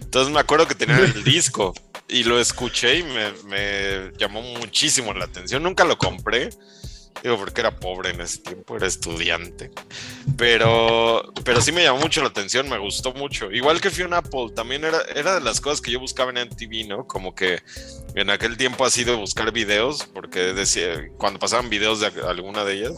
entonces 0.00 0.32
me 0.32 0.40
acuerdo 0.40 0.66
que 0.66 0.74
tenían 0.74 1.00
el 1.00 1.22
disco 1.24 1.74
y 2.08 2.24
lo 2.24 2.40
escuché 2.40 2.98
y 2.98 3.02
me, 3.02 3.32
me 3.44 4.12
llamó 4.18 4.42
muchísimo 4.42 5.12
la 5.14 5.24
atención 5.24 5.62
nunca 5.62 5.84
lo 5.84 5.98
compré 5.98 6.50
Digo, 7.22 7.38
porque 7.38 7.60
era 7.60 7.74
pobre 7.74 8.10
en 8.10 8.20
ese 8.20 8.38
tiempo, 8.38 8.76
era 8.76 8.86
estudiante. 8.86 9.70
Pero, 10.36 11.32
pero 11.44 11.60
sí 11.60 11.72
me 11.72 11.82
llamó 11.82 12.00
mucho 12.00 12.20
la 12.20 12.28
atención, 12.28 12.68
me 12.68 12.78
gustó 12.78 13.12
mucho. 13.14 13.50
Igual 13.50 13.80
que 13.80 13.90
Fiona 13.90 14.18
Apple, 14.18 14.52
también 14.54 14.84
era, 14.84 15.00
era 15.14 15.34
de 15.34 15.40
las 15.40 15.60
cosas 15.60 15.80
que 15.80 15.90
yo 15.90 16.00
buscaba 16.00 16.30
en 16.30 16.48
MTV, 16.48 16.88
¿no? 16.88 17.06
Como 17.06 17.34
que 17.34 17.62
en 18.14 18.30
aquel 18.30 18.56
tiempo 18.56 18.84
ha 18.84 18.90
sido 18.90 19.18
buscar 19.18 19.50
videos, 19.52 20.04
porque 20.12 20.52
decía, 20.52 21.08
cuando 21.16 21.38
pasaban 21.38 21.70
videos 21.70 22.00
de 22.00 22.06
alguna 22.28 22.64
de 22.64 22.74
ellas, 22.74 22.92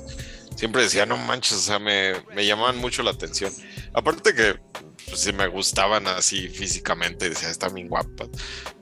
siempre 0.57 0.83
decía, 0.83 1.07
no 1.07 1.17
manches, 1.17 1.57
o 1.57 1.61
sea, 1.61 1.79
me, 1.79 2.15
me 2.35 2.45
llamaban 2.45 2.77
mucho 2.79 3.03
la 3.03 3.13
atención. 3.13 3.53
Aparte 3.95 4.35
que 4.35 4.61
si 5.15 5.33
me 5.33 5.47
gustaban 5.47 6.07
así 6.07 6.49
físicamente, 6.49 7.29
decía, 7.29 7.51
están 7.51 7.75
bien 7.75 7.89
guapas. 7.89 8.29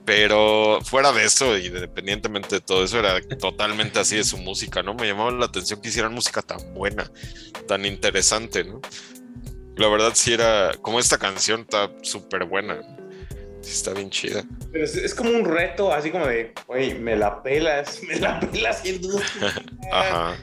Pero 0.05 0.79
fuera 0.83 1.11
de 1.11 1.25
eso, 1.25 1.57
y 1.57 1.67
independientemente 1.67 2.55
de 2.55 2.61
todo 2.61 2.83
eso, 2.83 2.99
era 2.99 3.19
totalmente 3.21 3.99
así 3.99 4.15
de 4.15 4.23
su 4.23 4.37
música, 4.37 4.81
¿no? 4.81 4.93
Me 4.93 5.07
llamaba 5.07 5.31
la 5.31 5.45
atención 5.45 5.81
que 5.81 5.89
hicieran 5.89 6.13
música 6.13 6.41
tan 6.41 6.73
buena, 6.73 7.11
tan 7.67 7.85
interesante, 7.85 8.63
¿no? 8.63 8.81
La 9.75 9.87
verdad 9.89 10.11
sí 10.15 10.33
era, 10.33 10.71
como 10.81 10.99
esta 10.99 11.17
canción 11.17 11.61
está 11.61 11.91
súper 12.01 12.45
buena. 12.45 12.79
Está 13.61 13.93
bien 13.93 14.09
chida. 14.09 14.43
Pero 14.71 14.85
es, 14.85 15.13
como 15.13 15.31
un 15.31 15.43
reto, 15.43 15.93
así 15.93 16.09
como 16.09 16.25
de, 16.25 16.53
oye, 16.67 16.95
me 16.95 17.15
la 17.15 17.43
pelas, 17.43 18.01
me 18.07 18.15
la 18.15 18.39
pelas 18.39 18.81
sin 18.81 19.01
duda. 19.01 19.25
Ajá. 19.91 20.37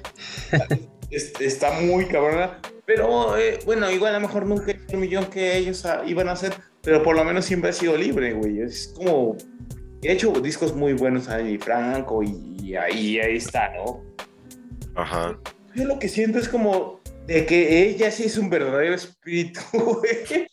está 1.10 1.72
muy 1.80 2.06
cabrona. 2.06 2.60
Pero 2.86 3.36
eh, 3.38 3.58
bueno, 3.64 3.90
igual 3.90 4.14
a 4.14 4.18
lo 4.18 4.26
mejor 4.26 4.46
nunca 4.46 4.72
el 4.72 4.98
millón 4.98 5.26
que 5.26 5.56
ellos 5.56 5.84
ah, 5.86 6.02
iban 6.06 6.28
a 6.28 6.32
hacer, 6.32 6.54
pero 6.82 7.02
por 7.02 7.16
lo 7.16 7.24
menos 7.24 7.44
siempre 7.44 7.70
ha 7.70 7.72
sido 7.72 7.96
libre, 7.96 8.32
güey. 8.32 8.60
Es 8.60 8.92
como. 8.96 9.36
He 10.02 10.12
hecho 10.12 10.32
discos 10.32 10.74
muy 10.74 10.92
buenos 10.92 11.28
ahí, 11.28 11.56
Franco, 11.56 12.22
y, 12.22 12.76
ahí, 12.76 13.18
ahí 13.18 13.36
está, 13.36 13.72
¿no? 13.74 14.04
Ajá. 14.94 15.38
Yo 15.74 15.86
lo 15.86 15.98
que 15.98 16.08
siento 16.08 16.38
es 16.38 16.46
como 16.46 17.00
de 17.26 17.46
que 17.46 17.88
ella 17.88 18.10
sí 18.10 18.24
es 18.24 18.36
un 18.36 18.50
verdadero 18.50 18.94
espíritu, 18.94 19.60
güey. 19.72 20.46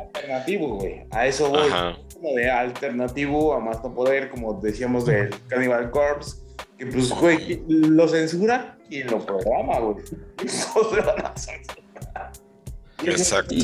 alternativo, 0.00 0.78
güey. 0.78 1.06
A 1.12 1.28
eso 1.28 1.48
voy. 1.48 1.70
Como 2.12 2.34
de 2.34 2.50
alternativo 2.50 3.54
a 3.54 3.60
más 3.60 3.84
no 3.84 3.94
poder, 3.94 4.30
como 4.30 4.54
decíamos 4.60 5.06
del 5.06 5.30
Cannibal 5.46 5.92
Corpse 5.92 6.44
que 6.78 6.86
pues, 6.86 7.10
güey, 7.10 7.62
lo 7.68 8.08
censura 8.08 8.73
y 8.90 9.02
lo 9.02 9.18
programa, 9.24 9.78
güey. 9.80 10.04
Eso 10.44 10.94
se 10.94 11.00
van 11.00 11.26
a 11.26 11.34
censurar. 11.36 12.32
Exacto. 13.02 13.54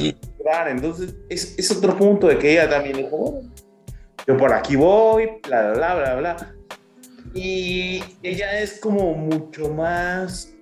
Entonces, 0.66 1.14
es, 1.29 1.59
es, 1.59 1.71
otro 1.71 1.97
punto 1.97 2.27
de 2.27 2.39
que 2.39 2.53
ella 2.53 2.68
también 2.68 2.99
es 2.99 3.11
como, 3.11 3.43
yo 4.27 4.37
por 4.37 4.53
aquí 4.53 4.77
voy, 4.77 5.29
bla, 5.47 5.73
bla, 5.73 5.95
bla, 5.95 6.14
bla, 6.16 6.55
Y 7.35 8.03
ella 8.23 8.61
es 8.61 8.81
como 8.81 9.14
mucho 9.14 9.73
más, 9.73 10.53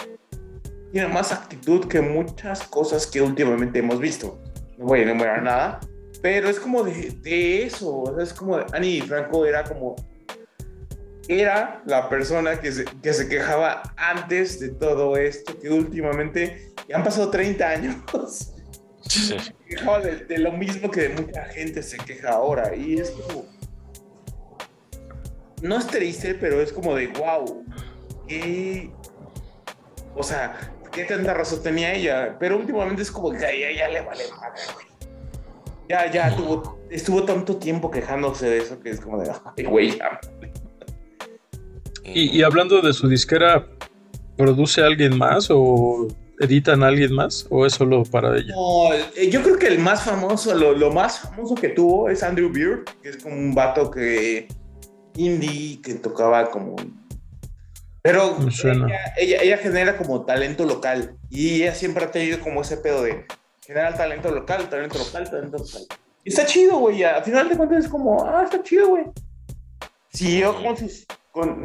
tiene 0.93 1.09
más 1.09 1.33
actitud 1.33 1.87
que 1.87 2.01
muchas 2.01 2.63
cosas 2.65 3.07
que 3.07 3.23
últimamente 3.23 3.79
hemos 3.79 3.99
visto. 3.99 4.39
No 4.77 4.87
voy 4.87 5.01
a 5.01 5.03
enumerar 5.03 5.43
nada, 5.43 5.81
pero 6.21 6.49
es 6.49 6.61
como 6.61 6.83
de, 6.83 7.11
de 7.23 7.65
eso, 7.65 8.19
es 8.21 8.33
como, 8.33 8.59
de, 8.59 8.67
Annie 8.73 9.01
Franco 9.03 9.47
era 9.47 9.65
como 9.65 9.97
era 11.29 11.83
la 11.85 12.09
persona 12.09 12.59
que 12.59 12.73
se, 12.73 12.85
que 12.85 13.13
se 13.13 13.29
quejaba 13.29 13.83
antes 13.97 14.59
de 14.61 14.71
todo 14.71 15.17
esto, 15.17 15.59
que 15.59 15.69
últimamente 15.69 16.73
ya 16.89 16.97
han 16.97 17.05
pasado 17.05 17.31
30 17.31 17.69
años. 17.69 17.97
Se 19.03 19.37
quejaba 19.69 20.01
de, 20.01 20.39
lo 20.39 20.53
mismo 20.53 20.91
que 20.91 21.03
de 21.03 21.09
mucha 21.11 21.45
gente 21.47 21.83
se 21.83 21.99
queja 21.99 22.31
ahora. 22.31 22.75
Y 22.75 22.99
es 22.99 23.11
como. 23.11 23.47
No 25.63 25.79
es 25.79 25.87
triste, 25.87 26.35
pero 26.35 26.61
es 26.61 26.73
como 26.73 26.95
de 26.95 27.09
wow. 27.09 27.65
¿Qué. 28.27 28.91
O 30.15 30.23
sea, 30.23 30.73
¿qué 30.93 31.05
tanta 31.05 31.35
razón 31.35 31.63
tenía 31.63 31.95
ella? 31.95 32.37
Pero 32.39 32.57
últimamente 32.57 33.03
es 33.03 33.11
como 33.11 33.31
que 33.31 33.39
ya, 33.39 33.51
ya 33.51 33.89
le 33.89 34.01
vale 34.01 34.25
madre, 34.31 34.61
Ya, 35.89 36.11
ya 36.11 36.35
tuvo, 36.35 36.79
estuvo 36.91 37.25
tanto 37.25 37.57
tiempo 37.57 37.91
quejándose 37.91 38.49
de 38.49 38.59
eso 38.59 38.81
que 38.81 38.91
es 38.91 39.01
como 39.01 39.19
de, 39.19 39.31
ay, 39.57 39.65
güey, 39.65 39.97
ya. 39.97 40.21
Y, 42.15 42.43
hablando 42.43 42.81
de 42.81 42.93
su 42.93 43.09
disquera, 43.09 43.67
¿produce 44.37 44.83
alguien 44.83 45.17
más 45.17 45.49
o 45.51 46.09
editan 46.41 46.83
a 46.83 46.89
alguien 46.89 47.13
más 47.13 47.47
o 47.51 47.67
es 47.67 47.75
solo 47.75 48.05
para 48.05 48.37
ella? 48.37 48.55
No, 48.55 48.93
eh, 48.95 49.29
yo 49.31 49.43
creo 49.43 49.59
que 49.59 49.67
el 49.69 49.79
más 49.79 50.03
famoso, 50.03 50.55
lo, 50.55 50.93
más 50.93 51.21
famoso 51.21 51.55
que 51.55 51.71
tuvo 51.71 52.09
es 52.09 52.23
Andrew 52.23 52.51
Beard, 52.53 52.85
que 53.03 53.11
es 53.11 53.17
como 53.19 53.35
un 53.35 53.55
vato 53.55 53.91
que 53.91 54.49
indie, 55.17 55.81
que 55.83 55.95
tocaba 55.95 56.51
como... 56.51 56.77
Pero 58.01 58.39
ella, 59.19 59.43
ella, 59.43 59.59
genera 59.59 59.97
como 59.99 60.25
talento 60.25 60.65
local 60.65 61.17
y 61.29 61.63
ella 61.63 61.75
siempre 61.75 62.05
ha 62.05 62.11
tenido 62.11 62.39
como 62.41 62.63
ese 62.63 62.77
pedo 62.79 63.03
de 63.03 63.27
generar 63.67 63.97
talento 63.99 64.31
local, 64.31 64.71
talento 64.71 64.99
local, 64.99 65.29
talento 65.29 65.59
local. 65.59 65.83
Y 66.25 66.31
está 66.31 66.47
chido, 66.47 66.79
güey. 66.79 67.03
Al 67.03 67.23
final 67.23 67.49
de 67.49 67.57
cuentas 67.57 67.85
es 67.85 67.91
como, 67.91 68.25
ah, 68.25 68.43
está 68.45 68.63
chido, 68.63 68.89
güey. 68.89 69.05
Si 70.11 70.39
yo 70.39 70.55
como 70.55 70.75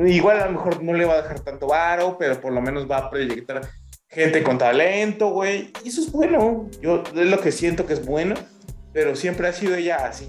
igual 0.05 0.39
a 0.39 0.45
lo 0.45 0.53
mejor 0.53 0.83
no 0.83 0.93
le 0.93 1.05
va 1.05 1.13
a 1.13 1.21
dejar 1.21 1.39
tanto 1.39 1.67
varo, 1.67 2.17
pero 2.17 2.39
por 2.39 2.51
lo 2.51 2.61
menos 2.61 2.89
va 2.89 2.97
a 2.97 3.09
proyectar 3.09 3.61
gente 4.09 4.43
con 4.43 4.57
talento, 4.57 5.29
güey. 5.29 5.71
Y 5.83 5.89
eso 5.89 6.01
es 6.01 6.11
bueno. 6.11 6.69
Yo 6.81 7.03
es 7.15 7.27
lo 7.27 7.39
que 7.39 7.51
siento 7.51 7.85
que 7.85 7.93
es 7.93 8.05
bueno, 8.05 8.35
pero 8.91 9.15
siempre 9.15 9.47
ha 9.47 9.53
sido 9.53 9.75
ella 9.75 10.05
así. 10.07 10.27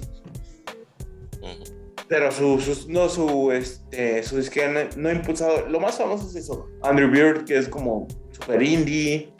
Pero 2.07 2.31
su, 2.31 2.87
no 2.89 3.09
su, 3.09 3.51
este, 3.53 4.23
su 4.23 4.37
disquera 4.37 4.89
no, 4.97 5.09
ha 5.09 5.13
impulsado. 5.13 5.67
Lo 5.69 5.81
más 5.81 5.97
famoso 5.97 6.29
es 6.29 6.37
eso. 6.37 6.69
Andrew 6.83 7.11
Beard, 7.11 7.45
que 7.45 7.57
es 7.57 7.69
como 7.69 8.07
super 8.31 8.63
indie. 8.63 9.31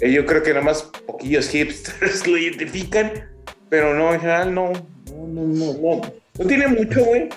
Eh, 0.00 0.12
yo 0.12 0.24
creo 0.24 0.42
que 0.42 0.50
nada 0.50 0.64
más 0.64 0.82
poquillos 1.06 1.48
hipsters 1.48 2.26
lo 2.26 2.38
identifican, 2.38 3.12
pero 3.68 3.94
no, 3.94 4.14
en 4.14 4.20
general 4.20 4.54
no. 4.54 4.72
No, 5.12 5.26
no, 5.26 5.42
no. 5.42 5.72
No, 5.74 6.00
no 6.38 6.46
tiene 6.46 6.68
mucho, 6.68 7.04
güey 7.04 7.28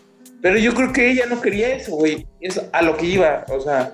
pero 0.41 0.57
yo 0.57 0.73
creo 0.73 0.91
que 0.91 1.11
ella 1.11 1.25
no 1.27 1.39
quería 1.41 1.75
eso, 1.75 1.91
güey. 1.91 2.27
Es 2.39 2.61
a 2.71 2.81
lo 2.81 2.97
que 2.97 3.05
iba. 3.05 3.45
O 3.49 3.61
sea, 3.61 3.93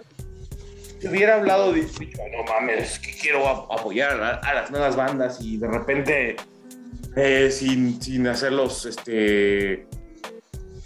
si 0.99 1.07
hubiera 1.07 1.35
hablado, 1.35 1.73
dicho, 1.73 1.99
no 2.31 2.43
mames, 2.43 2.99
que 2.99 3.11
quiero 3.11 3.47
apoyar 3.47 4.21
a, 4.21 4.53
las 4.53 4.71
nuevas 4.71 4.95
bandas 4.95 5.39
y 5.41 5.57
de 5.57 5.67
repente, 5.67 6.35
eh, 7.15 7.51
sin, 7.51 8.01
sin 8.01 8.27
hacerlos, 8.27 8.85
este, 8.85 9.85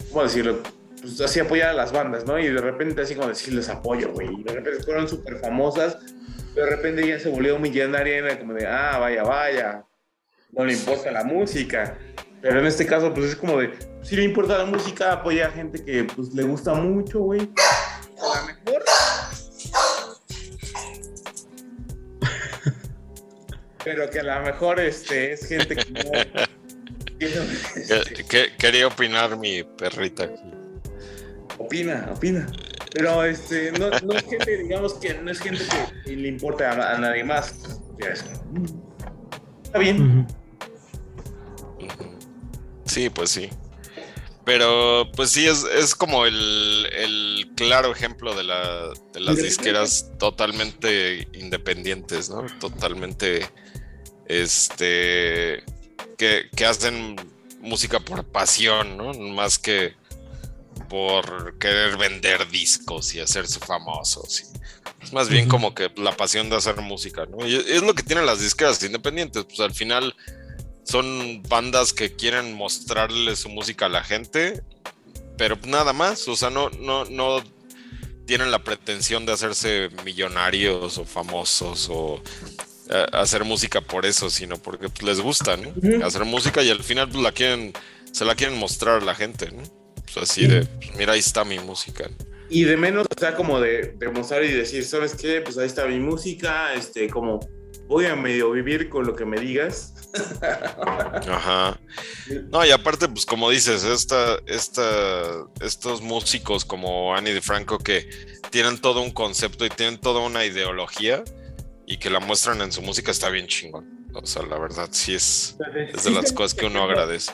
¿cómo 0.09 0.23
decirlo? 0.23 0.61
Pues 0.99 1.21
así 1.21 1.39
apoyar 1.39 1.69
a 1.69 1.73
las 1.73 1.91
bandas, 1.91 2.25
¿no? 2.25 2.39
Y 2.39 2.47
de 2.47 2.61
repente 2.61 3.01
así 3.01 3.15
como 3.15 3.27
decirles 3.27 3.69
apoyo, 3.69 4.11
güey. 4.11 4.29
Y 4.33 4.43
de 4.43 4.53
repente 4.53 4.83
fueron 4.83 5.07
súper 5.07 5.37
famosas, 5.37 5.97
pero 6.53 6.65
de 6.65 6.75
repente 6.75 7.07
ya 7.07 7.19
se 7.19 7.29
volvió 7.29 7.59
millonaria 7.59 8.15
y 8.15 8.17
era 8.17 8.39
como 8.39 8.53
de, 8.53 8.67
ah, 8.67 8.97
vaya, 8.99 9.23
vaya, 9.23 9.85
no 10.51 10.65
le 10.65 10.73
importa 10.73 11.11
la 11.11 11.23
música. 11.23 11.97
Pero 12.41 12.59
en 12.59 12.65
este 12.65 12.85
caso, 12.87 13.13
pues 13.13 13.27
es 13.27 13.35
como 13.35 13.59
de, 13.59 13.71
si 14.01 14.15
le 14.15 14.23
importa 14.23 14.57
la 14.57 14.65
música, 14.65 15.13
apoya 15.13 15.47
a 15.47 15.51
gente 15.51 15.83
que 15.83 16.03
pues 16.03 16.33
le 16.33 16.43
gusta 16.43 16.73
mucho, 16.73 17.19
güey. 17.19 17.41
A 17.41 18.39
lo 18.39 18.45
mejor. 18.47 18.83
Pero 23.83 24.09
que 24.09 24.19
a 24.19 24.23
lo 24.23 24.41
mejor 24.41 24.79
este, 24.79 25.33
es 25.33 25.47
gente 25.47 25.75
que 25.75 25.91
no. 25.91 26.11
quería 28.57 28.87
opinar 28.87 29.37
mi 29.37 29.63
perrita 29.63 30.23
aquí. 30.23 30.51
Opina, 31.57 32.09
opina. 32.11 32.47
Pero 32.93 33.23
este, 33.23 33.71
no, 33.73 33.89
no, 33.89 34.13
es 34.13 34.25
gente, 34.25 34.57
digamos 34.57 34.95
que 34.95 35.13
no 35.13 35.31
es 35.31 35.39
gente 35.39 35.63
que, 36.03 36.15
le 36.15 36.27
importa 36.27 36.93
a, 36.93 36.97
nadie 36.97 37.23
más. 37.23 37.79
Está 39.63 39.79
bien. 39.79 40.27
Sí, 42.91 43.09
pues 43.09 43.29
sí. 43.29 43.49
Pero 44.43 45.09
pues 45.15 45.29
sí, 45.29 45.47
es, 45.47 45.95
como 45.95 46.25
el, 46.25 47.49
claro 47.55 47.93
ejemplo 47.93 48.35
de, 48.35 48.43
la, 48.43 48.89
de 49.13 49.21
las 49.21 49.37
disqueras 49.37 50.11
totalmente 50.19 51.29
independientes, 51.31 52.29
¿no? 52.29 52.45
Totalmente, 52.59 53.47
este, 54.25 55.63
que, 56.17 56.49
que, 56.53 56.65
hacen 56.65 57.15
música 57.61 58.01
por 58.01 58.25
pasión, 58.25 58.97
¿no? 58.97 59.13
Más 59.13 59.57
que 59.57 59.93
por 60.89 61.57
querer 61.57 61.95
vender 61.95 62.49
discos 62.49 63.15
y 63.15 63.21
hacerse 63.21 63.59
famosos. 63.59 64.51
Es 65.01 65.13
más 65.13 65.29
bien 65.29 65.47
como 65.47 65.73
que 65.73 65.89
la 65.95 66.17
pasión 66.17 66.49
de 66.49 66.57
hacer 66.57 66.75
música, 66.81 67.25
¿no? 67.25 67.47
Y 67.47 67.55
es 67.55 67.83
lo 67.83 67.93
que 67.93 68.03
tienen 68.03 68.25
las 68.25 68.41
disqueras 68.41 68.83
independientes, 68.83 69.45
pues 69.45 69.61
al 69.61 69.73
final 69.73 70.13
son 70.83 71.43
bandas 71.43 71.93
que 71.93 72.15
quieren 72.15 72.53
mostrarle 72.55 73.35
su 73.35 73.49
música 73.49 73.85
a 73.85 73.89
la 73.89 74.03
gente, 74.03 74.61
pero 75.37 75.57
nada 75.65 75.93
más, 75.93 76.27
o 76.27 76.35
sea, 76.35 76.49
no, 76.49 76.69
no, 76.69 77.05
no 77.05 77.43
tienen 78.25 78.51
la 78.51 78.63
pretensión 78.63 79.25
de 79.25 79.33
hacerse 79.33 79.89
millonarios 80.05 80.97
o 80.97 81.05
famosos 81.05 81.87
o 81.89 82.21
eh, 82.89 83.05
hacer 83.13 83.43
música 83.43 83.81
por 83.81 84.05
eso, 84.05 84.29
sino 84.29 84.57
porque 84.57 84.89
pues, 84.89 85.03
les 85.03 85.19
gusta, 85.19 85.57
¿no? 85.57 85.73
Hacer 86.05 86.25
música 86.25 86.63
y 86.63 86.69
al 86.69 86.83
final 86.83 87.09
pues, 87.09 87.23
la 87.23 87.31
quieren, 87.31 87.73
se 88.11 88.25
la 88.25 88.35
quieren 88.35 88.57
mostrar 88.57 89.01
a 89.01 89.05
la 89.05 89.15
gente, 89.15 89.51
¿no? 89.51 89.63
Pues 89.95 90.29
así 90.29 90.47
de, 90.47 90.65
pues, 90.65 90.95
mira, 90.97 91.13
ahí 91.13 91.19
está 91.19 91.43
mi 91.43 91.59
música. 91.59 92.09
Y 92.49 92.63
de 92.65 92.75
menos, 92.75 93.07
o 93.09 93.19
sea, 93.19 93.35
como 93.35 93.61
de, 93.61 93.95
de 93.97 94.09
mostrar 94.09 94.43
y 94.43 94.51
decir, 94.51 94.83
¿sabes 94.83 95.15
qué? 95.15 95.41
Pues 95.41 95.57
ahí 95.57 95.67
está 95.67 95.85
mi 95.85 95.99
música, 95.99 96.73
este, 96.73 97.09
como 97.09 97.39
voy 97.91 98.05
a 98.05 98.15
medio 98.15 98.49
vivir 98.51 98.87
con 98.87 99.05
lo 99.05 99.17
que 99.17 99.25
me 99.25 99.37
digas. 99.37 99.93
Ajá. 101.27 101.77
No, 102.49 102.65
y 102.65 102.71
aparte, 102.71 103.09
pues 103.09 103.25
como 103.25 103.49
dices, 103.49 103.83
esta, 103.83 104.39
esta, 104.45 105.43
estos 105.59 106.01
músicos 106.01 106.63
como 106.63 107.13
Annie 107.13 107.33
DeFranco 107.33 107.77
que 107.79 108.09
tienen 108.49 108.79
todo 108.79 109.01
un 109.01 109.11
concepto 109.11 109.65
y 109.65 109.69
tienen 109.69 109.99
toda 109.99 110.21
una 110.21 110.45
ideología 110.45 111.21
y 111.85 111.97
que 111.97 112.09
la 112.09 112.21
muestran 112.21 112.61
en 112.61 112.71
su 112.71 112.81
música 112.81 113.11
está 113.11 113.27
bien 113.27 113.47
chingón. 113.47 114.07
O 114.13 114.25
sea, 114.25 114.43
la 114.43 114.57
verdad, 114.57 114.87
sí 114.91 115.13
es, 115.13 115.57
es 115.93 116.05
de 116.05 116.11
las 116.11 116.31
cosas 116.31 116.53
que 116.53 116.67
uno 116.67 116.83
agradece. 116.83 117.33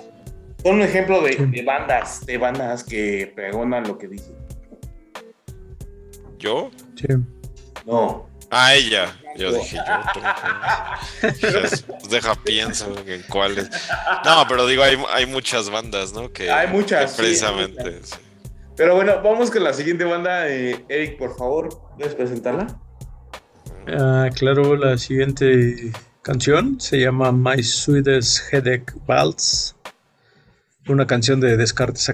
Son 0.64 0.78
un 0.78 0.82
ejemplo 0.82 1.22
de, 1.22 1.36
de 1.36 1.62
bandas, 1.62 2.26
de 2.26 2.38
bandas 2.39 2.84
que 2.84 3.32
pregonan 3.36 3.88
lo 3.88 3.99
que 3.99 4.08
dicen. 4.08 4.36
¿Yo? 6.39 6.72
Sí. 6.95 7.08
No. 7.86 8.28
Ah, 8.49 8.74
ella. 8.74 9.16
Yo 9.38 9.52
dije, 9.52 9.78
yo. 9.78 10.22
Pues, 11.60 11.86
deja, 12.10 12.36
pienso 12.36 12.94
en 13.06 13.22
cuáles. 13.24 13.70
No, 14.26 14.46
pero 14.48 14.66
digo, 14.66 14.84
hay, 14.84 14.98
hay 15.14 15.26
muchas 15.26 15.70
bandas, 15.70 16.14
¿no? 16.14 16.32
Que, 16.32 16.50
hay 16.52 16.68
muchas. 16.68 17.16
precisamente. 17.16 18.02
Pero 18.76 18.96
bueno, 18.96 19.22
vamos 19.24 19.50
con 19.52 19.64
la 19.64 19.74
siguiente 19.74 20.04
banda. 20.04 20.48
Eh, 20.48 20.86
Eric, 20.90 21.18
por 21.18 21.36
favor, 21.36 21.70
¿puedes 21.98 22.16
presentarla? 22.16 22.68
Ah, 23.88 24.30
claro, 24.36 24.76
la 24.76 24.98
siguiente 24.98 25.92
canción 26.22 26.80
se 26.80 27.00
llama 27.00 27.32
My 27.32 27.64
Sweetest 27.64 28.52
Headache 28.52 28.94
Waltz, 29.08 29.76
una 30.88 31.08
canción 31.08 31.40
de 31.40 31.56
Descartes 31.58 32.10
a 32.10 32.14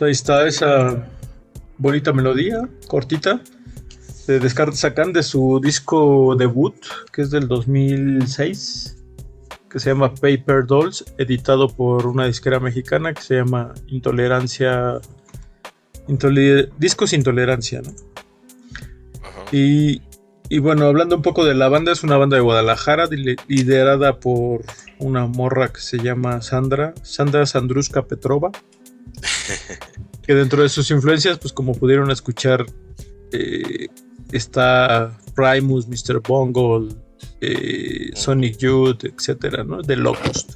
Pues 0.00 0.06
ahí 0.06 0.12
está 0.12 0.46
esa 0.46 1.06
bonita 1.76 2.14
melodía, 2.14 2.66
cortita, 2.88 3.42
de 4.26 4.40
Descartes 4.40 4.80
Sacan 4.80 5.12
de 5.12 5.22
su 5.22 5.60
disco 5.62 6.34
debut, 6.38 6.74
que 7.12 7.20
es 7.20 7.30
del 7.30 7.46
2006, 7.48 8.96
que 9.68 9.78
se 9.78 9.90
llama 9.90 10.14
Paper 10.14 10.64
Dolls, 10.66 11.04
editado 11.18 11.68
por 11.68 12.06
una 12.06 12.24
disquera 12.24 12.60
mexicana 12.60 13.12
que 13.12 13.20
se 13.20 13.34
llama 13.34 13.74
Intolerancia. 13.88 15.02
Discos 16.78 17.12
Intolerancia, 17.12 17.82
¿no? 17.82 17.92
Y, 19.52 20.00
y 20.48 20.60
bueno, 20.60 20.86
hablando 20.86 21.16
un 21.16 21.22
poco 21.22 21.44
de 21.44 21.54
la 21.54 21.68
banda, 21.68 21.92
es 21.92 22.02
una 22.02 22.16
banda 22.16 22.36
de 22.36 22.42
Guadalajara 22.42 23.06
liderada 23.48 24.18
por 24.18 24.64
una 24.98 25.26
morra 25.26 25.68
que 25.68 25.82
se 25.82 25.98
llama 25.98 26.40
Sandra, 26.40 26.94
Sandra 27.02 27.44
Sandruska 27.44 28.06
Petrova 28.06 28.50
que 30.22 30.34
dentro 30.34 30.62
de 30.62 30.68
sus 30.68 30.90
influencias, 30.90 31.38
pues 31.38 31.52
como 31.52 31.74
pudieron 31.74 32.10
escuchar, 32.10 32.66
eh, 33.32 33.88
está 34.32 35.16
Primus, 35.34 35.86
Mr. 35.88 36.20
Bungle, 36.20 36.94
eh, 37.40 38.10
Sonic 38.14 38.58
Youth, 38.58 39.04
etcétera, 39.04 39.64
¿no? 39.64 39.82
De 39.82 39.96
Locust. 39.96 40.54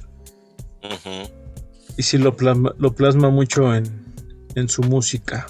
Y 1.97 2.03
sí 2.03 2.17
lo 2.17 2.35
plasma, 2.35 2.75
lo 2.77 2.93
plasma 2.93 3.29
mucho 3.29 3.73
en, 3.73 3.85
en, 4.55 4.69
su 4.69 4.83
música. 4.83 5.47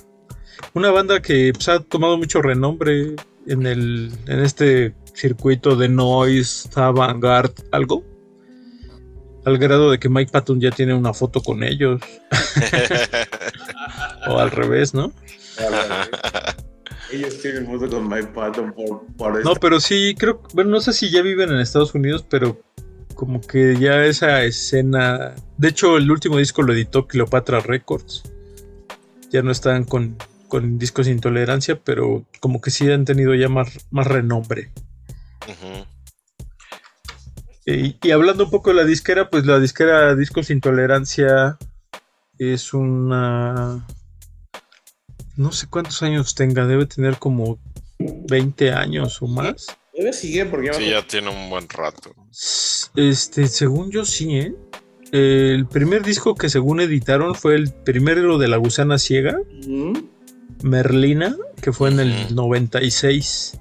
Una 0.74 0.92
banda 0.92 1.22
que 1.22 1.52
pues, 1.54 1.68
ha 1.68 1.80
tomado 1.80 2.18
mucho 2.18 2.42
renombre 2.42 3.16
en, 3.48 3.66
el, 3.66 4.12
en 4.28 4.40
este 4.40 4.96
circuito 5.14 5.76
de 5.76 5.90
noise, 5.90 6.70
avant-garde, 6.76 7.64
algo 7.72 8.04
al 9.46 9.58
grado 9.60 9.92
de 9.92 10.00
que 10.00 10.10
Mike 10.10 10.32
Patton 10.32 10.60
ya 10.60 10.72
tiene 10.72 10.94
una 10.94 11.14
foto 11.14 11.42
con 11.42 11.64
ellos. 11.64 12.02
o 14.28 14.40
al 14.40 14.52
revés, 14.52 14.94
¿no? 14.94 15.14
ellos 17.12 17.42
tienen 17.42 17.66
foto 17.68 17.90
con 17.90 18.10
Mike 18.10 18.30
Patton 18.34 18.74
por, 19.18 19.46
No, 19.46 19.56
pero 19.56 19.80
sí, 19.80 20.16
creo, 20.18 20.42
bueno, 20.54 20.72
no 20.72 20.82
sé 20.82 20.94
si 20.94 21.10
ya 21.12 21.22
viven 21.22 21.52
en 21.52 21.60
Estados 21.60 21.94
Unidos, 21.94 22.26
pero 22.28 22.60
como 23.14 23.40
que 23.40 23.78
ya 23.80 24.04
esa 24.06 24.44
escena. 24.44 25.36
De 25.58 25.70
hecho, 25.70 25.98
el 25.98 26.10
último 26.12 26.38
disco 26.38 26.64
lo 26.64 26.74
editó 26.74 27.08
Cleopatra 27.08 27.60
Records. 27.60 28.24
Ya 29.32 29.42
no 29.42 29.52
están 29.52 29.86
con, 29.86 30.18
con 30.48 30.78
discos 30.80 31.08
intolerancia, 31.08 31.80
pero 31.82 32.26
como 32.40 32.62
que 32.62 32.72
sí 32.72 32.92
han 32.92 33.06
tenido 33.06 33.36
ya 33.36 33.48
más, 33.48 33.88
más 33.92 34.08
renombre. 34.08 34.72
Y, 37.66 38.12
hablando 38.12 38.46
un 38.46 38.52
poco 38.52 38.70
de 38.70 38.76
la 38.76 38.86
disquera, 38.86 39.30
pues 39.30 39.46
la 39.46 39.60
disquera 39.60 40.16
Discos 40.16 40.50
Intolerancia 40.52 41.58
es 42.38 42.74
una... 42.74 43.86
No 45.36 45.52
sé 45.52 45.68
cuántos 45.68 46.02
años 46.04 46.36
tenga, 46.36 46.66
debe 46.66 46.86
tener 46.86 47.18
como 47.18 47.60
20 48.00 48.72
años 48.72 49.22
o 49.22 49.28
más. 49.28 49.68
Debe 49.94 50.14
seguir 50.14 50.50
porque 50.50 50.74
sí, 50.74 50.90
ya 50.92 51.06
tiene 51.06 51.30
un 51.30 51.50
buen 51.50 51.68
rato. 51.68 52.14
Este, 52.96 53.48
según 53.48 53.92
yo 53.92 54.06
sí, 54.06 54.38
¿eh? 54.38 54.56
El 55.12 55.68
primer 55.68 56.04
disco 56.04 56.36
que 56.36 56.50
según 56.50 56.82
editaron 56.82 57.36
fue 57.36 57.56
el 57.56 57.72
primero 57.72 58.38
de 58.38 58.48
La 58.48 58.58
Gusana 58.58 58.98
Ciega, 58.98 59.38
Merlina, 60.64 61.36
que 61.62 61.72
fue 61.72 61.90
en 61.90 62.00
el 62.00 62.36
96. 62.36 63.60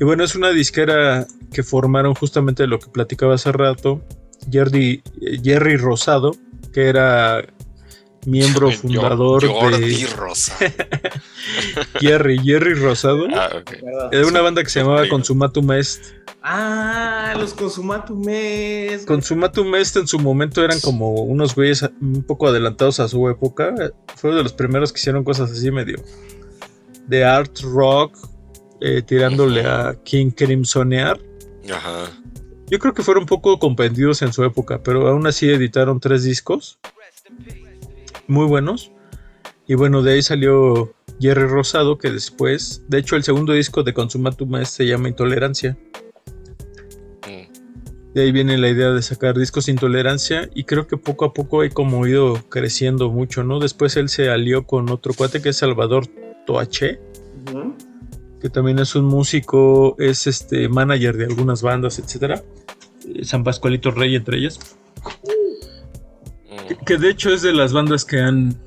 Y 0.00 0.04
bueno, 0.04 0.24
es 0.24 0.34
una 0.34 0.50
disquera 0.50 1.26
que 1.52 1.62
formaron 1.62 2.14
justamente 2.14 2.66
lo 2.66 2.78
que 2.78 2.90
platicaba 2.90 3.34
hace 3.34 3.52
rato, 3.52 4.02
Jerry, 4.50 5.02
Jerry 5.42 5.76
Rosado, 5.76 6.34
que 6.72 6.88
era 6.88 7.44
miembro 8.26 8.70
fundador 8.70 9.42
de 9.42 10.06
Rosado. 10.16 10.70
Jerry, 12.00 12.38
Jerry 12.38 12.74
Rosado. 12.74 13.26
Ah, 13.34 13.62
Era 14.10 14.26
una 14.26 14.40
banda 14.40 14.62
que 14.62 14.70
se 14.70 14.80
llamaba 14.80 15.08
Consumatum 15.08 15.72
Est. 15.72 16.04
Ah, 16.42 17.34
los 17.38 17.54
Consumatum 17.54 18.22
Est. 18.28 19.06
Consumatum 19.06 19.74
Est 19.74 19.96
en 19.96 20.06
su 20.06 20.18
momento 20.18 20.64
eran 20.64 20.80
como 20.80 21.12
unos 21.22 21.54
güeyes 21.54 21.82
un 22.00 22.22
poco 22.22 22.48
adelantados 22.48 23.00
a 23.00 23.08
su 23.08 23.28
época. 23.28 23.74
Fueron 24.16 24.38
de 24.38 24.42
los 24.44 24.52
primeros 24.52 24.92
que 24.92 25.00
hicieron 25.00 25.24
cosas 25.24 25.50
así 25.50 25.70
medio 25.70 26.02
de 27.06 27.24
art 27.24 27.58
rock, 27.62 28.16
eh, 28.80 29.02
tirándole 29.02 29.66
a 29.66 29.96
King 30.04 30.30
Crimsonear. 30.30 31.20
Ajá. 31.72 32.10
Yo 32.68 32.78
creo 32.78 32.94
que 32.94 33.02
fueron 33.02 33.24
un 33.24 33.28
poco 33.28 33.58
comprendidos 33.58 34.22
en 34.22 34.32
su 34.32 34.44
época, 34.44 34.82
pero 34.82 35.06
aún 35.08 35.26
así 35.26 35.50
editaron 35.50 36.00
tres 36.00 36.22
discos 36.22 36.78
muy 38.32 38.46
buenos. 38.46 38.90
Y 39.68 39.74
bueno, 39.74 40.02
de 40.02 40.14
ahí 40.14 40.22
salió 40.22 40.92
Jerry 41.20 41.46
Rosado, 41.46 41.98
que 41.98 42.10
después, 42.10 42.82
de 42.88 42.98
hecho, 42.98 43.14
el 43.14 43.22
segundo 43.22 43.52
disco 43.52 43.84
de 43.84 43.94
Consumatum 43.94 44.64
se 44.64 44.86
llama 44.86 45.08
Intolerancia. 45.08 45.78
Mm. 47.22 48.12
De 48.14 48.22
ahí 48.22 48.32
viene 48.32 48.58
la 48.58 48.68
idea 48.68 48.90
de 48.90 49.02
sacar 49.02 49.38
discos 49.38 49.68
Intolerancia 49.68 50.50
y 50.54 50.64
creo 50.64 50.86
que 50.88 50.96
poco 50.96 51.24
a 51.24 51.32
poco 51.32 51.62
ha 51.62 51.68
como 51.70 52.06
ido 52.06 52.34
creciendo 52.48 53.10
mucho, 53.10 53.44
¿no? 53.44 53.60
Después 53.60 53.96
él 53.96 54.08
se 54.08 54.30
alió 54.30 54.66
con 54.66 54.90
otro 54.90 55.14
cuate 55.14 55.40
que 55.40 55.50
es 55.50 55.56
Salvador 55.56 56.06
Toache, 56.44 57.00
que 58.40 58.50
también 58.50 58.80
es 58.80 58.96
un 58.96 59.04
músico, 59.04 59.94
es 59.98 60.26
este 60.26 60.68
manager 60.68 61.16
de 61.16 61.26
algunas 61.26 61.62
bandas, 61.62 62.00
etcétera. 62.00 62.42
Eh, 63.06 63.24
San 63.24 63.44
Pascualito 63.44 63.92
Rey 63.92 64.16
entre 64.16 64.38
ellas. 64.38 64.58
Que, 66.86 66.98
de 66.98 67.10
hecho 67.10 67.32
es 67.32 67.42
de 67.42 67.52
las 67.52 67.72
bandas 67.72 68.04
que 68.04 68.20
han 68.20 68.60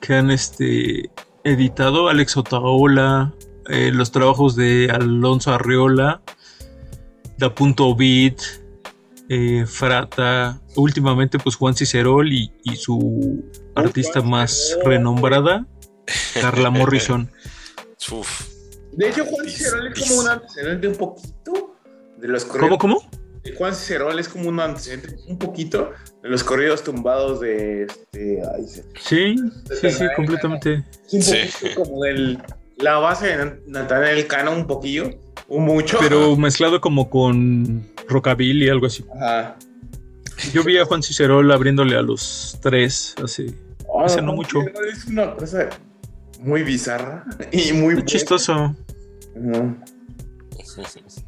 que 0.00 0.14
han 0.14 0.30
este 0.30 1.10
editado. 1.44 2.08
Alex 2.08 2.36
Otaola, 2.36 3.34
eh, 3.68 3.90
los 3.92 4.10
trabajos 4.10 4.56
de 4.56 4.90
Alonso 4.90 5.52
Arriola, 5.52 6.22
Da 7.38 7.54
Punto 7.54 7.94
Beat, 7.94 8.40
eh, 9.28 9.64
Frata, 9.66 10.60
últimamente 10.76 11.38
pues 11.38 11.56
Juan 11.56 11.74
Cicerol 11.74 12.32
y, 12.32 12.50
su 12.76 13.44
artista 13.74 14.20
más 14.20 14.76
renombrada, 14.84 15.66
Carla 16.40 16.70
Morrison. 16.70 17.30
De 18.92 19.08
hecho, 19.08 19.24
Juan 19.24 19.48
Cicerol 19.48 19.92
es 19.92 20.08
como 20.08 20.20
un 20.20 20.28
antecedente 20.28 20.88
un 20.88 20.96
poquito 20.96 21.76
de 22.18 22.28
los 22.28 22.44
¿Cómo, 22.44 22.78
cómo? 22.78 23.02
Juan 23.52 23.74
Cicerol 23.74 24.18
es 24.18 24.28
como 24.28 24.48
un 24.48 24.60
antecedente 24.60 25.16
un 25.26 25.38
poquito 25.38 25.92
de 26.22 26.28
los 26.28 26.42
corridos 26.42 26.82
tumbados 26.82 27.40
de 27.40 27.84
este. 27.84 28.42
sí, 29.00 29.36
sí, 29.80 29.90
sí, 29.90 30.04
completamente. 30.16 30.84
un 31.12 31.20
poquito 31.20 31.82
como 31.82 32.04
del, 32.04 32.38
la 32.78 32.96
base 32.98 33.36
de 33.36 33.60
Nathaniel 33.66 34.26
Cano, 34.26 34.52
un 34.52 34.66
poquillo, 34.66 35.10
un 35.48 35.64
mucho. 35.64 35.98
Pero 36.00 36.36
mezclado 36.36 36.80
como 36.80 37.10
con 37.10 37.86
rockabilly, 38.08 38.68
algo 38.68 38.86
así. 38.86 39.04
Ajá. 39.14 39.56
Yo 40.52 40.64
vi 40.64 40.78
a 40.78 40.84
Juan 40.84 41.02
Cicerol 41.02 41.50
abriéndole 41.52 41.96
a 41.96 42.02
los 42.02 42.58
tres, 42.60 43.14
así. 43.22 43.54
Oh, 43.86 44.04
hace 44.04 44.20
no 44.20 44.34
mucho. 44.34 44.60
Es 44.92 45.04
una 45.06 45.34
cosa 45.34 45.68
muy 46.40 46.62
bizarra 46.62 47.24
y 47.52 47.72
muy, 47.72 47.94
muy 47.94 48.04
chistoso. 48.04 48.74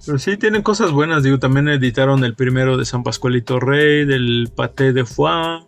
Pero 0.07 0.19
sí 0.21 0.37
tienen 0.37 0.63
cosas 0.63 0.93
buenas, 0.93 1.25
digo, 1.25 1.41
también 1.41 1.69
editaron 1.69 2.23
el 2.25 2.35
primero 2.35 2.77
de 2.77 2.85
San 2.85 3.03
Pascualito 3.03 3.59
Rey, 3.59 4.05
del 4.05 4.49
Paté 4.55 4.93
de 4.93 5.05
Foix. 5.05 5.67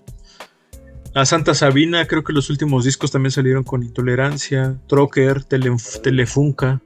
A 1.13 1.25
Santa 1.25 1.55
Sabina, 1.55 2.07
creo 2.07 2.23
que 2.23 2.33
los 2.33 2.49
últimos 2.49 2.85
discos 2.85 3.11
también 3.11 3.33
salieron 3.33 3.65
con 3.65 3.83
Intolerancia, 3.83 4.77
Trocker, 4.87 5.43
Telefunca. 5.43 6.81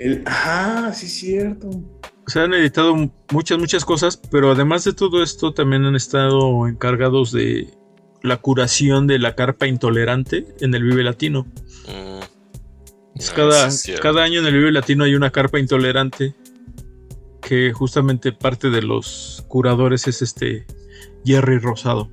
El, 0.00 0.24
ah, 0.26 0.90
sí, 0.92 1.06
cierto. 1.06 1.68
O 1.68 2.30
sea, 2.30 2.44
han 2.44 2.54
editado 2.54 2.96
muchas, 3.30 3.58
muchas 3.58 3.84
cosas, 3.84 4.16
pero 4.16 4.50
además 4.50 4.82
de 4.82 4.92
todo 4.92 5.22
esto, 5.22 5.54
también 5.54 5.84
han 5.84 5.94
estado 5.94 6.66
encargados 6.66 7.30
de 7.30 7.68
la 8.22 8.38
curación 8.38 9.06
de 9.06 9.20
la 9.20 9.36
carpa 9.36 9.68
intolerante 9.68 10.46
en 10.60 10.74
el 10.74 10.82
Vive 10.82 11.04
Latino. 11.04 11.46
Mm. 11.86 12.20
Ah, 13.20 13.32
cada, 13.36 13.68
cada 14.02 14.24
año 14.24 14.40
en 14.40 14.46
el 14.46 14.54
Vive 14.54 14.72
Latino 14.72 15.04
hay 15.04 15.14
una 15.14 15.30
carpa 15.30 15.60
intolerante 15.60 16.34
que 17.48 17.72
justamente 17.72 18.30
parte 18.32 18.68
de 18.68 18.82
los 18.82 19.42
curadores 19.48 20.06
es 20.06 20.20
este 20.20 20.66
Jerry 21.24 21.58
Rosado. 21.58 22.10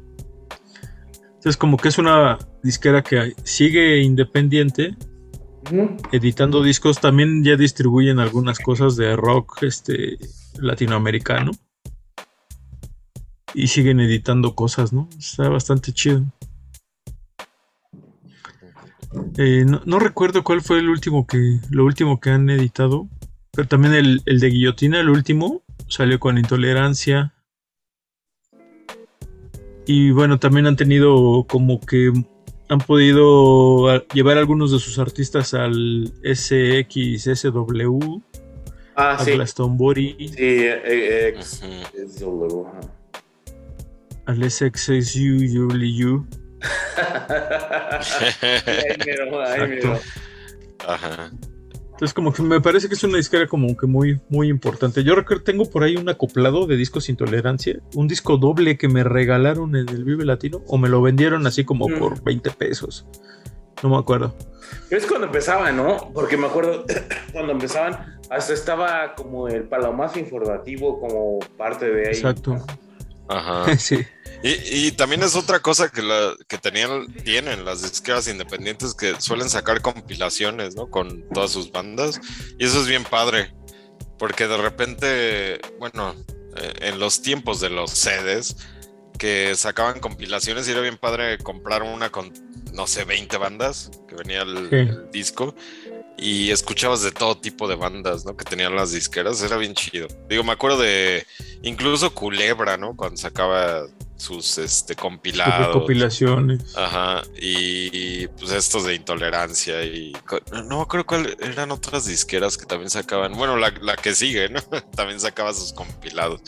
Entonces 1.26 1.58
como 1.58 1.76
que 1.76 1.90
es 1.90 1.98
una 1.98 2.38
disquera 2.64 3.04
que 3.04 3.34
sigue 3.44 4.02
independiente, 4.02 4.96
editando 6.14 6.64
discos, 6.64 7.02
también 7.02 7.44
ya 7.44 7.58
distribuyen 7.58 8.20
algunas 8.20 8.60
cosas 8.60 8.96
de 8.96 9.18
rock 9.18 9.64
este, 9.64 10.18
latinoamericano. 10.58 11.52
Y 13.54 13.68
siguen 13.68 14.00
editando 14.00 14.56
cosas, 14.56 14.94
¿no? 14.94 15.10
Está 15.20 15.50
bastante 15.50 15.92
chido. 15.92 16.24
Eh, 19.38 19.66
no, 19.66 20.00
recuerdo 20.00 20.44
cuál 20.44 20.62
fue 20.62 20.80
el 20.80 20.90
último 20.90 21.28
que. 21.28 21.60
lo 21.70 21.86
último 21.86 22.22
que 22.22 22.30
han 22.30 22.50
editado. 22.50 23.08
Pero 23.56 23.68
también 23.68 23.94
el, 23.94 24.24
de 24.26 24.50
Guillotina, 24.50 25.00
el 25.00 25.10
último, 25.10 25.62
salió 25.88 26.20
con 26.20 26.38
Intolerancia. 26.38 27.34
Y 29.88 30.12
bueno, 30.12 30.40
también 30.40 30.68
han 30.68 30.76
tenido 30.76 31.46
como 31.48 31.80
que 31.80 32.12
han 32.68 32.80
podido 32.80 34.04
llevar 34.14 34.38
algunos 34.38 34.72
de 34.72 34.80
sus 34.80 35.00
artistas 35.00 35.54
al 35.54 36.12
SXSW, 36.24 38.22
ah, 38.96 39.18
a 39.20 39.24
Glastonbury, 39.24 40.16
sí, 40.20 40.34
eh, 40.38 41.40
al 44.26 44.52
SXSU, 44.52 46.26
Ajá. 50.88 51.32
Entonces 51.96 52.14
como 52.14 52.34
que 52.34 52.42
me 52.42 52.60
parece 52.60 52.90
que 52.90 52.96
es 52.96 53.04
una 53.06 53.16
disquera 53.16 53.48
como 53.48 53.78
que 53.78 53.88
muy, 53.88 54.20
muy 54.28 54.50
importante. 54.50 55.02
Yo 55.06 55.16
recuerdo, 55.16 55.44
tengo 55.44 55.64
por 55.70 55.84
ahí 55.84 55.96
un 55.96 56.10
acoplado 56.10 56.68
de 56.68 56.76
discos 56.76 57.08
Intolerancia, 57.08 57.80
un 57.94 58.10
disco 58.10 58.36
doble 58.36 58.78
que 58.78 58.90
me 58.90 59.06
regalaron 59.06 59.78
en 59.78 59.88
el 59.88 60.04
Vive 60.04 60.26
Latino 60.26 60.62
o 60.68 60.78
me 60.78 60.90
lo 60.90 61.02
vendieron 61.02 61.48
así 61.48 61.64
como 61.64 61.88
por 61.88 62.22
20 62.22 62.50
mm. 62.50 62.54
pesos. 62.56 63.08
No 63.82 63.88
me 63.88 63.98
acuerdo. 63.98 64.36
Es 64.90 65.06
cuando 65.06 65.28
empezaban, 65.28 65.78
¿no? 65.78 66.12
Porque 66.14 66.36
me 66.36 66.48
acuerdo 66.48 66.84
cuando 67.32 67.54
empezaban, 67.54 68.20
hasta 68.30 68.52
estaba 68.52 69.16
como 69.16 69.48
el 69.48 69.64
palomazo 69.64 70.20
informativo 70.20 71.00
como 71.00 71.40
parte 71.58 71.90
de 71.90 72.10
ahí. 72.10 72.16
Exacto. 72.16 72.58
Ajá. 73.30 73.74
sí. 73.78 74.06
Y, 74.48 74.92
también 74.92 75.24
es 75.24 75.36
otra 75.36 75.60
cosa 75.60 75.90
que, 75.90 76.04
la, 76.04 76.36
que 76.48 76.60
tenían, 76.60 77.12
tienen 77.24 77.66
las 77.66 77.82
disqueras 77.82 78.28
independientes 78.28 78.94
que 78.94 79.20
suelen 79.20 79.50
sacar 79.50 79.82
compilaciones, 79.82 80.76
¿no? 80.76 80.88
Con 80.88 81.28
todas 81.30 81.50
sus 81.50 81.72
bandas. 81.72 82.22
Y 82.60 82.66
eso 82.66 82.80
es 82.80 82.88
bien 82.88 83.06
padre. 83.06 83.56
Porque 84.20 84.48
de 84.48 84.58
repente, 84.58 85.60
bueno, 85.80 86.14
eh, 86.58 86.74
en 86.82 87.00
los 87.00 87.24
tiempos 87.24 87.60
de 87.60 87.72
los 87.72 87.90
CDs, 87.90 88.56
que 89.18 89.56
sacaban 89.56 90.00
compilaciones 90.00 90.68
y 90.68 90.74
era 90.74 90.82
bien 90.82 90.98
padre 90.98 91.40
comprar 91.40 91.82
una 91.82 92.12
con, 92.12 92.32
no 92.72 92.86
sé, 92.86 93.04
20 93.04 93.38
bandas, 93.38 93.90
que 94.08 94.14
venía 94.14 94.44
el 94.44 95.10
disco 95.12 95.56
y 96.18 96.52
escuchabas 96.52 97.02
de 97.02 97.12
todo 97.12 97.38
tipo 97.38 97.68
de 97.68 97.76
bandas, 97.76 98.26
¿no? 98.26 98.36
Que 98.38 98.46
tenían 98.46 98.76
las 98.76 98.92
disqueras, 98.92 99.42
era 99.42 99.58
bien 99.58 99.74
chido. 99.74 100.08
Digo, 100.30 100.44
me 100.44 100.54
acuerdo 100.54 100.80
de 100.80 101.26
incluso 101.62 102.14
Culebra, 102.14 102.78
¿no? 102.78 102.96
Cuando 102.96 103.18
sacaba 103.18 103.86
sus 104.18 104.58
este 104.58 104.96
compilados. 104.96 105.76
compilaciones. 105.76 106.76
Ajá, 106.78 107.24
y, 107.36 108.28
pues 108.28 108.52
estos 108.52 108.86
de 108.86 108.96
intolerancia 108.96 109.84
y 109.84 110.14
no 110.52 110.78
me 110.78 110.82
acuerdo 110.84 111.06
cuál 111.06 111.38
eran 111.42 111.72
otras 111.72 112.06
disqueras 112.06 112.58
que 112.58 112.66
también 112.66 112.90
sacaban, 112.90 113.34
bueno, 113.34 113.58
la, 113.58 113.72
que 113.98 114.16
sigue, 114.16 114.50
¿no? 114.50 114.62
también 114.96 115.20
sacaba 115.20 115.54
sus 115.54 115.74
compilados. 115.74 116.42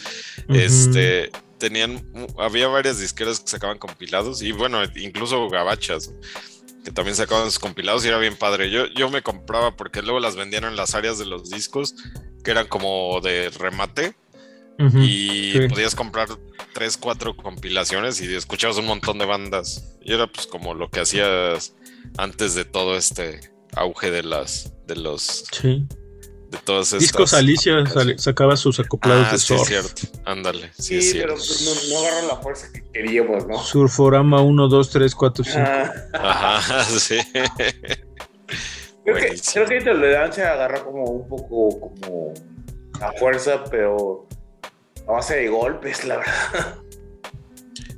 Este, 0.47 1.29
tenían, 1.57 2.05
había 2.37 2.67
varias 2.67 2.99
disqueras 2.99 3.41
que 3.41 3.49
sacaban 3.49 3.77
compilados 3.77 4.41
y 4.41 4.53
bueno, 4.53 4.79
incluso 4.95 5.49
gabachas 5.49 6.11
que 6.87 6.93
también 6.93 7.17
sacaban 7.17 7.47
sus 7.47 7.59
compilados 7.59 8.05
y 8.05 8.07
era 8.07 8.17
bien 8.17 8.37
padre. 8.37 8.71
Yo, 8.71 8.85
yo 8.85 9.09
me 9.09 9.21
compraba 9.21 9.75
porque 9.75 10.01
luego 10.01 10.21
las 10.21 10.37
vendían 10.37 10.63
en 10.63 10.77
las 10.77 10.95
áreas 10.95 11.17
de 11.17 11.25
los 11.25 11.49
discos 11.49 11.95
que 12.45 12.51
eran 12.51 12.65
como 12.67 13.19
de 13.19 13.49
remate 13.49 14.15
y 14.79 15.67
podías 15.67 15.95
comprar 15.95 16.29
tres, 16.73 16.95
cuatro 16.95 17.35
compilaciones 17.35 18.21
y 18.21 18.33
escuchabas 18.33 18.77
un 18.77 18.85
montón 18.85 19.17
de 19.17 19.25
bandas. 19.25 19.97
Y 20.01 20.13
era 20.13 20.27
pues 20.27 20.47
como 20.47 20.75
lo 20.75 20.89
que 20.89 21.01
hacías 21.01 21.73
antes 22.17 22.55
de 22.55 22.63
todo 22.63 22.95
este 22.95 23.51
auge 23.75 24.09
de 24.09 24.23
las 24.23 24.71
de 24.87 24.95
los 24.95 25.43
de 26.49 26.57
todas 26.59 26.87
estas 26.87 26.99
Discos 26.99 27.33
Alicia 27.33 27.83
sacaba 28.17 28.55
sus 28.55 28.79
acoplados 28.79 29.27
ah, 29.27 29.31
de 29.33 29.37
sí, 29.39 29.53
es 29.53 29.65
cierto. 29.65 30.01
Ándale. 30.25 30.71
Sí, 30.77 31.01
sí 31.01 31.19
pero 31.19 31.33
pues, 31.33 31.89
no, 31.89 31.99
agarró 31.99 32.27
la 32.27 32.35
fuerza 32.37 32.71
que 32.71 32.83
queríamos, 32.91 33.45
¿no? 33.47 33.61
Surforama 33.61 34.41
1, 34.41 34.67
2, 34.67 34.89
3, 34.89 35.15
4, 35.15 35.45
5. 35.45 35.59
Ajá, 36.13 36.83
sí. 36.99 37.17
Creo 39.03 39.15
que, 39.15 39.41
creo 39.53 39.65
que 39.65 39.77
Intolerancia 39.77 40.51
agarra 40.51 40.83
como 40.83 41.05
un 41.05 41.29
poco 41.29 41.79
como 41.79 42.33
la 42.99 43.13
fuerza, 43.13 43.63
pero 43.71 44.27
a 45.07 45.11
base 45.13 45.37
de 45.37 45.47
golpes, 45.47 46.03
la 46.03 46.17
verdad. 46.17 46.77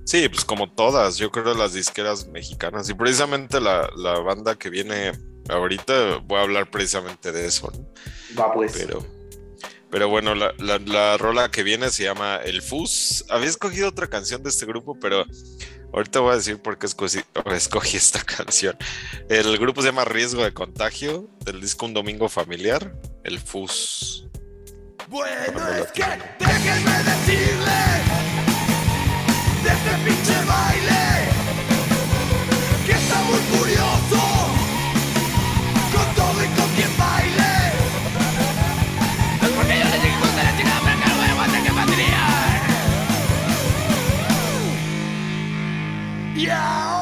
Sí, 0.05 0.29
pues 0.29 0.45
como 0.45 0.71
todas, 0.71 1.17
yo 1.17 1.31
creo 1.31 1.55
las 1.55 1.73
disqueras 1.73 2.27
mexicanas. 2.27 2.87
Y 2.91 2.93
precisamente 2.93 3.59
la, 3.59 3.89
la 3.97 4.19
banda 4.19 4.55
que 4.55 4.69
viene 4.69 5.13
ahorita, 5.49 6.17
voy 6.25 6.37
a 6.37 6.41
hablar 6.43 6.69
precisamente 6.69 7.31
de 7.31 7.47
eso. 7.47 7.71
¿no? 7.75 7.87
Va 8.37 8.53
pues. 8.53 8.73
Pero, 8.73 9.05
pero 9.89 10.09
bueno, 10.09 10.35
la, 10.35 10.53
la, 10.59 10.77
la, 10.79 11.17
rola 11.17 11.49
que 11.49 11.63
viene 11.63 11.89
se 11.89 12.03
llama 12.03 12.37
El 12.37 12.61
Fus. 12.61 13.25
Había 13.29 13.49
escogido 13.49 13.89
otra 13.89 14.07
canción 14.07 14.43
de 14.43 14.49
este 14.49 14.65
grupo, 14.65 14.97
pero 14.99 15.25
ahorita 15.93 16.19
voy 16.19 16.33
a 16.33 16.35
decir 16.35 16.61
por 16.61 16.77
qué 16.77 16.85
escogí, 16.85 17.19
escogí 17.51 17.97
esta 17.97 18.23
canción. 18.23 18.77
El 19.29 19.57
grupo 19.57 19.81
se 19.81 19.87
llama 19.87 20.05
Riesgo 20.05 20.43
de 20.43 20.53
Contagio, 20.53 21.29
del 21.45 21.61
disco 21.61 21.85
Un 21.85 21.93
Domingo 21.93 22.29
Familiar, 22.29 22.93
El 23.23 23.39
Fus. 23.39 24.25
Bueno, 25.07 25.67
es 25.69 25.91
que 25.91 26.03
déjenme 26.39 27.03
decirle 27.03 27.79
de 29.63 29.69
este 29.69 29.91
pinche 30.05 30.45
baile 30.45 31.29
que 32.85 32.91
está 32.91 33.21
muy 33.23 33.39
curioso 33.57 34.21
con 35.91 36.15
todo 36.15 36.43
y 36.43 36.58
Y 46.39 46.98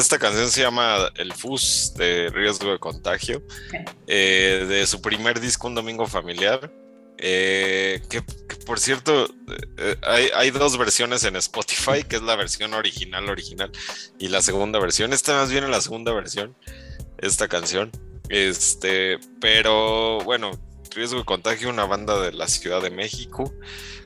Esta 0.00 0.18
canción 0.18 0.50
se 0.50 0.62
llama 0.62 1.10
El 1.14 1.34
FUS 1.34 1.92
de 1.94 2.30
Riesgo 2.30 2.72
de 2.72 2.78
Contagio, 2.78 3.42
eh, 4.06 4.64
de 4.66 4.86
su 4.86 5.02
primer 5.02 5.40
disco 5.40 5.66
Un 5.66 5.74
Domingo 5.74 6.06
Familiar. 6.06 6.72
Eh, 7.18 8.00
que, 8.08 8.22
por 8.64 8.80
cierto, 8.80 9.28
eh, 9.76 10.30
hay, 10.34 10.50
dos 10.52 10.78
versiones 10.78 11.24
en 11.24 11.36
Spotify, 11.36 12.02
que 12.02 12.16
es 12.16 12.22
la 12.22 12.34
versión 12.34 12.72
original, 12.72 13.28
original, 13.28 13.70
y 14.18 14.28
la 14.28 14.40
segunda 14.40 14.78
versión. 14.78 15.12
Esta 15.12 15.34
más 15.34 15.50
bien 15.50 15.64
en 15.64 15.70
la 15.70 15.82
segunda 15.82 16.14
versión, 16.14 16.56
esta 17.18 17.46
canción. 17.46 17.92
Este, 18.30 19.18
pero 19.38 20.20
bueno, 20.24 20.52
Riesgo 20.94 21.18
de 21.18 21.26
Contagio, 21.26 21.68
una 21.68 21.84
banda 21.84 22.18
de 22.22 22.32
la 22.32 22.48
Ciudad 22.48 22.80
de 22.80 22.88
México, 22.88 23.52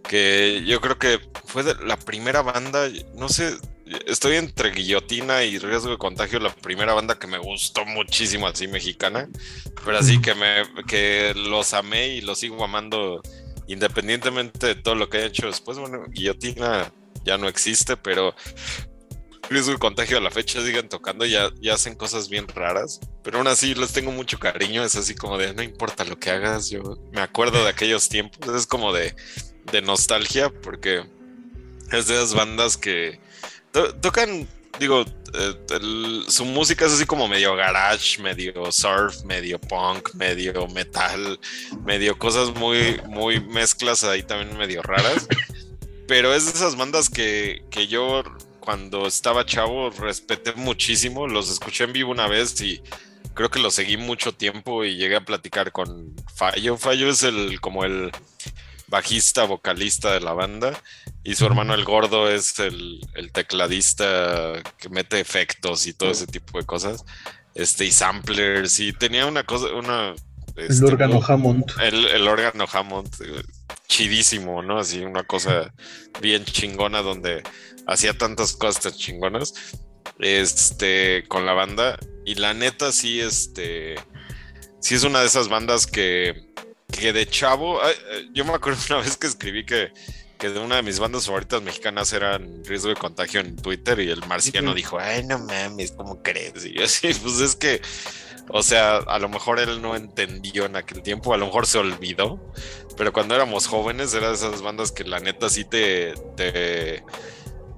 que 0.09 0.65
yo 0.67 0.81
creo 0.81 0.99
que 0.99 1.21
fue 1.47 1.63
la 1.85 1.97
primera 1.97 2.43
banda, 2.43 2.89
no 3.15 3.29
sé, 3.29 3.57
estoy 4.07 4.37
entre 4.37 4.71
Guillotina 4.71 5.45
y 5.45 5.59
Riesgo 5.59 5.91
de 5.91 5.99
Contagio, 5.99 6.39
la 6.41 6.55
primera 6.55 6.95
banda 6.95 7.19
que 7.19 7.27
me 7.27 7.39
gustó 7.39 7.85
muchísimo 7.85 8.47
así 8.47 8.67
mexicana, 8.67 9.29
pero 9.85 9.99
así 9.99 10.21
que 10.21 10.35
me 10.35 10.63
que 10.87 11.35
los 11.35 11.75
amé 11.75 12.09
y 12.09 12.21
los 12.21 12.39
sigo 12.39 12.65
amando 12.65 13.21
independientemente 13.67 14.69
de 14.69 14.75
todo 14.75 14.95
lo 14.95 15.09
que 15.09 15.19
he 15.19 15.27
hecho 15.27 15.47
después. 15.47 15.79
Bueno, 15.79 16.05
Guillotina 16.09 16.93
ya 17.25 17.39
no 17.39 17.49
existe, 17.49 17.97
pero 17.97 18.35
Riesgo 19.51 19.73
de 19.73 19.79
Contagio 19.79 20.19
a 20.19 20.21
la 20.21 20.31
fecha 20.31 20.65
siguen 20.65 20.89
tocando, 20.89 21.27
ya, 21.27 21.51
ya 21.61 21.75
hacen 21.75 21.95
cosas 21.95 22.29
bien 22.29 22.49
raras, 22.49 23.01
pero 23.23 23.39
aún 23.39 23.47
así 23.47 23.75
les 23.75 23.93
tengo 23.93 24.11
mucho 24.11 24.39
cariño, 24.39 24.83
es 24.85 24.97
así 24.97 25.15
como 25.15 25.37
de 25.39 25.53
no 25.53 25.63
importa 25.63 26.05
lo 26.05 26.19
que 26.19 26.31
hagas, 26.31 26.71
yo 26.71 26.99
me 27.13 27.21
acuerdo 27.21 27.63
de 27.63 27.71
aquellos 27.71 28.09
tiempos, 28.09 28.55
es 28.55 28.67
como 28.67 28.93
de, 28.93 29.15
de 29.71 29.83
nostalgia 29.83 30.51
porque 30.51 31.05
es 31.93 32.07
de 32.07 32.15
esas 32.15 32.35
bandas 32.35 32.77
que 32.77 33.21
tocan 34.01 34.49
digo, 34.79 35.05
eh, 35.35 36.23
su 36.29 36.45
música 36.45 36.87
es 36.87 36.93
así 36.93 37.07
como 37.07 37.29
medio 37.29 37.55
garage, 37.57 38.21
medio 38.21 38.71
surf, 38.73 39.25
medio 39.25 39.59
punk, 39.59 40.15
medio 40.15 40.67
metal, 40.69 41.39
medio 41.85 42.19
cosas 42.19 42.55
muy, 42.55 43.01
muy 43.09 43.41
mezclas 43.41 44.05
ahí 44.05 44.23
también 44.23 44.57
medio 44.57 44.83
raras. 44.83 45.27
Pero 46.07 46.35
es 46.35 46.47
de 46.47 46.53
esas 46.53 46.77
bandas 46.77 47.09
que, 47.09 47.65
que 47.71 47.87
yo 47.87 48.23
cuando 48.61 49.07
estaba 49.07 49.47
chavo 49.47 49.91
respeté 49.91 50.53
muchísimo, 50.55 51.27
los 51.27 51.51
escuché 51.51 51.85
en 51.85 51.93
vivo 51.93 52.11
una 52.11 52.29
vez 52.29 52.61
y 52.61 52.83
creo 53.33 53.51
que 53.51 53.59
los 53.59 53.75
seguí 53.75 53.97
mucho 53.97 54.33
tiempo 54.33 54.85
y 54.85 54.97
llegué 54.97 55.17
a 55.17 55.25
platicar 55.25 55.73
con 55.73 56.15
Fallo. 56.35 56.77
Fallo 56.77 57.09
es 57.09 57.23
el 57.23 57.61
como 57.61 57.85
el 57.85 58.13
bajista, 58.87 59.45
vocalista 59.45 60.13
de 60.13 60.21
la 60.21 60.33
banda 60.33 60.81
y 61.23 61.35
su 61.35 61.47
hermano 61.47 61.75
el 61.75 61.85
gordo 61.85 62.31
es 62.31 62.59
el, 62.59 63.01
tecladista 63.33 64.63
que 64.79 64.89
mete 64.91 65.21
efectos 65.21 65.87
y 65.87 65.95
todo 65.95 66.11
ese 66.11 66.27
tipo 66.27 66.59
de 66.59 66.67
cosas. 66.67 67.05
Este, 67.55 67.87
y 67.87 67.93
samplers, 67.93 68.79
y 68.81 68.93
tenía 68.93 69.27
una 69.27 69.45
cosa, 69.45 69.73
una. 69.75 70.15
el 70.57 70.71
este, 70.71 70.85
órgano 70.85 71.21
Hammond. 71.27 71.65
El, 71.81 72.05
el 72.07 72.29
órgano 72.29 72.67
Hammond, 72.71 73.09
eh, 73.25 73.43
chidísimo, 73.89 74.63
¿no? 74.63 74.79
Así 74.79 75.01
una 75.01 75.23
cosa 75.23 75.73
bien 76.21 76.45
chingona 76.45 77.01
donde 77.01 77.43
hacía 77.87 78.19
tantas 78.19 78.55
cosas 78.55 78.83
tan 78.83 78.93
chingonas 78.93 79.55
este, 80.19 81.25
con 81.29 81.47
la 81.47 81.53
banda. 81.53 81.99
Y 82.25 82.35
la 82.35 82.55
neta, 82.55 82.93
sí, 82.93 83.21
este, 83.21 83.95
sí 84.81 84.95
es 84.95 85.05
una 85.05 85.21
de 85.21 85.27
esas 85.27 85.49
bandas 85.49 85.87
que, 85.87 86.54
que 86.99 87.13
de 87.13 87.27
chavo, 87.27 87.81
yo 88.33 88.45
me 88.45 88.53
acuerdo 88.53 88.81
una 88.91 88.99
vez 88.99 89.17
que 89.17 89.27
escribí 89.27 89.65
que, 89.65 89.93
que 90.39 90.51
de 90.51 90.61
una 90.61 90.77
de 90.77 90.83
mis 90.83 90.99
bandas 90.99 91.27
favoritas 91.27 91.63
mexicanas 91.63 92.13
eran 92.13 92.65
Riesgo 92.65 92.89
de 92.89 92.97
Contagio 92.97 93.41
en 93.41 93.57
Twitter 93.57 94.01
y 94.01 94.11
el 94.11 94.27
marciano 94.27 94.75
dijo, 94.75 94.99
ay, 94.99 95.25
no 95.25 95.39
mames, 95.39 95.93
¿cómo 95.93 96.23
crees? 96.23 96.65
Y 96.65 96.75
yo 96.75 96.85
así, 96.85 97.13
pues 97.15 97.41
es 97.41 97.57
que, 97.57 97.81
o 98.49 98.63
sea, 98.63 98.97
a 98.99 99.19
lo 99.19 99.29
mejor 99.29 99.61
él 99.61 99.81
no 99.81 99.97
entendió 99.97 100.67
en 100.67 100.77
aquel 100.77 101.03
tiempo, 101.03 101.35
a 101.35 101.39
lo 101.39 101.47
mejor 101.47 101.67
se 101.67 101.79
olvidó, 101.79 102.41
pero 102.97 103.13
cuando 103.13 103.35
éramos 103.35 103.67
jóvenes 103.67 104.15
era 104.15 104.29
de 104.29 104.35
esas 104.35 104.63
bandas 104.63 104.93
que 104.93 105.05
la 105.05 105.21
neta 105.21 105.49
sí 105.49 105.65
te, 105.65 106.15
te 106.37 107.03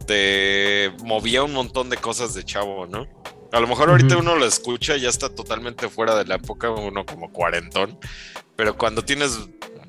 te 0.06 0.92
movía 1.02 1.42
un 1.42 1.52
montón 1.52 1.90
de 1.90 1.96
cosas 1.96 2.32
de 2.34 2.44
chavo, 2.44 2.86
¿no? 2.86 3.06
A 3.52 3.60
lo 3.60 3.66
mejor 3.66 3.90
ahorita 3.90 4.16
uno 4.16 4.36
lo 4.36 4.44
escucha 4.44 4.96
y 4.96 5.02
ya 5.02 5.08
está 5.08 5.28
totalmente 5.34 5.88
fuera 5.88 6.16
de 6.16 6.24
la 6.24 6.36
época, 6.36 6.70
uno 6.70 7.04
como 7.04 7.32
cuarentón, 7.32 7.98
pero 8.56 8.76
cuando 8.76 9.04
tienes 9.04 9.38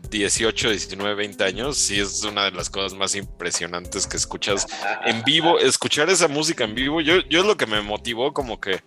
18, 0.09 0.69
19, 0.69 1.15
20 1.15 1.43
años, 1.43 1.77
sí 1.77 1.99
es 1.99 2.23
una 2.23 2.45
de 2.45 2.51
las 2.51 2.69
cosas 2.69 2.97
más 2.97 3.15
impresionantes 3.15 4.07
que 4.07 4.17
escuchas 4.17 4.67
en 5.05 5.23
vivo. 5.23 5.59
Escuchar 5.67 6.09
esa 6.09 6.27
música 6.27 6.63
en 6.63 6.75
vivo, 6.75 7.01
yo, 7.01 7.19
yo 7.29 7.41
es 7.41 7.45
lo 7.45 7.57
que 7.57 7.65
me 7.65 7.81
motivó, 7.81 8.33
como 8.33 8.59
que 8.59 8.81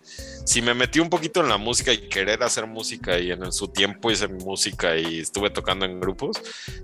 si 0.44 0.62
me 0.62 0.74
metí 0.74 1.00
un 1.00 1.10
poquito 1.10 1.40
en 1.40 1.48
la 1.48 1.58
música 1.58 1.92
y 1.92 2.08
querer 2.08 2.42
hacer 2.42 2.66
música 2.66 3.18
y 3.18 3.30
en 3.30 3.52
su 3.52 3.68
tiempo 3.68 4.10
hice 4.10 4.28
música 4.28 4.96
y 4.96 5.20
estuve 5.20 5.50
tocando 5.50 5.84
en 5.84 6.00
grupos, 6.00 6.40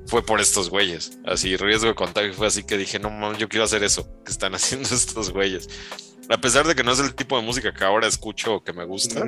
fue 0.06 0.24
por 0.24 0.40
estos 0.40 0.70
güeyes. 0.70 1.18
Así, 1.24 1.56
riesgo 1.56 1.89
de 1.89 1.94
contagio 1.94 2.32
fue 2.32 2.47
así 2.47 2.62
que 2.62 2.77
dije, 2.77 2.98
no 2.98 3.10
mames, 3.10 3.39
yo 3.39 3.48
quiero 3.48 3.64
hacer 3.64 3.82
eso 3.85 4.09
que 4.24 4.32
están 4.32 4.55
haciendo 4.55 4.89
estos 4.89 5.31
güeyes. 5.31 5.68
A 6.28 6.40
pesar 6.40 6.66
de 6.66 6.74
que 6.74 6.82
no 6.82 6.92
es 6.92 6.98
el 6.98 7.14
tipo 7.14 7.36
de 7.36 7.42
música 7.42 7.72
que 7.72 7.84
ahora 7.84 8.06
escucho 8.06 8.56
o 8.56 8.64
que 8.64 8.72
me 8.72 8.84
gusta, 8.84 9.24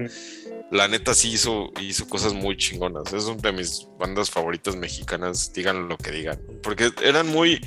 la 0.70 0.88
neta 0.88 1.14
sí 1.14 1.32
hizo, 1.32 1.70
hizo 1.80 2.08
cosas 2.08 2.34
muy 2.34 2.56
chingonas. 2.56 3.12
Es 3.12 3.24
una 3.24 3.40
de 3.40 3.52
mis 3.52 3.86
bandas 3.98 4.30
favoritas 4.30 4.76
mexicanas, 4.76 5.52
digan 5.52 5.88
lo 5.88 5.96
que 5.96 6.10
digan. 6.10 6.40
Porque 6.62 6.90
eran 7.02 7.28
muy, 7.28 7.60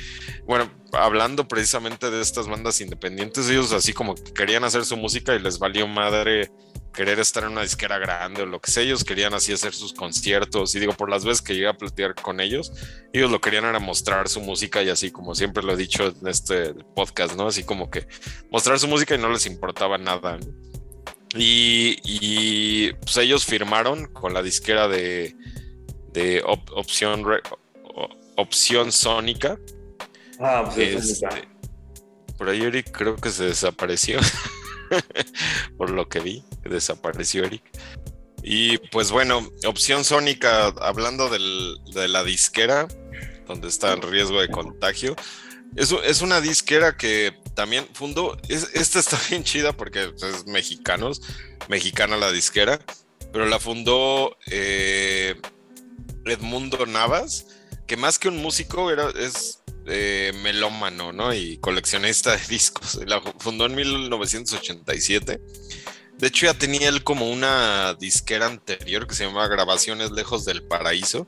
bueno, 0.45 0.69
hablando 0.91 1.47
precisamente 1.47 2.11
de 2.11 2.21
estas 2.21 2.47
bandas 2.47 2.81
independientes, 2.81 3.49
ellos 3.49 3.71
así 3.71 3.93
como 3.93 4.15
querían 4.15 4.63
hacer 4.63 4.85
su 4.85 4.97
música 4.97 5.33
y 5.35 5.39
les 5.39 5.59
valió 5.59 5.87
madre 5.87 6.51
querer 6.93 7.19
estar 7.19 7.43
en 7.43 7.51
una 7.51 7.61
disquera 7.61 7.97
grande 7.97 8.41
o 8.41 8.45
lo 8.45 8.59
que 8.59 8.71
sea, 8.71 8.83
ellos 8.83 9.03
querían 9.03 9.33
así 9.33 9.53
hacer 9.53 9.73
sus 9.73 9.93
conciertos 9.93 10.75
y 10.75 10.79
digo, 10.79 10.93
por 10.93 11.09
las 11.09 11.23
veces 11.23 11.41
que 11.41 11.53
llegué 11.53 11.67
a 11.67 11.77
platicar 11.77 12.15
con 12.15 12.39
ellos, 12.39 12.73
ellos 13.13 13.31
lo 13.31 13.39
querían 13.39 13.65
era 13.65 13.79
mostrar 13.79 14.27
su 14.27 14.41
música 14.41 14.83
y 14.83 14.89
así 14.89 15.11
como 15.11 15.35
siempre 15.35 15.63
lo 15.63 15.73
he 15.73 15.77
dicho 15.77 16.07
en 16.07 16.27
este 16.27 16.73
podcast, 16.95 17.35
¿no? 17.35 17.47
Así 17.47 17.63
como 17.63 17.89
que 17.89 18.07
mostrar 18.49 18.79
su 18.79 18.87
música 18.87 19.15
y 19.15 19.17
no 19.17 19.29
les 19.29 19.45
importaba 19.45 19.97
nada. 19.97 20.37
Y, 21.33 22.91
pues 22.93 23.17
ellos 23.17 23.45
firmaron 23.45 24.07
con 24.07 24.33
la 24.33 24.41
disquera 24.41 24.89
de, 24.89 25.35
de 26.11 26.43
opción, 26.45 27.25
opción 28.35 28.91
Sónica. 28.91 29.57
Ah, 30.39 30.69
pues 30.73 31.09
este, 31.09 31.47
por 32.37 32.49
ahí 32.49 32.63
Eric 32.63 32.91
creo 32.91 33.15
que 33.15 33.29
se 33.29 33.45
desapareció. 33.45 34.19
por 35.77 35.89
lo 35.89 36.09
que 36.09 36.19
vi, 36.19 36.43
desapareció 36.69 37.43
Eric. 37.43 37.63
Y 38.43 38.77
pues 38.89 39.11
bueno, 39.11 39.47
opción 39.65 40.03
Sónica, 40.03 40.67
hablando 40.81 41.29
de 41.29 42.07
la 42.07 42.23
disquera, 42.23 42.87
donde 43.47 43.67
está 43.67 43.93
el 43.93 44.01
riesgo 44.01 44.41
de 44.41 44.49
contagio. 44.49 45.15
Es, 45.75 45.91
es 45.91 46.21
una 46.21 46.41
disquera 46.41 46.97
que 46.97 47.33
también 47.55 47.87
fundó, 47.93 48.37
esta 48.49 48.99
está 48.99 49.19
bien 49.29 49.43
chida 49.43 49.73
porque 49.73 50.13
es 50.15 50.45
mexicanos, 50.47 51.21
mexicana 51.67 52.17
la 52.17 52.31
disquera, 52.31 52.79
pero 53.31 53.45
la 53.45 53.59
fundó 53.59 54.35
eh, 54.47 55.35
Edmundo 56.25 56.85
Navas, 56.85 57.47
que 57.87 57.97
más 57.97 58.19
que 58.19 58.27
un 58.27 58.37
músico 58.37 58.91
era, 58.91 59.09
es 59.09 59.61
eh, 59.87 60.31
melómano, 60.43 61.11
¿no? 61.11 61.33
Y 61.33 61.57
coleccionista 61.57 62.35
de 62.35 62.45
discos. 62.49 62.99
La 63.05 63.21
fundó 63.39 63.65
en 63.65 63.75
1987. 63.75 65.41
De 66.21 66.27
hecho, 66.27 66.45
ya 66.45 66.53
tenía 66.53 66.87
él 66.87 67.03
como 67.03 67.31
una 67.31 67.95
disquera 67.95 68.45
anterior 68.45 69.07
que 69.07 69.15
se 69.15 69.25
llamaba 69.25 69.47
Grabaciones 69.47 70.11
Lejos 70.11 70.45
del 70.45 70.61
Paraíso, 70.61 71.27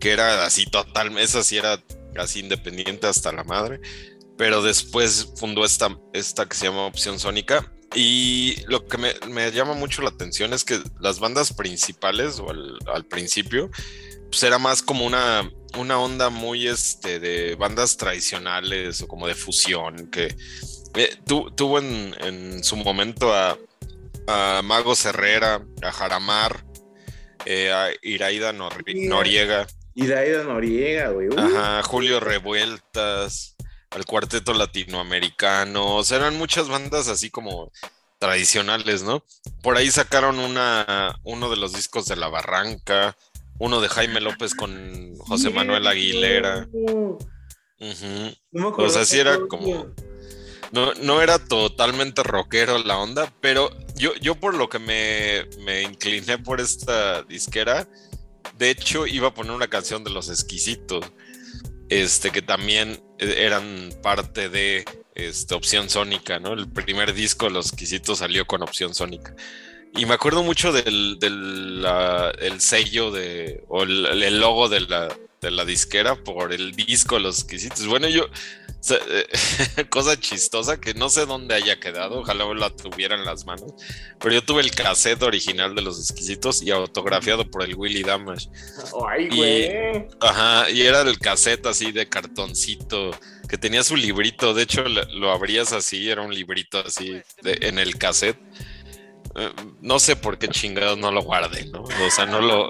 que 0.00 0.10
era 0.10 0.44
así 0.44 0.66
total, 0.66 1.16
esa 1.16 1.44
sí 1.44 1.56
era 1.56 1.80
así 2.18 2.40
independiente 2.40 3.06
hasta 3.06 3.30
la 3.30 3.44
madre. 3.44 3.80
Pero 4.36 4.62
después 4.62 5.28
fundó 5.36 5.64
esta, 5.64 5.96
esta 6.12 6.46
que 6.46 6.56
se 6.56 6.66
llama 6.66 6.86
Opción 6.86 7.20
Sónica. 7.20 7.72
Y 7.94 8.56
lo 8.66 8.84
que 8.84 8.98
me, 8.98 9.52
llama 9.52 9.74
mucho 9.74 10.02
la 10.02 10.10
atención 10.10 10.52
es 10.52 10.64
que 10.64 10.80
las 10.98 11.20
bandas 11.20 11.52
principales, 11.52 12.40
o 12.40 12.50
al 12.50 13.04
principio, 13.06 13.70
pues 14.28 14.42
era 14.42 14.58
más 14.58 14.82
como 14.82 15.06
una, 15.06 15.48
una 15.78 16.00
onda 16.00 16.30
muy 16.30 16.66
este, 16.66 17.20
de 17.20 17.54
bandas 17.54 17.96
tradicionales 17.96 19.02
o 19.02 19.06
como 19.06 19.28
de 19.28 19.36
fusión, 19.36 20.10
que 20.10 20.36
eh, 20.94 21.16
tuvo 21.26 21.78
en, 21.78 22.64
su 22.64 22.76
momento 22.76 23.32
a, 23.32 23.58
a 24.26 24.62
Magos 24.62 25.04
Herrera, 25.04 25.64
a 25.82 25.92
Jaramar, 25.92 26.64
eh, 27.44 27.72
a 27.72 27.88
Iraida 28.02 28.52
Noriega. 28.52 29.66
Iraida 29.94 30.44
Noriega, 30.44 31.10
güey. 31.10 31.28
Ajá, 31.36 31.82
Julio 31.82 32.20
Revueltas, 32.20 33.56
al 33.90 34.04
Cuarteto 34.04 34.52
Latinoamericano, 34.54 35.96
o 35.96 36.04
sea, 36.04 36.18
eran 36.18 36.36
muchas 36.36 36.68
bandas 36.68 37.08
así 37.08 37.30
como 37.30 37.70
tradicionales, 38.18 39.02
¿no? 39.02 39.24
Por 39.62 39.76
ahí 39.76 39.90
sacaron 39.90 40.38
una, 40.38 41.18
uno 41.22 41.50
de 41.50 41.56
los 41.56 41.72
discos 41.72 42.06
de 42.06 42.16
La 42.16 42.28
Barranca, 42.28 43.16
uno 43.58 43.80
de 43.80 43.88
Jaime 43.88 44.20
López 44.20 44.54
con 44.54 45.16
José 45.18 45.50
Manuel 45.50 45.86
Aguilera. 45.86 46.68
o 47.78 48.88
sea, 48.90 49.04
sí 49.04 49.18
era 49.18 49.38
como. 49.48 49.86
No, 50.72 50.92
no, 50.94 51.22
era 51.22 51.38
totalmente 51.38 52.22
rockero 52.22 52.78
la 52.78 52.98
onda, 52.98 53.32
pero 53.40 53.70
yo, 53.96 54.14
yo 54.16 54.34
por 54.34 54.54
lo 54.54 54.68
que 54.68 54.78
me, 54.78 55.46
me, 55.64 55.82
incliné 55.82 56.38
por 56.38 56.60
esta 56.60 57.22
disquera, 57.22 57.88
de 58.58 58.70
hecho 58.70 59.06
iba 59.06 59.28
a 59.28 59.34
poner 59.34 59.52
una 59.52 59.68
canción 59.68 60.04
de 60.04 60.10
Los 60.10 60.28
Exquisitos, 60.28 61.04
este, 61.88 62.30
que 62.30 62.42
también 62.42 63.02
eran 63.18 63.90
parte 64.02 64.48
de 64.48 64.84
esta 65.14 65.56
Opción 65.56 65.88
Sónica, 65.88 66.38
¿no? 66.38 66.52
El 66.52 66.68
primer 66.68 67.14
disco 67.14 67.46
de 67.46 67.52
Los 67.52 67.68
Exquisitos 67.68 68.18
salió 68.18 68.46
con 68.46 68.62
Opción 68.62 68.94
Sónica. 68.94 69.34
Y 69.96 70.04
me 70.04 70.14
acuerdo 70.14 70.42
mucho 70.42 70.72
del, 70.72 71.18
el 71.22 72.60
sello 72.60 73.10
de, 73.10 73.64
o 73.68 73.82
el, 73.82 74.40
logo 74.40 74.68
de 74.68 74.80
la, 74.80 75.08
de 75.46 75.50
la, 75.50 75.64
disquera 75.64 76.16
por 76.16 76.52
el 76.52 76.72
disco 76.72 77.18
Los 77.18 77.40
Exquisitos. 77.40 77.86
Bueno, 77.86 78.08
yo, 78.08 78.28
cosa 79.90 80.18
chistosa 80.18 80.80
que 80.80 80.94
no 80.94 81.08
sé 81.08 81.26
dónde 81.26 81.54
haya 81.54 81.78
quedado, 81.80 82.20
ojalá 82.20 82.52
la 82.54 82.70
tuviera 82.70 83.14
en 83.14 83.24
las 83.24 83.46
manos, 83.46 83.72
pero 84.20 84.34
yo 84.34 84.42
tuve 84.42 84.62
el 84.62 84.70
cassette 84.70 85.22
original 85.22 85.74
de 85.74 85.82
Los 85.82 85.98
Exquisitos 85.98 86.62
y 86.62 86.70
autografiado 86.70 87.50
por 87.50 87.62
el 87.62 87.74
Willy 87.74 88.02
Damage. 88.02 88.48
¡Ay, 89.08 89.28
güey! 89.28 90.06
Ajá, 90.20 90.70
y 90.70 90.82
era 90.82 91.02
el 91.02 91.18
cassette 91.18 91.66
así 91.66 91.92
de 91.92 92.08
cartoncito 92.08 93.10
que 93.48 93.58
tenía 93.58 93.84
su 93.84 93.96
librito, 93.96 94.54
de 94.54 94.64
hecho 94.64 94.84
lo 94.84 95.30
abrías 95.30 95.72
así, 95.72 96.10
era 96.10 96.22
un 96.22 96.34
librito 96.34 96.78
así 96.84 97.20
en 97.44 97.78
el 97.78 97.96
cassette 97.96 98.38
no 99.80 99.98
sé 99.98 100.16
por 100.16 100.38
qué 100.38 100.48
chingados 100.48 100.98
no 100.98 101.10
lo 101.12 101.22
guardé, 101.22 101.66
¿no? 101.66 101.82
O 101.82 102.10
sea, 102.10 102.26
no 102.26 102.40
lo, 102.40 102.68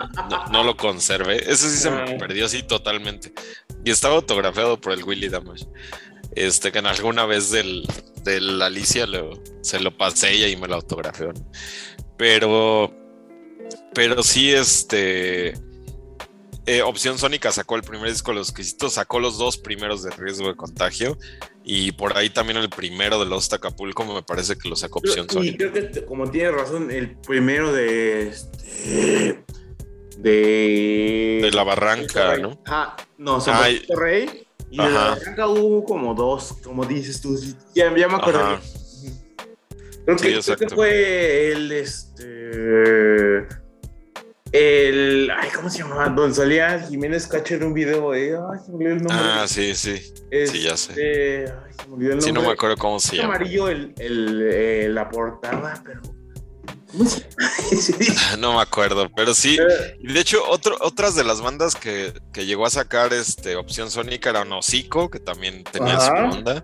no, 0.50 0.64
lo 0.64 0.76
conservé. 0.76 1.36
Ese 1.50 1.70
sí 1.70 1.76
se 1.78 1.90
me 1.90 2.18
perdió 2.18 2.46
así 2.46 2.62
totalmente. 2.62 3.32
Y 3.84 3.90
estaba 3.90 4.16
autografiado 4.16 4.80
por 4.80 4.92
el 4.92 5.04
Willy 5.04 5.28
Damage. 5.28 5.66
Este, 6.34 6.72
que 6.72 6.80
en 6.80 6.86
alguna 6.86 7.24
vez 7.24 7.50
del, 7.50 7.86
del 8.22 8.60
Alicia 8.60 9.06
se 9.62 9.80
lo 9.80 9.96
pasé 9.96 10.32
ella 10.32 10.48
y 10.48 10.56
me 10.56 10.68
lo 10.68 10.74
autografió. 10.74 11.32
Pero, 12.16 12.92
pero 13.94 14.22
sí, 14.22 14.52
este. 14.52 15.54
Eh, 16.66 16.82
Opción 16.82 17.16
Sónica 17.16 17.52
sacó 17.52 17.76
el 17.76 17.82
primer 17.82 18.10
disco 18.10 18.32
de 18.32 18.38
los 18.38 18.52
quisitos, 18.52 18.94
sacó 18.94 19.20
los 19.20 19.38
dos 19.38 19.56
primeros 19.56 20.02
de 20.02 20.10
riesgo 20.10 20.48
de 20.48 20.56
contagio 20.56 21.16
y 21.68 21.90
por 21.90 22.16
ahí 22.16 22.30
también 22.30 22.58
el 22.58 22.70
primero 22.70 23.18
de 23.18 23.26
los 23.26 23.52
Acapulco 23.52 24.04
me 24.04 24.22
parece 24.22 24.56
que 24.56 24.68
lo 24.68 24.76
sacó 24.76 25.00
Opción 25.00 25.28
Sónica. 25.28 25.52
Y 25.52 25.56
creo 25.56 25.72
que 25.72 26.04
como 26.04 26.30
tiene 26.30 26.52
razón, 26.52 26.92
el 26.92 27.16
primero 27.16 27.72
de 27.72 28.28
este, 28.28 29.42
de 30.16 31.40
de 31.42 31.50
la 31.50 31.64
Barranca, 31.64 32.38
¿no? 32.38 32.62
Ah, 32.66 32.96
no, 33.18 33.40
San 33.40 33.60
Rey 33.88 34.46
y 34.70 34.76
de 34.76 34.88
la 34.88 35.16
Barranca 35.16 35.48
hubo 35.48 35.84
como 35.84 36.14
dos, 36.14 36.54
como 36.62 36.84
dices 36.84 37.20
tú, 37.20 37.36
ya, 37.74 37.90
me 37.90 38.04
acuerdo. 38.04 38.60
Creo 40.04 40.16
que, 40.18 40.40
creo 40.40 40.56
que 40.56 40.68
fue 40.68 41.50
el 41.50 41.72
este 41.72 43.48
el. 44.56 45.30
Ay, 45.36 45.50
¿cómo 45.54 45.70
se 45.70 45.78
llamaba? 45.78 46.08
Don 46.08 46.34
salía 46.34 46.80
Jiménez 46.88 47.26
Cacho 47.26 47.54
en 47.54 47.64
un 47.64 47.74
video 47.74 48.12
de. 48.12 48.36
Ay, 48.36 48.58
se 48.64 48.70
me 48.70 48.76
olvidó 48.76 48.90
el 48.90 49.02
nombre. 49.02 49.18
Ah, 49.18 49.44
sí, 49.46 49.74
sí. 49.74 49.98
sí, 50.46 50.62
ya 50.62 50.76
sé. 50.76 50.92
Este, 50.92 51.52
ay, 51.52 51.72
se 51.76 51.88
me 51.88 51.94
olvidó 51.94 52.12
el 52.12 52.18
nombre. 52.18 52.22
Sí, 52.22 52.32
no 52.32 52.42
me 52.42 52.50
acuerdo 52.50 52.76
cómo 52.76 53.00
se 53.00 53.16
llama. 53.16 53.34
amarillo 53.36 53.68
el, 53.68 53.94
el, 53.98 54.48
eh, 54.52 54.88
la 54.90 55.08
portada, 55.08 55.82
pero. 55.84 56.00
no 58.38 58.54
me 58.56 58.60
acuerdo, 58.62 59.10
pero 59.14 59.34
sí. 59.34 59.58
Eh. 59.60 59.98
De 60.00 60.20
hecho, 60.20 60.42
otro, 60.48 60.76
otras 60.80 61.14
de 61.14 61.24
las 61.24 61.40
bandas 61.40 61.74
que, 61.74 62.12
que, 62.32 62.46
llegó 62.46 62.66
a 62.66 62.70
sacar 62.70 63.12
este, 63.12 63.56
Opción 63.56 63.90
Sónica 63.90 64.30
era 64.30 64.44
Nocico, 64.44 65.10
que 65.10 65.20
también 65.20 65.64
tenía 65.64 66.00
su 66.00 66.12
onda 66.12 66.62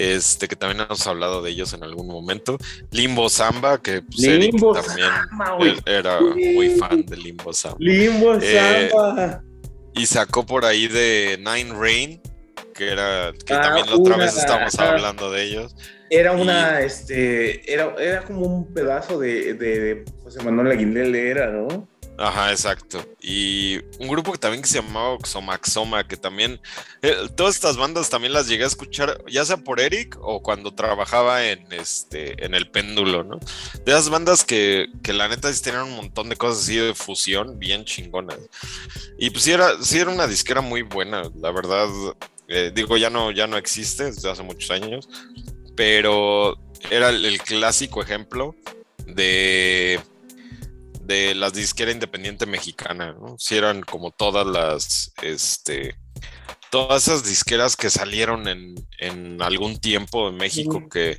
este 0.00 0.48
que 0.48 0.56
también 0.56 0.86
hemos 0.86 1.06
hablado 1.06 1.42
de 1.42 1.50
ellos 1.50 1.72
en 1.74 1.84
algún 1.84 2.06
momento. 2.06 2.56
Limbo 2.90 3.28
Samba, 3.28 3.80
que 3.80 4.02
pues, 4.02 4.18
Limbo 4.18 4.72
también 4.72 5.10
era 5.84 6.20
muy 6.20 6.70
fan 6.70 7.04
de 7.04 7.16
Limbo 7.16 7.52
Samba. 7.52 7.76
Limbo 7.78 8.34
eh, 8.34 8.88
Samba. 8.90 9.42
Y 9.94 10.06
sacó 10.06 10.46
por 10.46 10.64
ahí 10.64 10.88
de 10.88 11.38
Nine 11.38 11.74
Rain, 11.78 12.20
que 12.74 12.90
era 12.90 13.32
que 13.44 13.52
ah, 13.52 13.60
también 13.60 13.86
la 13.90 13.96
otra 13.96 14.16
vez 14.16 14.36
estábamos 14.36 14.78
hablando 14.78 15.30
de 15.30 15.42
ellos. 15.42 15.76
Era 16.08 16.32
una, 16.32 16.80
este, 16.80 17.72
era, 17.72 17.94
era 18.00 18.22
como 18.22 18.46
un 18.46 18.72
pedazo 18.72 19.20
de, 19.20 19.54
de, 19.54 19.80
de 19.80 20.04
José 20.24 20.42
Manuel 20.42 20.72
Aguindel 20.72 21.14
era, 21.14 21.50
¿no? 21.50 21.88
Ajá, 22.20 22.50
exacto. 22.50 23.02
Y 23.22 23.78
un 23.98 24.06
grupo 24.06 24.32
que 24.32 24.36
también 24.36 24.60
que 24.60 24.68
se 24.68 24.82
llamaba 24.82 25.16
Xomaxoma, 25.24 26.06
que 26.06 26.18
también, 26.18 26.60
eh, 27.00 27.16
todas 27.34 27.54
estas 27.54 27.78
bandas 27.78 28.10
también 28.10 28.34
las 28.34 28.46
llegué 28.46 28.64
a 28.64 28.66
escuchar, 28.66 29.24
ya 29.26 29.42
sea 29.46 29.56
por 29.56 29.80
Eric 29.80 30.18
o 30.20 30.42
cuando 30.42 30.74
trabajaba 30.74 31.46
en 31.46 31.72
este, 31.72 32.44
en 32.44 32.54
el 32.54 32.70
péndulo, 32.70 33.24
¿no? 33.24 33.40
De 33.86 33.92
esas 33.92 34.10
bandas 34.10 34.44
que, 34.44 34.88
que 35.02 35.14
la 35.14 35.28
neta 35.28 35.50
sí 35.50 35.62
tenían 35.62 35.84
un 35.84 35.96
montón 35.96 36.28
de 36.28 36.36
cosas 36.36 36.62
así 36.62 36.76
de 36.76 36.94
fusión, 36.94 37.58
bien 37.58 37.86
chingonas. 37.86 38.38
Y 39.18 39.30
pues 39.30 39.44
sí 39.44 39.52
era, 39.52 39.70
era 39.90 40.10
una 40.10 40.26
disquera 40.26 40.60
muy 40.60 40.82
buena, 40.82 41.22
la 41.40 41.52
verdad. 41.52 41.88
Eh, 42.48 42.70
digo, 42.74 42.98
ya 42.98 43.08
no, 43.08 43.30
ya 43.30 43.46
no 43.46 43.56
existe 43.56 44.04
desde 44.04 44.30
hace 44.30 44.42
muchos 44.42 44.70
años, 44.70 45.08
pero 45.74 46.58
era 46.90 47.08
el 47.08 47.40
clásico 47.40 48.02
ejemplo 48.02 48.54
de 49.06 50.00
de 51.10 51.34
las 51.34 51.52
disquera 51.52 51.90
independiente 51.90 52.46
mexicana, 52.46 53.12
¿no? 53.12 53.36
Si 53.36 53.56
eran 53.56 53.82
como 53.82 54.12
todas 54.12 54.46
las, 54.46 55.12
este, 55.22 55.96
todas 56.70 57.08
esas 57.08 57.24
disqueras 57.24 57.74
que 57.74 57.90
salieron 57.90 58.46
en, 58.46 59.42
algún 59.42 59.80
tiempo 59.80 60.28
en 60.28 60.36
México 60.36 60.88
que, 60.88 61.18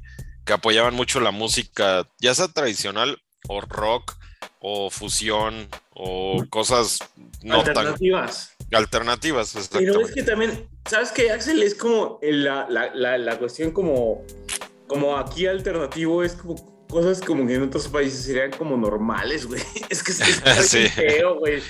apoyaban 0.52 0.94
mucho 0.94 1.22
la 1.22 1.32
música, 1.32 2.06
ya 2.20 2.36
sea 2.36 2.50
tradicional 2.50 3.22
o 3.48 3.62
rock 3.62 4.18
o 4.60 4.90
fusión 4.90 5.70
o 5.94 6.44
cosas 6.50 7.00
no 7.42 7.62
alternativas. 7.62 8.54
alternativas, 8.74 9.70
Pero 9.72 10.02
es 10.02 10.12
que 10.12 10.24
también, 10.24 10.68
¿sabes 10.90 11.12
qué, 11.14 11.32
Axel? 11.32 11.64
Es 11.64 11.74
como 11.76 12.20
la, 12.22 12.68
la, 12.70 13.18
la 13.18 13.40
cuestión 13.40 13.72
como, 13.72 14.26
como 14.88 15.18
aquí 15.18 15.48
alternativo 15.48 16.22
es 16.22 16.34
como 16.34 16.71
cosas 16.92 17.22
como 17.22 17.48
que 17.48 17.56
en 17.56 17.64
otros 17.64 17.88
países 17.88 18.24
serían 18.26 18.52
como 18.52 18.78
normales, 18.78 19.46
güey. 19.46 19.62
Es 19.90 20.04
que 20.04 20.12
es, 20.52 20.68
sí. 20.68 20.88
feo, 20.90 21.40
güey. 21.40 21.62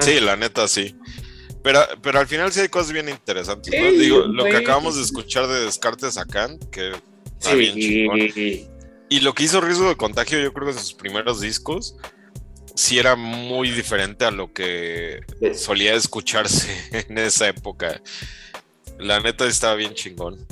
Sí, 0.00 0.20
la 0.20 0.36
neta 0.36 0.68
sí. 0.68 0.96
Pero, 1.62 1.80
pero 2.00 2.20
al 2.20 2.26
final 2.26 2.52
sí 2.52 2.60
hay 2.60 2.68
cosas 2.68 2.92
bien 2.92 3.08
interesantes, 3.08 3.74
¿no? 3.76 3.90
Digo, 3.90 4.20
lo 4.20 4.44
que 4.44 4.56
acabamos 4.56 4.96
de 4.96 5.02
escuchar 5.02 5.48
de 5.48 5.64
Descartes 5.64 6.16
acá, 6.16 6.48
que 6.70 6.92
está 7.38 7.54
bien 7.54 7.74
chingón. 7.74 8.20
Y 9.08 9.20
lo 9.20 9.34
que 9.34 9.44
hizo 9.44 9.60
Riesgo 9.60 9.88
de 9.88 9.96
Contagio, 9.96 10.38
yo 10.40 10.52
creo 10.52 10.66
que 10.66 10.72
en 10.72 10.78
sus 10.78 10.94
primeros 10.94 11.40
discos, 11.40 11.96
sí 12.76 12.98
era 12.98 13.16
muy 13.16 13.70
diferente 13.70 14.24
a 14.24 14.30
lo 14.30 14.52
que 14.52 15.20
solía 15.54 15.94
escucharse 15.94 16.70
en 17.08 17.18
esa 17.18 17.48
época. 17.48 18.00
La 18.98 19.20
neta 19.20 19.46
estaba 19.46 19.74
bien 19.74 19.94
chingón. 19.94 20.46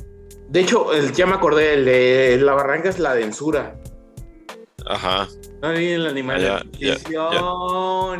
De 0.49 0.61
hecho, 0.61 0.93
ya 1.13 1.27
me 1.27 1.35
acordé, 1.35 1.75
el 1.75 1.85
de 1.85 2.39
la 2.41 2.55
barranca 2.55 2.89
es 2.89 2.99
la 2.99 3.15
densura. 3.15 3.77
Ajá. 4.87 5.29
Ahí 5.63 5.93
el 5.93 6.07
animal 6.07 6.67
de 6.79 6.99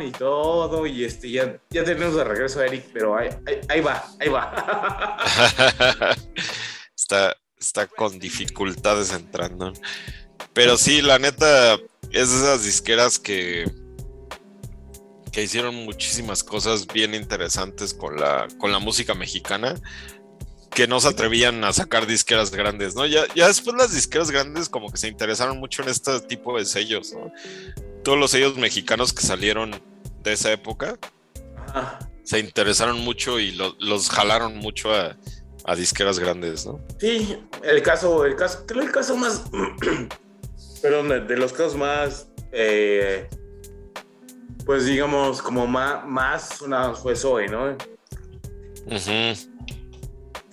y 0.03 0.11
todo, 0.11 0.87
y 0.87 1.03
este, 1.03 1.29
ya, 1.29 1.57
ya 1.69 1.83
tenemos 1.83 2.15
de 2.15 2.23
regreso 2.23 2.59
a 2.59 2.65
Eric, 2.65 2.85
pero 2.91 3.15
ahí, 3.15 3.29
ahí, 3.69 3.81
va, 3.81 4.03
ahí 4.19 4.29
va. 4.29 5.17
está, 6.95 7.37
está 7.59 7.85
con 7.85 8.17
dificultades 8.17 9.13
entrando. 9.13 9.73
Pero 10.53 10.75
sí, 10.77 11.03
la 11.03 11.19
neta, 11.19 11.75
es 12.11 12.31
de 12.31 12.37
esas 12.37 12.63
disqueras 12.63 13.19
que, 13.19 13.69
que 15.31 15.43
hicieron 15.43 15.75
muchísimas 15.75 16.43
cosas 16.43 16.87
bien 16.87 17.13
interesantes 17.13 17.93
con 17.93 18.17
la, 18.19 18.47
con 18.57 18.71
la 18.71 18.79
música 18.79 19.13
mexicana 19.13 19.75
que 20.75 20.87
no 20.87 20.99
se 20.99 21.07
atrevían 21.07 21.63
a 21.63 21.73
sacar 21.73 22.05
disqueras 22.05 22.51
grandes, 22.51 22.95
¿no? 22.95 23.05
Ya, 23.07 23.23
ya 23.33 23.47
después 23.47 23.75
las 23.77 23.93
disqueras 23.93 24.29
grandes 24.29 24.67
como 24.69 24.91
que 24.91 24.97
se 24.97 25.07
interesaron 25.07 25.57
mucho 25.57 25.81
en 25.81 25.89
este 25.89 26.19
tipo 26.19 26.55
de 26.57 26.65
sellos, 26.65 27.13
¿no? 27.13 27.31
Todos 28.03 28.19
los 28.19 28.29
sellos 28.31 28.57
mexicanos 28.57 29.13
que 29.13 29.25
salieron 29.25 29.71
de 30.21 30.33
esa 30.33 30.51
época 30.51 30.99
se 32.23 32.39
interesaron 32.39 32.99
mucho 32.99 33.39
y 33.39 33.51
los 33.53 34.09
jalaron 34.09 34.57
mucho 34.57 34.93
a, 34.93 35.15
disqueras 35.75 36.19
grandes, 36.19 36.65
¿no? 36.67 36.79
Sí, 36.99 37.39
el 37.63 37.81
caso, 37.81 38.23
el 38.25 38.35
caso, 38.35 38.65
creo 38.67 38.83
el 38.83 38.91
caso 38.91 39.15
más, 39.15 39.43
perdón, 40.81 41.27
de, 41.27 41.37
los 41.37 41.53
casos 41.53 41.75
más, 41.75 42.27
eh, 42.51 43.27
pues 44.65 44.85
digamos, 44.85 45.41
como 45.41 45.65
más, 45.65 46.05
más 46.05 46.61
una 46.61 46.93
fue 46.93 47.15
Zoe, 47.15 47.47
¿no? 47.47 47.75
Ajá 48.91 49.33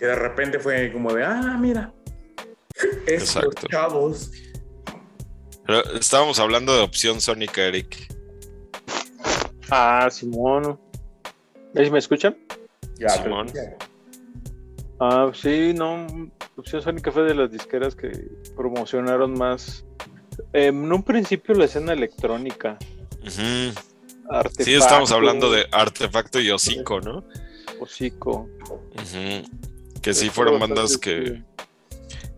que 0.03 0.09
de 0.09 0.17
repente 0.17 0.59
fue 0.59 0.93
como 0.93 1.15
de, 1.15 1.23
ah, 1.23 1.57
mira, 1.61 1.93
Exacto. 3.07 3.69
chavos. 3.71 4.33
Pero 5.65 5.95
estábamos 5.95 6.41
hablando 6.41 6.75
de 6.75 6.83
opción 6.83 7.21
Sónica, 7.21 7.63
Eric. 7.63 8.13
Ah, 9.71 10.09
Simón. 10.11 10.77
¿Me 11.73 11.99
escuchan? 12.01 12.37
Ya, 12.99 13.11
Simón. 13.11 13.47
Ah, 14.99 15.31
sí, 15.33 15.73
no. 15.73 16.05
Opción 16.57 16.83
Sónica 16.83 17.13
fue 17.13 17.23
de 17.23 17.37
las 17.37 17.53
disqueras 17.53 17.95
que 17.95 18.11
promocionaron 18.57 19.39
más. 19.39 19.85
en 20.53 20.93
un 20.93 21.05
principio 21.05 21.55
la 21.55 21.67
escena 21.67 21.93
electrónica. 21.93 22.77
Sí, 23.29 23.73
estamos 24.75 25.13
hablando 25.13 25.49
de 25.53 25.65
Artefacto 25.71 26.41
y 26.41 26.51
Hocico, 26.51 27.01
¿no? 27.01 27.23
Hocico. 27.79 28.49
Que 30.03 30.15
sí 30.15 30.31
fueron 30.31 30.59
bandas 30.59 30.99
que, 30.99 31.43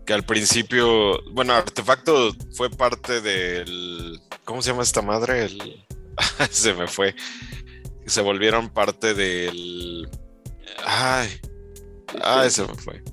que 0.05 0.13
al 0.13 0.23
principio, 0.23 1.19
bueno, 1.31 1.53
Artefacto 1.53 2.33
fue 2.53 2.69
parte 2.69 3.21
del, 3.21 4.21
¿cómo 4.43 4.61
se 4.61 4.69
llama 4.69 4.83
esta 4.83 5.01
madre? 5.01 5.45
El, 5.45 5.85
se 6.51 6.73
me 6.73 6.87
fue. 6.87 7.15
Se 8.05 8.21
volvieron 8.21 8.69
parte 8.69 9.15
del, 9.15 10.07
ay, 10.85 11.29
ay, 12.21 12.51
se 12.51 12.61
me 12.63 12.75
fue. 12.75 13.03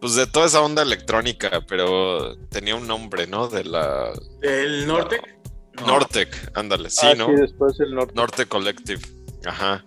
Pues 0.00 0.14
de 0.14 0.26
toda 0.26 0.46
esa 0.46 0.62
onda 0.62 0.82
electrónica, 0.82 1.60
pero 1.68 2.36
tenía 2.48 2.74
un 2.74 2.86
nombre, 2.86 3.26
¿no? 3.26 3.48
De 3.48 3.62
la... 3.62 4.12
¿El 4.40 4.86
Nortec? 4.86 5.22
Nortec, 5.86 6.50
ándale, 6.54 6.90
sí, 6.90 7.06
ah, 7.06 7.14
¿no? 7.14 7.26
Sí, 7.26 7.34
después 7.34 7.78
el 7.80 7.94
Nortec. 7.94 8.16
Nortec 8.16 8.48
Collective, 8.48 9.02
ajá 9.44 9.84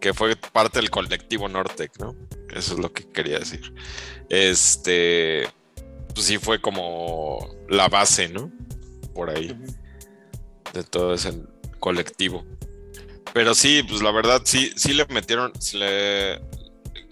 que 0.00 0.14
fue 0.14 0.34
parte 0.34 0.80
del 0.80 0.90
colectivo 0.90 1.48
Nortec, 1.48 1.92
¿no? 2.00 2.16
Eso 2.54 2.74
es 2.74 2.80
lo 2.80 2.92
que 2.92 3.08
quería 3.08 3.38
decir. 3.38 3.72
Este, 4.28 5.48
pues 6.14 6.26
sí 6.26 6.38
fue 6.38 6.60
como 6.60 7.54
la 7.68 7.88
base, 7.88 8.28
¿no? 8.28 8.50
Por 9.14 9.30
ahí, 9.30 9.56
de 10.72 10.84
todo 10.84 11.14
ese 11.14 11.34
colectivo. 11.78 12.44
Pero 13.32 13.54
sí, 13.54 13.82
pues 13.88 14.02
la 14.02 14.10
verdad 14.10 14.42
sí, 14.44 14.72
sí 14.76 14.92
le 14.92 15.06
metieron, 15.06 15.52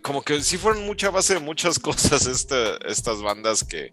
como 0.02 0.22
que 0.22 0.42
sí 0.42 0.58
fueron 0.58 0.84
mucha 0.84 1.10
base 1.10 1.34
de 1.34 1.40
muchas 1.40 1.78
cosas 1.78 2.26
estas 2.26 3.22
bandas 3.22 3.64
que, 3.64 3.90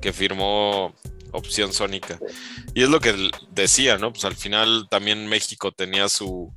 que 0.00 0.12
firmó 0.12 0.94
Opción 1.32 1.72
Sónica. 1.72 2.18
Y 2.74 2.82
es 2.82 2.88
lo 2.88 3.00
que 3.00 3.30
decía, 3.52 3.98
¿no? 3.98 4.12
Pues 4.12 4.24
al 4.24 4.34
final 4.34 4.88
también 4.90 5.26
México 5.28 5.72
tenía 5.72 6.08
su, 6.08 6.52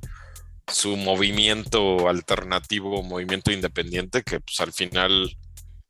su 0.68 0.96
movimiento 0.96 2.08
alternativo, 2.08 3.02
movimiento 3.02 3.52
independiente, 3.52 4.22
que 4.22 4.40
pues 4.40 4.60
al 4.60 4.72
final 4.72 5.36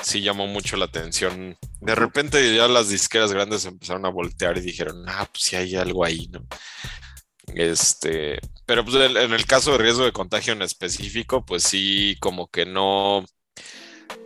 sí 0.02 0.20
llamó 0.20 0.46
mucho 0.46 0.76
la 0.76 0.86
atención. 0.86 1.56
De 1.80 1.94
repente 1.94 2.54
ya 2.54 2.68
las 2.68 2.88
disqueras 2.88 3.32
grandes 3.32 3.64
empezaron 3.64 4.04
a 4.06 4.10
voltear 4.10 4.56
y 4.58 4.62
dijeron, 4.62 5.04
ah, 5.08 5.28
pues 5.30 5.44
sí 5.44 5.56
hay 5.56 5.76
algo 5.76 6.04
ahí, 6.04 6.28
¿no? 6.28 6.46
Este, 7.54 8.40
pero 8.66 8.84
pues 8.84 8.96
en 8.96 9.32
el 9.32 9.46
caso 9.46 9.72
de 9.72 9.78
riesgo 9.78 10.04
de 10.04 10.12
contagio 10.12 10.52
en 10.52 10.62
específico, 10.62 11.44
pues 11.44 11.62
sí, 11.62 12.16
como 12.20 12.48
que 12.48 12.66
no, 12.66 13.24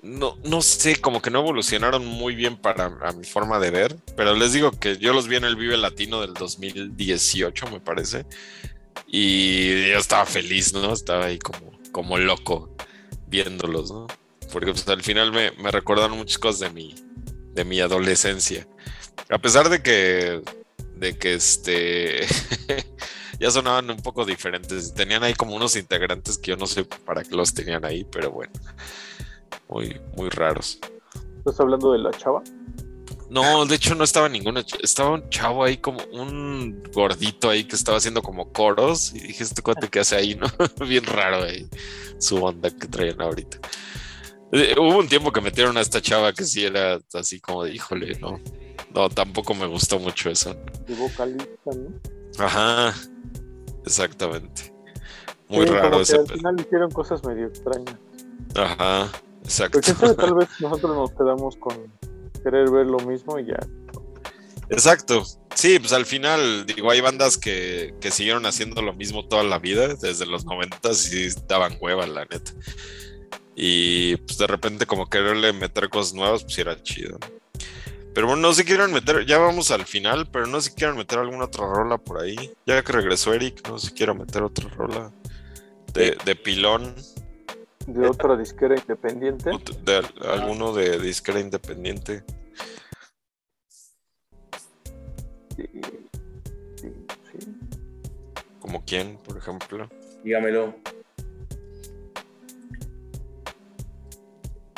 no, 0.03 0.37
no 0.45 0.63
sé, 0.63 1.01
como 1.01 1.21
que 1.21 1.31
no 1.31 1.41
evolucionaron 1.41 2.07
muy 2.07 2.35
bien 2.35 2.57
para 2.57 2.91
mi 3.13 3.25
forma 3.25 3.59
de 3.59 3.71
ver, 3.71 3.97
pero 4.17 4.35
les 4.35 4.53
digo 4.53 4.71
que 4.73 4.97
yo 4.99 5.13
los 5.13 5.29
vi 5.29 5.37
en 5.37 5.45
el 5.45 5.57
Vive 5.57 5.77
Latino 5.77 6.21
del 6.21 6.35
2018, 6.35 7.71
me 7.71 7.81
parece, 7.81 8.25
y 9.07 9.91
yo 9.91 9.99
estaba 9.99 10.27
feliz, 10.27 10.73
¿no? 10.73 10.93
Estaba 10.93 11.27
ahí 11.27 11.39
como, 11.39 11.79
como 11.93 12.19
loco 12.19 12.75
viéndolos, 13.27 13.91
¿no? 13.91 14.07
Porque 14.53 14.73
pues, 14.73 14.89
al 14.89 15.03
final 15.03 15.33
me, 15.33 15.53
me 15.53 15.71
recordaron 15.71 16.17
muchas 16.17 16.39
cosas 16.39 16.61
de 16.61 16.71
mi, 16.71 16.95
de 17.55 17.65
mi 17.65 17.81
adolescencia. 17.81 18.67
A 19.31 19.39
pesar 19.39 19.69
de 19.69 19.83
que, 19.83 20.43
de 20.97 21.19
que 21.19 21.35
este, 21.35 22.27
ya 23.41 23.51
sonaban 23.51 23.91
un 23.91 23.99
poco 23.99 24.25
diferentes. 24.25 24.95
Tenían 24.95 25.23
ahí 25.23 25.35
como 25.35 25.55
unos 25.55 25.77
integrantes 25.77 26.39
que 26.39 26.53
yo 26.53 26.57
no 26.57 26.67
sé 26.67 26.85
para 26.85 27.23
qué 27.23 27.35
los 27.35 27.55
tenían 27.55 27.85
ahí, 27.85 28.05
pero 28.11 28.31
bueno, 28.31 28.53
muy, 29.69 30.01
muy 30.17 30.29
raros. 30.31 30.79
¿Estás 31.39 31.61
hablando 31.61 31.93
de 31.93 31.99
la 31.99 32.11
chava? 32.11 32.43
No, 33.31 33.67
de 33.67 33.75
hecho 33.75 33.95
no 33.95 34.05
estaba 34.05 34.29
ninguna. 34.29 34.65
Estaba 34.83 35.11
un 35.11 35.29
chavo 35.29 35.65
ahí 35.65 35.77
como 35.77 36.03
un 36.13 36.83
gordito 36.93 37.51
ahí 37.51 37.65
que 37.65 37.77
estaba 37.77 37.99
haciendo 37.99 38.23
como 38.23 38.53
coros. 38.53 39.13
Y 39.15 39.21
dije, 39.21 39.45
este 39.45 39.63
cuate 39.63 39.89
que 39.89 40.01
hace 40.01 40.17
ahí, 40.17 40.35
¿no? 40.35 40.47
Bien 40.87 41.05
raro 41.05 41.43
ahí 41.45 41.69
su 42.19 42.41
banda 42.41 42.71
que 42.71 42.87
traían 42.87 43.21
ahorita. 43.21 43.59
Eh, 44.53 44.75
hubo 44.79 44.99
un 44.99 45.09
tiempo 45.09 45.31
que 45.31 45.41
metieron 45.41 45.77
a 45.77 45.81
esta 45.81 46.01
chava 46.01 46.33
que 46.33 46.45
sí 46.45 46.65
era 46.65 46.99
así 47.13 47.41
como 47.41 47.65
de, 47.65 47.75
híjole, 47.75 48.19
no. 48.19 48.41
No, 48.95 49.11
tampoco 49.11 49.55
me 49.55 49.67
gustó 49.67 49.99
mucho 49.99 50.31
eso. 50.31 50.55
De 50.87 50.95
vocalista, 50.95 51.71
¿no? 51.77 52.01
Ajá, 52.39 52.95
exactamente. 53.85 54.75
Muy 55.49 55.67
raro 55.67 56.01
ese. 56.01 56.17
Al 56.17 56.27
final 56.27 56.61
hicieron 56.61 56.91
cosas 56.91 57.23
medio 57.25 57.47
extrañas. 57.47 57.97
Ajá, 58.55 59.11
exacto. 59.43 59.81
Pero 60.01 60.15
tal 60.15 60.35
vez 60.37 60.49
nosotros 60.61 60.97
nos 60.97 61.11
quedamos 61.13 61.57
con 61.57 61.98
querer 62.39 62.71
ver 62.71 62.87
lo 62.87 62.99
mismo 63.01 63.39
y 63.39 63.47
ya. 63.47 63.59
Exacto. 64.71 65.25
Sí, 65.55 65.79
pues 65.79 65.93
al 65.93 66.07
final, 66.07 66.67
digo, 66.67 66.91
hay 66.91 67.01
bandas 67.01 67.37
que, 67.37 67.95
que 68.01 68.11
siguieron 68.11 68.47
haciendo 68.47 68.81
lo 68.83 68.93
mismo 68.93 69.27
toda 69.27 69.43
la 69.43 69.59
vida, 69.59 69.95
desde 69.95 70.27
los 70.27 70.45
noventas 70.45 71.13
y 71.13 71.29
daban 71.49 71.77
hueva, 71.81 72.07
la 72.07 72.25
neta. 72.27 72.53
Y 73.57 74.17
pues 74.19 74.39
de 74.39 74.47
repente 74.47 74.87
como 74.87 75.11
quererle 75.11 75.53
meter 75.53 75.89
cosas 75.89 76.15
nuevas, 76.15 76.45
pues 76.45 76.59
era 76.59 76.81
chido. 76.83 77.19
Pero 78.15 78.29
bueno, 78.29 78.43
no 78.43 78.53
sé 78.53 78.63
si 78.63 78.69
quieren 78.69 78.93
meter, 78.93 79.27
ya 79.27 79.39
vamos 79.39 79.71
al 79.71 79.85
final, 79.85 80.29
pero 80.31 80.47
no 80.47 80.61
sé 80.61 80.71
si 80.71 80.77
quieren 80.77 80.97
meter 80.97 81.19
alguna 81.19 81.45
otra 81.45 81.67
rola 81.67 81.99
por 81.99 82.21
ahí. 82.21 82.37
Ya 82.67 82.83
que 82.83 82.93
regresó 82.93 83.35
Eric, 83.35 83.67
no 83.69 83.79
sé 83.79 83.89
si 83.89 83.95
quiero 83.95 84.15
meter 84.15 84.43
otra 84.43 84.69
rola 84.71 85.13
de, 85.93 86.17
de 86.25 86.37
pilón. 86.37 86.95
¿De 87.89 88.07
otra 88.07 88.37
disquera 88.37 88.77
independiente? 88.79 89.51
De, 89.83 90.03
alguno 90.29 90.75
de 90.75 90.99
disquera 90.99 91.41
independiente. 91.41 92.23
Sí, 95.57 95.71
sí, 96.77 96.93
sí. 97.33 97.57
¿Como 98.61 98.85
quién, 98.85 99.17
por 99.25 99.39
ejemplo? 99.39 99.89
Dígamelo. 100.23 100.75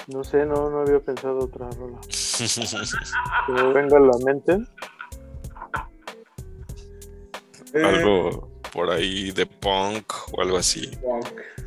No 0.07 0.23
sé, 0.23 0.47
no, 0.47 0.71
no 0.71 0.83
había 0.83 1.01
pensado 1.01 1.41
otra 1.41 1.69
rola. 1.71 1.99
que 2.07 3.53
me 3.53 3.73
venga 3.73 3.97
a 3.97 4.01
la 4.01 4.19
mente. 4.25 4.59
Algo 7.75 8.49
por 8.73 8.89
ahí 8.89 9.33
de 9.33 9.47
punk 9.47 10.13
o 10.31 10.43
algo 10.43 10.59
así. 10.59 10.87
Punk. 10.99 11.60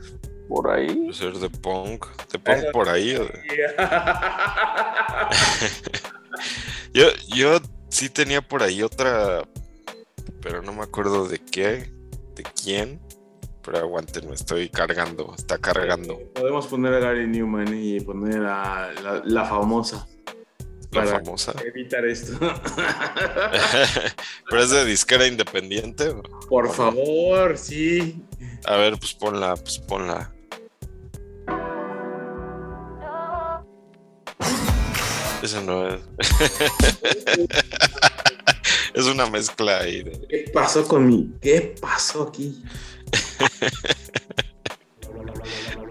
Por 0.53 0.69
ahí. 0.69 1.09
Ser 1.11 1.33
de 1.33 1.49
punk. 1.49 2.05
De 2.31 2.37
punk 2.37 2.71
por 2.71 2.87
ahí. 2.87 3.15
yo, 6.93 7.07
yo 7.35 7.59
sí 7.89 8.07
tenía 8.07 8.39
por 8.39 8.61
ahí 8.61 8.83
otra, 8.83 9.47
pero 10.43 10.61
no 10.61 10.73
me 10.73 10.83
acuerdo 10.83 11.27
de 11.27 11.39
qué, 11.39 11.91
de 12.35 12.43
quién. 12.43 13.01
Pero 13.63 13.79
aguanten, 13.79 14.29
me 14.29 14.35
estoy 14.35 14.69
cargando, 14.69 15.33
está 15.35 15.57
cargando. 15.57 16.19
Podemos 16.35 16.67
poner 16.67 16.93
a 16.93 16.99
Gary 16.99 17.25
Newman 17.25 17.73
y 17.73 17.99
poner 18.01 18.45
a 18.45 18.91
la, 19.23 19.45
famosa. 19.45 20.07
La 20.91 21.07
famosa. 21.07 21.55
Evitar 21.65 22.05
esto. 22.05 22.37
Pero 24.51 24.61
es 24.61 24.69
de 24.69 24.85
disquera 24.85 25.25
independiente. 25.25 26.13
Por 26.47 26.71
favor, 26.71 27.57
sí. 27.57 28.23
A 28.65 28.77
ver, 28.77 28.99
pues 28.99 29.15
ponla, 29.15 29.55
pues 29.55 29.79
ponla. 29.79 30.31
Ese 35.43 35.61
no 35.61 35.89
es. 35.89 35.99
es 38.93 39.05
una 39.07 39.29
mezcla 39.29 39.79
ahí. 39.79 40.01
De... 40.01 40.25
¿Qué 40.29 40.49
pasó 40.53 40.87
con 40.87 41.05
mi? 41.05 41.33
¿Qué 41.41 41.75
pasó 41.81 42.29
aquí? 42.29 42.63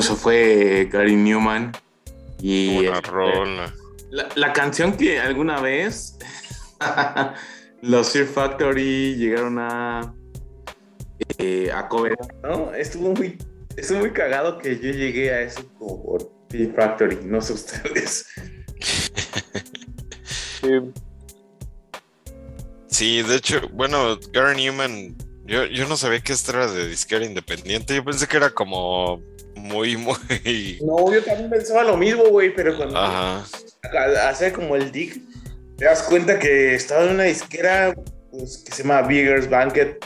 eso 0.00 0.16
fue 0.16 0.88
Gary 0.90 1.16
Newman. 1.16 1.72
Y 2.42 2.78
Una 2.88 2.96
este, 2.96 3.10
rola. 3.10 3.74
la, 4.10 4.28
la 4.34 4.52
canción 4.52 4.96
que 4.96 5.20
alguna 5.20 5.60
vez 5.60 6.18
los 7.82 8.10
Fear 8.10 8.26
Factory 8.26 9.14
llegaron 9.16 9.58
a 9.58 10.14
eh, 11.38 11.70
a 11.72 11.86
cover, 11.88 12.16
¿no? 12.42 12.74
Estuvo 12.74 13.12
muy, 13.14 13.38
estuvo 13.76 13.98
muy 14.00 14.12
cagado 14.12 14.58
que 14.58 14.76
yo 14.76 14.90
llegué 14.90 15.32
a 15.32 15.42
eso 15.42 15.62
como 15.78 16.02
por 16.02 16.32
Fear 16.48 16.74
Factory, 16.74 17.18
no 17.24 17.40
sé 17.40 17.52
ustedes. 17.54 18.26
Sí, 20.62 20.68
Sí, 22.88 23.22
de 23.22 23.36
hecho, 23.36 23.62
bueno, 23.72 24.18
Gary 24.30 24.56
Newman, 24.62 25.16
yo, 25.46 25.64
yo 25.64 25.88
no 25.88 25.96
sabía 25.96 26.20
que 26.20 26.34
esto 26.34 26.52
era 26.52 26.70
de 26.70 26.86
disquera 26.86 27.24
independiente. 27.24 27.94
Yo 27.94 28.04
pensé 28.04 28.26
que 28.26 28.36
era 28.36 28.50
como 28.50 29.22
muy, 29.60 29.96
muy. 29.96 30.16
No, 30.82 31.12
yo 31.12 31.22
también 31.22 31.50
pensaba 31.50 31.84
lo 31.84 31.96
mismo, 31.96 32.24
güey, 32.24 32.54
pero 32.54 32.76
cuando 32.76 32.98
Ajá. 32.98 33.44
hace 34.28 34.52
como 34.52 34.76
el 34.76 34.90
dig, 34.90 35.22
te 35.76 35.84
das 35.84 36.02
cuenta 36.02 36.38
que 36.38 36.74
estaba 36.74 37.04
en 37.04 37.14
una 37.14 37.24
disquera 37.24 37.94
pues, 38.30 38.58
que 38.58 38.72
se 38.72 38.82
llama 38.82 39.02
Biggers 39.02 39.48
Banquet, 39.48 40.04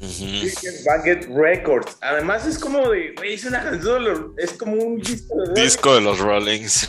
Ujú. 0.00 0.24
Biggers 0.24 0.84
Banquet 0.84 1.28
Records. 1.28 1.96
Además 2.00 2.46
es 2.46 2.58
como 2.58 2.90
de, 2.90 3.14
güey, 3.16 3.34
es 3.34 3.44
una 3.44 3.62
canción, 3.62 4.34
es 4.38 4.52
como 4.52 4.74
un 4.74 4.98
disco 5.00 5.34
de 5.42 5.62
Disco 5.62 5.94
de 5.94 6.00
los 6.02 6.18
Rollings. 6.18 6.88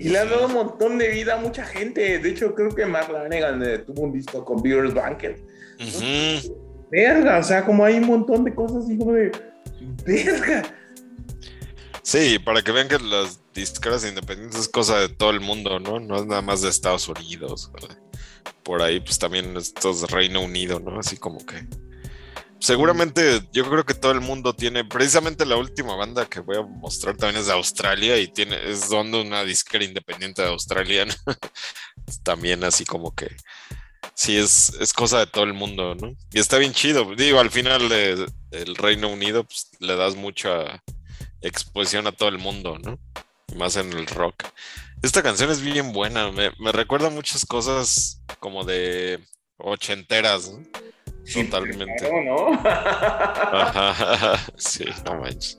Y 0.00 0.08
le 0.08 0.18
han 0.18 0.30
dado 0.30 0.46
un 0.46 0.54
montón 0.54 0.96
de 0.96 1.08
vida 1.08 1.34
a 1.34 1.36
mucha 1.36 1.62
gente. 1.62 2.18
De 2.18 2.30
hecho, 2.30 2.54
creo 2.54 2.74
que 2.74 2.86
Mark 2.86 3.12
Lanegan 3.12 3.62
eh, 3.62 3.78
tuvo 3.78 4.02
un 4.02 4.12
disco 4.12 4.42
con 4.46 4.62
Beers 4.62 4.94
Banquet. 4.94 5.38
Ujú. 5.78 6.56
Verga, 6.90 7.38
o 7.38 7.42
sea, 7.42 7.66
como 7.66 7.84
hay 7.84 7.98
un 7.98 8.06
montón 8.06 8.44
de 8.44 8.54
cosas 8.54 8.84
así 8.84 8.96
como 8.96 9.12
de. 9.12 9.30
Sí, 12.02 12.38
para 12.38 12.62
que 12.62 12.72
vean 12.72 12.88
que 12.88 12.98
las 12.98 13.40
disqueras 13.54 14.04
independientes 14.04 14.60
es 14.60 14.68
cosa 14.68 14.98
de 14.98 15.08
todo 15.08 15.30
el 15.30 15.40
mundo, 15.40 15.78
¿no? 15.78 16.00
No 16.00 16.16
es 16.16 16.26
nada 16.26 16.42
más 16.42 16.62
de 16.62 16.68
Estados 16.68 17.08
Unidos. 17.08 17.70
Por 18.62 18.82
ahí, 18.82 19.00
pues 19.00 19.18
también 19.18 19.56
esto 19.56 19.90
es 19.90 20.02
Reino 20.10 20.40
Unido, 20.40 20.80
¿no? 20.80 20.98
Así 20.98 21.16
como 21.16 21.44
que. 21.44 21.66
Seguramente 22.58 23.48
yo 23.52 23.68
creo 23.70 23.86
que 23.86 23.94
todo 23.94 24.12
el 24.12 24.20
mundo 24.20 24.54
tiene, 24.54 24.84
precisamente 24.84 25.46
la 25.46 25.56
última 25.56 25.96
banda 25.96 26.26
que 26.26 26.40
voy 26.40 26.58
a 26.58 26.62
mostrar 26.62 27.16
también 27.16 27.40
es 27.40 27.46
de 27.46 27.54
Australia 27.54 28.18
y 28.18 28.28
tiene, 28.28 28.70
es 28.70 28.90
donde 28.90 29.22
una 29.22 29.44
disquera 29.44 29.84
independiente 29.84 30.42
de 30.42 30.48
Australia, 30.48 31.06
¿no? 31.06 31.14
También 32.22 32.62
así 32.64 32.84
como 32.84 33.14
que 33.14 33.34
sí 34.14 34.36
es, 34.36 34.74
es 34.80 34.92
cosa 34.92 35.18
de 35.20 35.26
todo 35.26 35.44
el 35.44 35.52
mundo, 35.54 35.94
¿no? 35.94 36.14
Y 36.32 36.38
está 36.38 36.58
bien 36.58 36.72
chido. 36.72 37.14
Digo, 37.16 37.40
al 37.40 37.50
final 37.50 37.88
de- 37.88 38.26
del 38.50 38.74
Reino 38.76 39.08
Unido, 39.08 39.44
pues 39.44 39.70
le 39.80 39.96
das 39.96 40.14
mucha 40.16 40.82
exposición 41.40 42.06
a 42.06 42.12
todo 42.12 42.28
el 42.28 42.38
mundo, 42.38 42.78
¿no? 42.78 42.98
Y 43.48 43.56
Más 43.56 43.76
en 43.76 43.92
el 43.92 44.06
rock. 44.06 44.44
Esta 45.02 45.22
canción 45.22 45.50
es 45.50 45.60
bien 45.62 45.92
buena, 45.92 46.30
me, 46.30 46.50
me 46.58 46.72
recuerda 46.72 47.08
muchas 47.10 47.46
cosas 47.46 48.22
como 48.38 48.64
de 48.64 49.18
ochenteras, 49.56 50.50
¿no? 50.50 50.62
Totalmente. 51.32 51.94
Claro, 51.98 52.22
¿no? 52.24 52.60
Ajá, 52.64 54.36
sí, 54.56 54.84
no 55.04 55.20
manches. 55.20 55.58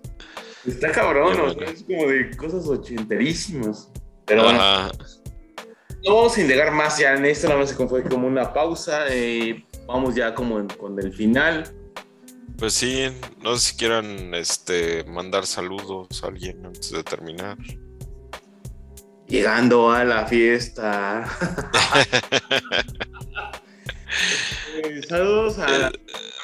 Está 0.65 0.91
cabrón, 0.91 1.35
¿no? 1.37 1.53
bueno. 1.55 1.71
Es 1.71 1.83
como 1.83 2.07
de 2.07 2.35
cosas 2.37 2.67
ochenterísimas. 2.67 3.89
Pero 4.25 4.43
bueno. 4.43 4.91
No 6.05 6.15
vamos 6.15 6.37
a 6.37 6.41
indagar 6.41 6.71
más 6.71 6.97
ya 6.97 7.13
en 7.15 7.25
esto, 7.25 7.47
nada 7.47 7.59
más 7.59 7.69
se 7.69 7.87
fue 7.87 8.03
como 8.03 8.27
una 8.27 8.51
pausa. 8.53 9.05
eh, 9.09 9.63
vamos 9.87 10.15
ya 10.15 10.33
como 10.33 10.59
en- 10.59 10.67
con 10.69 10.97
el 10.99 11.13
final. 11.13 11.63
Pues 12.57 12.73
sí, 12.73 13.07
no 13.41 13.55
sé 13.57 13.71
si 13.71 13.77
quieran 13.77 14.33
este, 14.35 15.03
mandar 15.05 15.45
saludos 15.45 16.23
a 16.23 16.27
alguien 16.27 16.65
antes 16.65 16.91
de 16.91 17.03
terminar. 17.03 17.57
Llegando 19.27 19.91
a 19.91 20.03
la 20.03 20.25
fiesta. 20.27 21.25
Eh, 24.83 25.01
saludos 25.07 25.57
a 25.59 25.89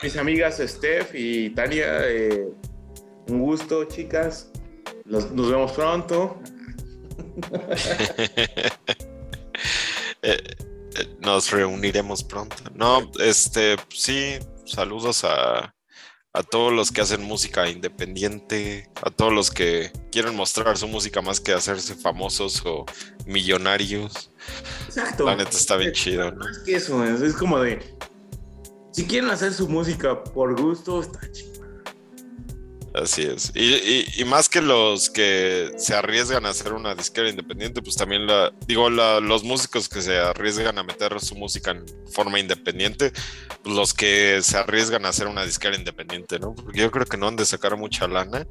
mis 0.01 0.15
amigas 0.15 0.61
Steph 0.65 1.11
y 1.13 1.49
Tania. 1.51 1.99
eh, 2.07 2.47
un 3.27 3.39
gusto, 3.41 3.83
chicas. 3.85 4.49
Los- 5.05 5.31
nos 5.31 5.49
vemos 5.51 5.71
pronto. 5.73 6.39
Eh, 10.21 10.37
eh, 10.95 11.17
nos 11.19 11.51
reuniremos 11.51 12.23
pronto. 12.23 12.55
No, 12.73 13.11
este, 13.19 13.77
sí, 13.89 14.39
saludos 14.65 15.23
a, 15.23 15.73
a 16.33 16.43
todos 16.43 16.71
los 16.71 16.91
que 16.91 17.01
hacen 17.01 17.23
música 17.23 17.67
independiente, 17.69 18.89
a 19.01 19.09
todos 19.09 19.33
los 19.33 19.49
que 19.49 19.91
quieren 20.11 20.35
mostrar 20.35 20.77
su 20.77 20.87
música 20.87 21.21
más 21.21 21.39
que 21.39 21.53
hacerse 21.53 21.95
famosos 21.95 22.61
o 22.65 22.85
millonarios. 23.25 24.31
Exacto. 24.87 25.25
La 25.25 25.35
neta 25.35 25.51
está 25.51 25.77
bien 25.77 25.93
chido, 25.93 26.31
¿no? 26.31 26.47
Es 26.49 26.59
que 26.59 26.75
eso 26.75 27.03
es, 27.03 27.21
es 27.21 27.33
como 27.33 27.59
de. 27.59 27.97
Si 28.91 29.05
quieren 29.05 29.29
hacer 29.29 29.53
su 29.53 29.67
música 29.67 30.23
por 30.23 30.59
gusto, 30.59 31.01
está 31.01 31.31
chido. 31.31 31.56
Así 32.93 33.23
es. 33.23 33.51
Y, 33.53 33.75
y- 33.75 34.05
y 34.17 34.25
más 34.25 34.49
que 34.49 34.61
los 34.61 35.09
que 35.09 35.71
se 35.77 35.93
arriesgan 35.93 36.45
a 36.45 36.49
hacer 36.49 36.73
una 36.73 36.95
disquera 36.95 37.29
independiente, 37.29 37.81
pues 37.81 37.95
también 37.95 38.25
la, 38.25 38.51
digo, 38.65 38.89
la- 38.89 39.19
los 39.19 39.43
músicos 39.43 39.87
que 39.87 40.01
se 40.01 40.17
arriesgan 40.17 40.79
a 40.79 40.83
meter 40.83 41.19
su 41.19 41.35
música 41.35 41.71
en 41.71 41.85
forma 42.11 42.39
independiente, 42.39 43.11
pues 43.61 43.75
los 43.75 43.93
que 43.93 44.39
se 44.41 44.57
arriesgan 44.57 45.05
a 45.05 45.09
hacer 45.09 45.27
una 45.27 45.45
disquera 45.45 45.75
independiente, 45.75 46.39
¿no? 46.39 46.55
Porque 46.55 46.79
yo 46.79 46.89
creo 46.89 47.05
que 47.05 47.17
no 47.17 47.27
han 47.27 47.35
de 47.35 47.45
sacar 47.45 47.77
mucha 47.77 48.07
lana 48.07 48.47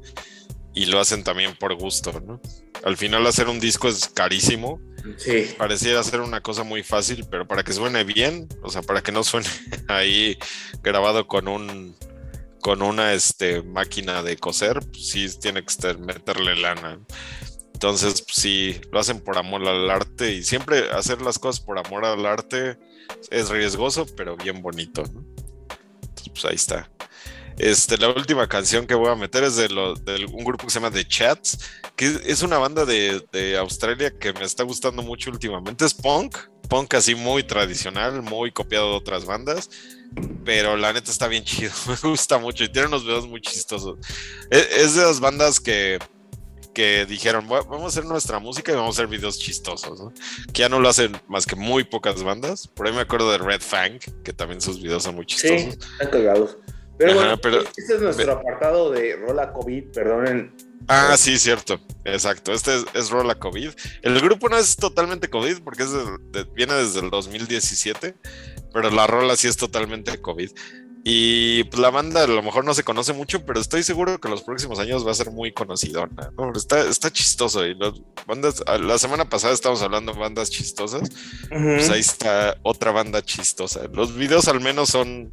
y 0.73 0.85
lo 0.85 0.99
hacen 0.99 1.23
también 1.23 1.55
por 1.57 1.73
gusto, 1.75 2.21
¿no? 2.25 2.39
Al 2.83 2.95
final 2.95 3.25
hacer 3.27 3.49
un 3.49 3.59
disco 3.59 3.89
es 3.89 4.07
carísimo, 4.07 4.79
Sí. 5.17 5.49
pareciera 5.57 6.03
ser 6.03 6.21
una 6.21 6.41
cosa 6.41 6.63
muy 6.63 6.83
fácil, 6.83 7.25
pero 7.31 7.47
para 7.47 7.63
que 7.63 7.73
suene 7.73 8.03
bien, 8.03 8.47
o 8.61 8.69
sea, 8.69 8.81
para 8.81 9.01
que 9.01 9.11
no 9.11 9.23
suene 9.23 9.47
ahí 9.89 10.37
grabado 10.83 11.27
con 11.27 11.47
un 11.47 11.95
con 12.61 12.81
una 12.81 13.13
este, 13.13 13.61
máquina 13.61 14.23
de 14.23 14.37
coser, 14.37 14.79
pues 14.79 15.09
sí 15.09 15.27
tiene 15.39 15.63
que 15.63 15.93
meterle 15.95 16.55
lana. 16.55 16.99
Entonces, 17.73 18.23
pues, 18.23 18.35
sí, 18.35 18.81
lo 18.91 18.99
hacen 18.99 19.19
por 19.19 19.37
amor 19.37 19.67
al 19.67 19.89
arte 19.89 20.33
y 20.33 20.43
siempre 20.43 20.89
hacer 20.91 21.21
las 21.21 21.37
cosas 21.37 21.63
por 21.63 21.77
amor 21.77 22.05
al 22.05 22.25
arte 22.25 22.77
es 23.29 23.49
riesgoso, 23.49 24.05
pero 24.15 24.35
bien 24.35 24.61
bonito. 24.61 25.03
Entonces, 25.03 26.29
pues 26.29 26.45
ahí 26.45 26.55
está. 26.55 26.89
Este, 27.57 27.97
la 27.97 28.09
última 28.09 28.47
canción 28.47 28.85
que 28.85 28.93
voy 28.93 29.09
a 29.09 29.15
meter 29.15 29.43
es 29.43 29.55
de, 29.55 29.69
lo, 29.69 29.95
de 29.95 30.25
un 30.25 30.43
grupo 30.43 30.65
que 30.65 30.71
se 30.71 30.79
llama 30.79 30.91
The 30.91 31.07
Chats, 31.07 31.57
que 31.95 32.19
es 32.25 32.43
una 32.43 32.59
banda 32.59 32.85
de, 32.85 33.25
de 33.31 33.57
Australia 33.57 34.11
que 34.11 34.31
me 34.33 34.43
está 34.43 34.63
gustando 34.63 35.01
mucho 35.01 35.31
últimamente. 35.31 35.85
Es 35.85 35.93
punk, 35.93 36.37
punk 36.67 36.93
así 36.95 37.15
muy 37.15 37.43
tradicional, 37.43 38.21
muy 38.21 38.51
copiado 38.51 38.91
de 38.91 38.97
otras 38.97 39.25
bandas, 39.25 39.69
pero 40.45 40.77
la 40.77 40.93
neta 40.93 41.11
está 41.11 41.27
bien 41.27 41.43
chido, 41.43 41.71
me 41.87 42.09
gusta 42.09 42.37
mucho 42.37 42.63
y 42.63 42.69
tiene 42.69 42.87
unos 42.87 43.03
videos 43.03 43.27
muy 43.27 43.41
chistosos. 43.41 43.97
Es, 44.49 44.67
es 44.71 44.95
de 44.95 45.03
las 45.03 45.19
bandas 45.19 45.59
que, 45.59 45.99
que 46.73 47.05
dijeron, 47.05 47.45
"Va- 47.51 47.61
vamos 47.61 47.83
a 47.83 47.87
hacer 47.87 48.05
nuestra 48.05 48.39
música 48.39 48.71
y 48.71 48.75
vamos 48.75 48.95
a 48.97 49.01
hacer 49.01 49.07
videos 49.07 49.39
chistosos, 49.39 49.99
¿no? 49.99 50.13
Que 50.53 50.61
ya 50.61 50.69
no 50.69 50.79
lo 50.79 50.89
hacen 50.89 51.19
más 51.27 51.45
que 51.45 51.55
muy 51.55 51.83
pocas 51.83 52.21
bandas. 52.23 52.67
Por 52.67 52.87
ahí 52.87 52.93
me 52.93 53.01
acuerdo 53.01 53.31
de 53.31 53.37
Red 53.39 53.61
Fang, 53.61 53.99
que 54.23 54.33
también 54.33 54.61
sus 54.61 54.81
videos 54.81 55.03
son 55.03 55.15
muy 55.15 55.25
Sí, 55.27 55.35
chistosos. 55.37 55.77
están 55.93 56.09
cagados. 56.11 56.57
Pero 56.99 57.11
Ajá, 57.11 57.19
bueno, 57.19 57.37
pero- 57.41 57.61
este 57.61 57.95
es 57.95 58.01
nuestro 58.01 58.31
apartado 58.33 58.91
de 58.91 59.15
Rola 59.17 59.53
COVID, 59.53 59.91
perdonen. 59.91 60.51
Ah, 60.87 61.15
sí, 61.17 61.37
cierto. 61.37 61.79
Exacto. 62.05 62.53
Este 62.53 62.75
es, 62.77 62.85
es 62.93 63.09
Rola 63.09 63.35
COVID. 63.35 63.69
El 64.03 64.19
grupo 64.21 64.47
no 64.49 64.57
es 64.57 64.75
totalmente 64.75 65.29
COVID 65.29 65.59
porque 65.63 65.83
es 65.83 65.91
de- 65.91 66.17
de- 66.31 66.43
viene 66.55 66.73
desde 66.75 66.99
el 67.01 67.09
2017, 67.09 68.15
pero 68.73 68.89
la 68.91 69.05
rola 69.07 69.35
sí 69.35 69.47
es 69.47 69.57
totalmente 69.57 70.17
COVID. 70.21 70.51
Y 71.09 71.63
pues, 71.65 71.79
la 71.79 71.89
banda 71.89 72.23
a 72.23 72.27
lo 72.27 72.41
mejor 72.43 72.65
no 72.65 72.73
se 72.73 72.83
conoce 72.83 73.13
mucho, 73.13 73.45
pero 73.45 73.61
estoy 73.61 73.81
seguro 73.83 74.19
que 74.19 74.27
en 74.27 74.31
los 74.33 74.43
próximos 74.43 74.77
años 74.79 75.05
va 75.07 75.11
a 75.11 75.15
ser 75.15 75.31
muy 75.31 75.53
conocidona. 75.53 76.31
¿no? 76.37 76.51
Está, 76.53 76.81
está 76.81 77.09
chistoso. 77.11 77.65
Y 77.65 77.75
las 77.75 77.93
bandas, 78.25 78.61
la 78.81 78.97
semana 78.97 79.29
pasada 79.29 79.53
estábamos 79.53 79.81
hablando 79.83 80.11
de 80.13 80.19
bandas 80.19 80.49
chistosas. 80.49 81.09
Pues 81.49 81.89
ahí 81.89 82.01
está 82.01 82.57
otra 82.63 82.91
banda 82.91 83.21
chistosa. 83.23 83.87
Los 83.93 84.15
videos 84.17 84.47
al 84.49 84.59
menos 84.59 84.89
son 84.89 85.31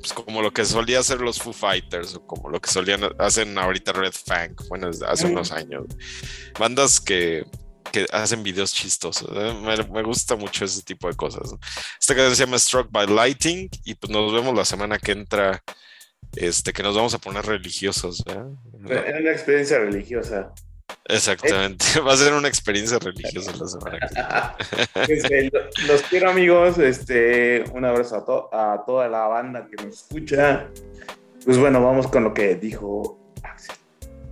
pues, 0.00 0.12
como 0.12 0.42
lo 0.42 0.52
que 0.52 0.64
solía 0.64 1.00
hacer 1.00 1.20
los 1.20 1.38
Foo 1.38 1.52
Fighters 1.52 2.14
o 2.14 2.26
como 2.26 2.48
lo 2.48 2.60
que 2.60 2.70
solían 2.70 3.02
hacen 3.18 3.56
ahorita 3.58 3.92
Red 3.92 4.12
Fang, 4.12 4.54
bueno, 4.68 4.90
hace 5.06 5.26
unos 5.26 5.52
años. 5.52 5.86
Bandas 6.58 7.00
que, 7.00 7.44
que 7.92 8.06
hacen 8.12 8.42
videos 8.42 8.72
chistosos. 8.72 9.30
¿eh? 9.34 9.54
Me, 9.62 9.76
me 9.76 10.02
gusta 10.02 10.36
mucho 10.36 10.64
ese 10.64 10.82
tipo 10.82 11.08
de 11.08 11.16
cosas. 11.16 11.52
¿no? 11.52 11.58
Esta 12.00 12.14
canción 12.14 12.36
se 12.36 12.44
llama 12.44 12.58
Struck 12.58 12.90
by 12.90 13.06
Lighting 13.06 13.68
y 13.84 13.94
pues 13.94 14.10
nos 14.10 14.32
vemos 14.32 14.54
la 14.54 14.64
semana 14.64 14.98
que 14.98 15.12
entra. 15.12 15.62
Este, 16.34 16.74
que 16.74 16.82
nos 16.82 16.94
vamos 16.94 17.14
a 17.14 17.18
poner 17.18 17.46
religiosos. 17.46 18.22
¿eh? 18.26 18.44
Era 18.86 19.18
una 19.18 19.32
experiencia 19.32 19.78
religiosa. 19.78 20.52
Exactamente. 21.08 21.84
Va 22.06 22.12
a 22.12 22.16
ser 22.16 22.32
una 22.34 22.48
experiencia 22.48 22.98
religiosa 22.98 23.52
la 23.56 23.66
semana 23.66 23.98
que 23.98 24.06
entra. 24.06 24.56
Este, 25.08 25.50
lo- 25.52 25.86
los 25.86 26.02
quiero 26.02 26.30
amigos, 26.30 26.78
este, 26.78 27.64
un 27.72 27.84
abrazo 27.84 28.16
a, 28.16 28.24
to- 28.24 28.48
a 28.52 28.84
toda 28.86 29.08
la 29.08 29.26
banda 29.26 29.66
que 29.68 29.82
nos 29.84 29.94
escucha. 30.02 30.68
Pues 31.44 31.56
bueno, 31.58 31.82
vamos 31.82 32.06
con 32.08 32.24
lo 32.24 32.34
que 32.34 32.54
dijo 32.56 33.18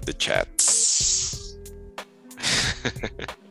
The 0.04 0.12
chats. 0.14 1.56